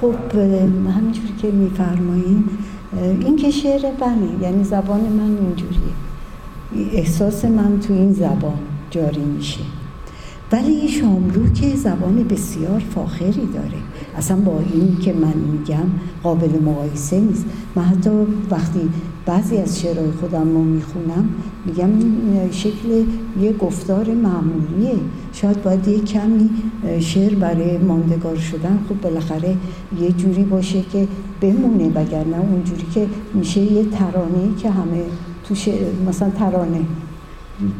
خب 0.00 0.14
همینجوری 0.90 1.34
که 1.42 1.50
میفرمایین 1.50 2.44
این 3.20 3.36
که 3.36 3.50
شعر 3.50 3.80
بله 3.80 4.42
یعنی 4.42 4.64
زبان 4.64 5.00
من 5.00 5.36
اینجوریه. 5.36 5.94
احساس 6.92 7.44
من 7.44 7.80
تو 7.80 7.92
این 7.92 8.12
زبان 8.12 8.58
جاری 8.90 9.20
میشه. 9.20 9.60
ولی 10.52 10.88
شاملو 10.88 11.52
که 11.52 11.76
زبان 11.76 12.24
بسیار 12.24 12.82
فاخری 12.94 13.48
داره. 13.54 13.78
اصلا 14.16 14.36
با 14.36 14.60
این 14.72 14.98
که 14.98 15.12
من 15.12 15.34
میگم 15.52 15.86
قابل 16.22 16.62
مقایسه 16.62 17.20
نیست. 17.20 17.44
من 17.76 17.82
حتی 17.82 18.10
وقتی 18.50 18.80
بعضی 19.26 19.56
از 19.56 19.80
شعرهای 19.80 20.10
خودم 20.10 20.54
رو 20.54 20.64
می‌خونم 20.64 21.28
میگم 21.66 21.88
شکل 22.50 23.04
یه 23.40 23.52
گفتار 23.52 24.06
معمولیه. 24.14 24.98
شاید 25.32 25.62
باید 25.62 25.88
یه 25.88 26.00
کمی 26.00 26.50
شعر 27.00 27.34
برای 27.34 27.78
ماندگار 27.78 28.36
شدن 28.36 28.78
خب 28.88 29.00
بالاخره 29.00 29.56
یه 30.00 30.12
جوری 30.12 30.44
باشه 30.44 30.82
که 30.92 31.08
بمونه 31.40 31.88
وگرنه 31.88 32.36
اونجوری 32.52 32.86
که 32.94 33.06
میشه 33.34 33.60
یه 33.60 33.84
ترانه 33.84 34.54
که 34.58 34.70
همه 34.70 35.04
تو 35.48 35.54
مثلا 36.08 36.30
ترانه 36.30 36.80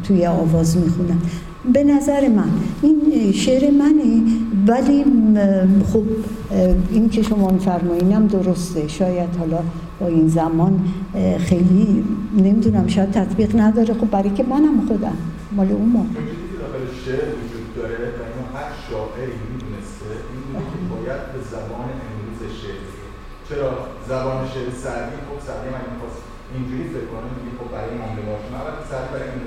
توی 0.03 0.25
آواز 0.25 0.77
می‌خونن. 0.77 1.17
به 1.73 1.83
نظر 1.83 2.27
من. 2.27 2.49
این 2.81 3.31
شعر 3.31 3.71
منه 3.71 4.21
ولی 4.67 5.05
خب 5.93 6.03
این 6.91 7.09
که 7.09 7.23
شما 7.23 7.49
میفرمایینم 7.49 8.27
درسته. 8.27 8.87
شاید 8.87 9.35
حالا 9.39 9.59
با 9.99 10.07
این 10.07 10.27
زمان 10.27 10.79
خیلی 11.39 12.03
نمی‌دونم 12.37 12.87
شاید 12.87 13.11
تطبیق 13.11 13.59
نداره. 13.59 13.93
خب 13.93 14.09
برای 14.09 14.29
که 14.29 14.43
منم 14.43 14.87
خودم. 14.87 15.17
مال 15.55 15.71
اون 15.71 15.89
موقع 15.89 16.05
شعر 17.05 17.29
وجود 17.39 17.65
هر 18.55 18.69
شاعری 18.85 19.37
می‌دونسته 19.51 20.11
این 20.31 20.45
که 20.71 20.79
باید 20.91 21.21
به 21.33 21.39
زبان 21.51 21.87
امروز 22.05 22.39
چرا؟ 23.47 23.71
زبان 24.11 24.39
شعر 24.53 24.69
سعدی 24.83 25.17
خب 25.27 25.39
سعدی 25.47 25.67
من 25.75 25.83
اینجوری 26.53 26.85
فکر 26.95 27.07
کنه 27.11 27.27
میگه 27.35 27.51
خب 27.59 27.67
برای 27.73 27.93
موندگار 28.01 28.39
شدن 28.43 28.61
ولی 28.67 28.83
سعدی 28.91 29.09
برای 29.13 29.29
شعر 29.33 29.44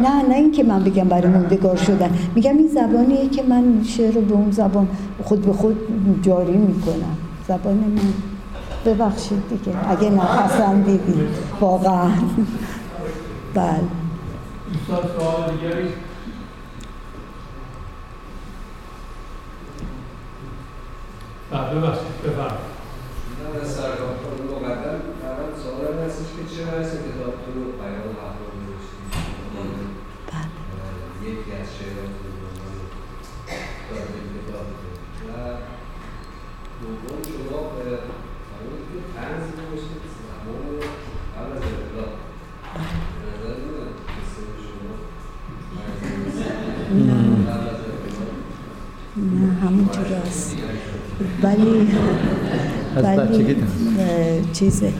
نه 0.00 0.28
نه 0.28 0.34
اینکه 0.34 0.62
من 0.62 0.84
بگم 0.84 1.04
برای 1.04 1.32
موندگار 1.32 1.76
شدن. 1.76 2.18
میگم 2.34 2.56
این 2.56 2.68
زبانیه 2.68 3.28
که 3.28 3.42
من 3.42 3.82
شعر 3.84 4.14
رو 4.14 4.20
به 4.20 4.34
اون 4.34 4.50
زبان 4.50 4.88
خود 5.24 5.42
به 5.46 5.52
خود 5.52 5.76
جاری 6.22 6.56
می‌کنم. 6.56 7.16
زبان 7.48 7.74
من. 7.74 8.12
ببخشید 8.86 9.42
دیگه. 9.48 9.90
اگه 9.90 10.10
نپسندیدید 10.10 11.28
واقعا. 11.60 12.10
بله. 13.54 13.80
بله 21.50 21.74
ببخشید. 21.74 22.22
بفرمایید. 22.24 22.74
مقدم 24.64 25.00
اول 25.30 25.52
سوال 25.64 25.94
هستش 26.04 26.28
که 26.36 26.42
چه 26.52 26.60
باعث 26.70 26.90
کتاب 27.06 27.34
تو 27.42 27.48
رو 27.54 27.64
بیان 27.80 28.08
احوال 28.26 28.50
گذاشتید 28.56 29.12
یکی 31.28 31.52
از 31.60 31.66
شعراتون 31.76 32.32
رو 32.34 32.48
داده 33.88 34.18
کتاب 34.34 34.66
و 35.26 35.30
دوم 36.80 37.20
شما 37.34 37.60
فرمود 38.48 38.82
که 38.88 38.98
طنز 39.14 39.46
نوشتید 39.58 40.04
زمان 40.16 40.64
قبل 41.34 41.52
از 41.56 41.62
انقلاب 41.70 42.12
به 43.14 43.24
نظر 43.30 43.56
میاد 43.64 43.92
قصه 44.14 44.42
شما 44.64 44.94
نه 50.10 50.16
همونجور 50.16 50.16
است 50.26 50.56
ولی 51.42 51.88
ولی 53.02 53.56
چیزه. 54.52 54.92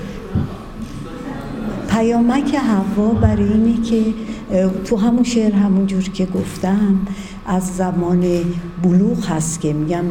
پیامک 1.91 2.55
هوا 2.55 3.09
برای 3.09 3.53
اینه 3.53 3.83
که 3.83 4.05
تو 4.85 4.97
همون 4.97 5.23
شعر 5.23 5.53
همونجور 5.53 6.03
که 6.03 6.27
گفتم 6.27 6.99
از 7.47 7.77
زمان 7.77 8.25
بلوغ 8.83 9.27
هست 9.27 9.61
که 9.61 9.73
میگم 9.73 10.05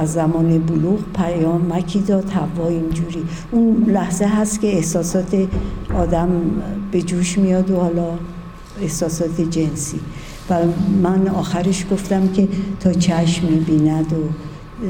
از 0.00 0.12
زمان 0.12 0.58
بلوغ 0.58 0.98
پیام 1.14 1.72
مکی 1.72 2.00
داد 2.00 2.30
هوا 2.30 2.68
اینجوری. 2.68 3.22
اون 3.50 3.84
لحظه 3.88 4.24
هست 4.26 4.60
که 4.60 4.66
احساسات 4.66 5.36
آدم 5.94 6.28
به 6.92 7.02
جوش 7.02 7.38
میاد 7.38 7.70
و 7.70 7.76
حالا 7.80 8.08
احساسات 8.80 9.40
جنسی. 9.40 10.00
و 10.50 10.54
من 11.02 11.28
آخرش 11.28 11.84
گفتم 11.90 12.28
که 12.28 12.48
تا 12.80 12.92
چشم 12.92 13.46
می‌بیند 13.46 14.12
و 14.12 14.28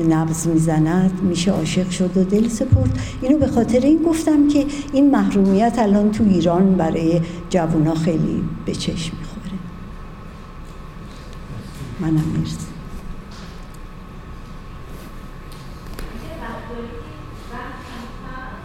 نبز 0.09 0.47
می‌زند 0.47 1.23
میشه 1.23 1.51
عاشق 1.51 1.91
شد 1.91 2.17
و 2.17 2.25
دل 2.25 2.49
سپرد. 2.49 2.99
اینو 3.23 3.39
به 3.39 3.47
خاطر 3.47 3.81
این 3.81 4.03
گفتم 4.03 4.49
که 4.49 4.67
این 4.93 5.11
محرومیت 5.11 5.75
الان 5.79 6.11
تو 6.11 6.25
ایران 6.25 6.75
برای 6.75 7.21
جوونا 7.51 7.95
خیلی 7.95 8.45
به 8.67 8.75
چشم 8.75 9.17
می‌خوره. 9.19 9.59
منم 12.01 12.25
مرسی. 12.39 12.57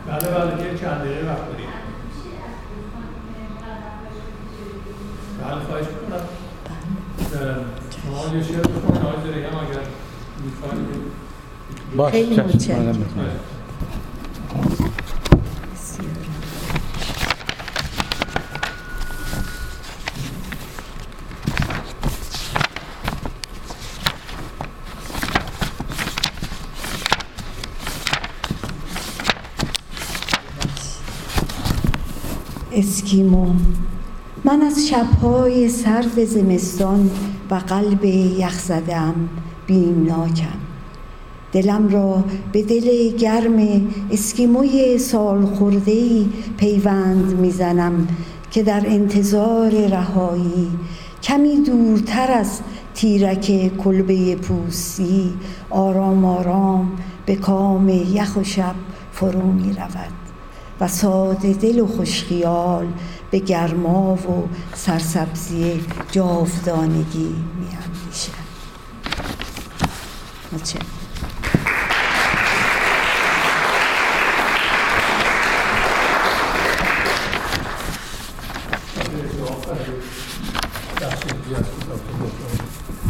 بله 0.08 0.30
بله 0.30 0.64
که 0.64 0.80
چند 0.80 1.02
دقیقه 1.02 1.28
وقت 1.28 1.46
داریم. 1.52 1.66
بله 5.42 5.66
خواهش 5.66 5.86
می‌کنم. 5.86 6.29
شما 7.30 8.28
یه 33.14 33.89
من 34.44 34.62
از 34.62 34.88
شبهای 34.88 35.70
سرد 35.70 36.26
زمستان 36.26 37.12
و 37.52 37.56
قلب 37.56 38.06
یخ 38.06 38.60
زدم 38.60 39.14
بیمناکم. 39.68 40.60
دلم 41.52 41.90
را 41.90 42.24
به 42.52 42.64
دل 42.64 43.18
گرم 43.18 43.88
اسکیموی 44.12 44.98
سال 44.98 45.46
خوردهی 45.46 46.30
پیوند 46.58 47.40
می‌زنم 47.40 48.08
که 48.52 48.64
در 48.64 48.84
انتظار 48.86 49.72
رهایی 49.88 50.68
کمی 51.24 51.62
دورتر 51.62 52.32
از 52.32 52.60
تیرک 52.96 53.78
کلبه 53.78 54.36
پوستی 54.36 55.34
آرام 55.70 56.26
آرام 56.26 56.92
به 57.26 57.36
کام 57.36 57.90
یخ 57.90 58.38
و 58.38 58.44
شب 58.44 58.76
فرو 59.12 59.52
می 59.52 59.74
رود 59.74 60.29
و 60.80 60.88
ساده 60.88 61.54
دل 61.54 61.80
و 61.80 61.88
خوشخیال 61.88 62.88
به 63.32 63.40
گرما 63.40 64.14
و 64.14 64.48
سرسبزی 64.74 65.82
جاودانگی 66.12 67.36
می 67.60 67.68
اندیشد. 67.68 68.50
متشکرم. 70.52 70.86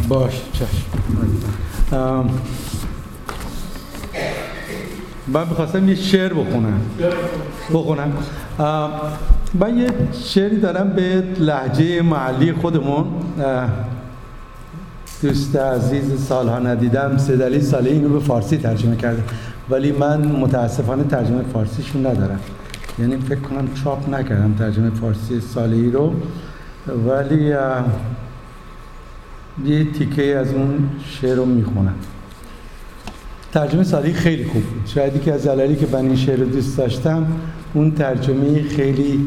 باش 0.08 0.34
چشم 0.52 0.90
من 5.28 5.48
می‌خواستم 5.48 5.88
یه 5.88 5.94
شعر 5.94 6.32
بخونم. 6.32 6.80
بخونم. 7.74 8.12
من 9.54 9.78
یه 9.78 9.88
شعری 10.24 10.60
دارم 10.60 10.88
به 10.88 11.22
لحجه 11.38 12.02
محلی 12.02 12.52
خودمون. 12.52 13.06
دوست 15.22 15.56
عزیز 15.56 16.24
سالها 16.24 16.58
ندیدم 16.58 17.18
سیدعلی 17.18 17.60
ساله 17.60 17.90
اینو 17.90 18.08
به 18.08 18.20
فارسی 18.20 18.56
ترجمه 18.56 18.96
کرده. 18.96 19.22
ولی 19.70 19.92
من 19.92 20.26
متاسفانه 20.26 21.04
ترجمه 21.04 21.42
فارسیشون 21.42 22.06
ندارم. 22.06 22.40
یعنی 22.98 23.16
فکر 23.16 23.40
کنم 23.40 23.68
چاپ 23.84 24.14
نکردم 24.14 24.54
ترجمه 24.58 24.90
فارسی 24.90 25.40
سالهی 25.40 25.90
رو. 25.90 26.14
ولی 27.08 27.54
یه 29.64 29.92
تیکه 29.92 30.36
از 30.36 30.52
اون 30.52 30.88
شعر 31.04 31.34
رو 31.34 31.44
می‌خونم. 31.44 31.94
ترجمه 33.52 33.84
سالی 33.84 34.12
خیلی 34.12 34.44
خوب 34.44 34.62
بود. 34.62 34.86
شاید 34.86 35.16
یکی 35.16 35.30
از 35.30 35.46
دلایلی 35.46 35.76
که 35.76 35.86
من 35.92 35.98
این 35.98 36.16
شعر 36.16 36.38
رو 36.38 36.44
دوست 36.44 36.78
داشتم 36.78 37.26
اون 37.74 37.90
ترجمه 37.90 38.62
خیلی 38.62 39.24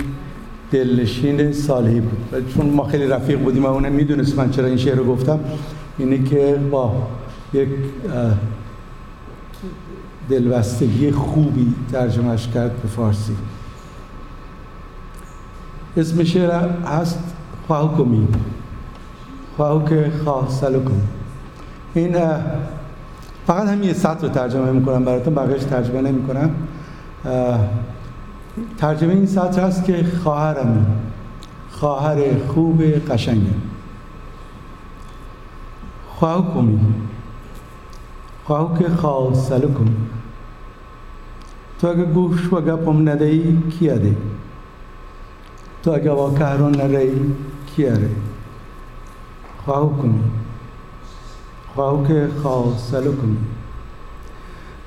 دلنشین 0.72 1.54
صالحی 1.54 2.00
بود. 2.00 2.54
چون 2.56 2.70
ما 2.70 2.88
خیلی 2.88 3.08
رفیق 3.08 3.40
بودیم 3.40 3.64
و 3.64 3.68
اونم 3.68 3.91
می‌دونست 3.91 4.38
من 4.38 4.52
چرا 4.52 4.66
این 4.66 4.78
شعر 4.78 4.95
رو 4.95 5.06
گفتم. 5.06 5.40
اینه 5.98 6.24
که 6.24 6.60
با 6.72 7.08
یک 7.54 7.70
اه، 8.14 8.38
دلبستگی 10.30 11.12
خوبی 11.12 11.74
ترجمهش 11.91 12.48
کرد 12.48 12.82
به 12.82 12.88
فارسی. 12.88 13.36
اسم 15.98 16.24
شعر 16.24 16.70
هست 16.86 17.20
خواهو 17.68 17.98
کمی 17.98 18.28
خواهو 19.58 19.90
که 19.90 20.12
خواه 20.24 20.50
سلو 20.50 20.84
کن 20.84 21.02
این 21.94 22.16
فقط 23.48 23.68
همین 23.68 23.84
یه 23.84 23.94
سطر 23.94 24.28
رو 24.28 24.30
ترجمه 24.30 24.72
می‌کنم 24.72 25.06
براتون 25.06 25.36
بقیهش 25.36 25.64
ترجمه 25.64 26.02
نمی‌کنم. 26.02 26.49
ترجمه 28.78 29.14
این 29.14 29.26
سطر 29.26 29.61
هست 29.61 29.86
که 29.86 30.06
خواهرمی 30.24 30.86
خواهر 31.72 32.38
خوب 32.48 32.82
قشنگه. 32.82 33.53
خواهو 36.24 36.53
کمی 36.53 36.80
خواهو 38.45 38.78
که 38.78 38.90
خواه 38.90 39.34
سلو 39.34 39.74
کن 39.74 39.95
تو 41.80 41.88
اگه 41.88 42.03
گوش 42.03 42.53
و 42.53 42.61
گپم 42.61 43.10
ندهی 43.10 43.57
کیه 43.80 44.15
تو 45.84 45.91
اگه 45.91 46.11
واکهرون 46.11 46.76
نرهی 46.76 47.34
کیه 47.76 47.98
خواهو 49.65 50.02
کنی 50.02 50.24
خواهو 51.76 52.08
که 52.08 52.28
خواه 52.41 52.78
سلو 52.78 53.12
کنی. 53.12 53.38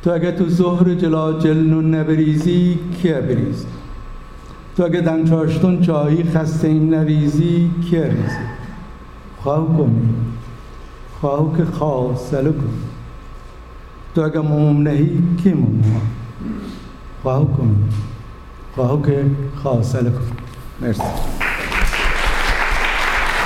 تو 0.02 0.12
اگه 0.12 0.32
تو 0.32 0.48
ظهر 0.48 0.94
جلا 0.94 1.32
جلنون 1.32 1.94
نبریزی 1.94 2.78
کیه 3.02 3.20
بریز 3.20 3.66
تو 4.76 4.84
اگه 4.84 5.00
دنچاشتون 5.00 5.80
چایی 5.80 6.24
خسته 6.24 6.68
این 6.68 6.94
نریزی 6.94 7.70
کیه 7.90 8.04
ریزی 8.04 8.46
خواهو 9.42 9.76
کنی. 9.76 10.08
خواهو 11.20 11.56
که 11.56 11.64
خواه 11.64 12.16
سلو 12.16 12.52
کنی. 12.52 12.78
تو 14.14 14.20
اگه 14.20 14.40
موم 14.40 14.82
نهی 14.82 15.22
کی 15.42 15.52
موم 15.52 15.82
خواهو 17.22 17.44
کنی. 17.44 17.76
خواهو 18.74 19.02
که 19.02 19.24
خواه 19.62 19.82
سلو 19.82 20.10
کنی. 20.10 20.32
مرسی. 20.80 21.02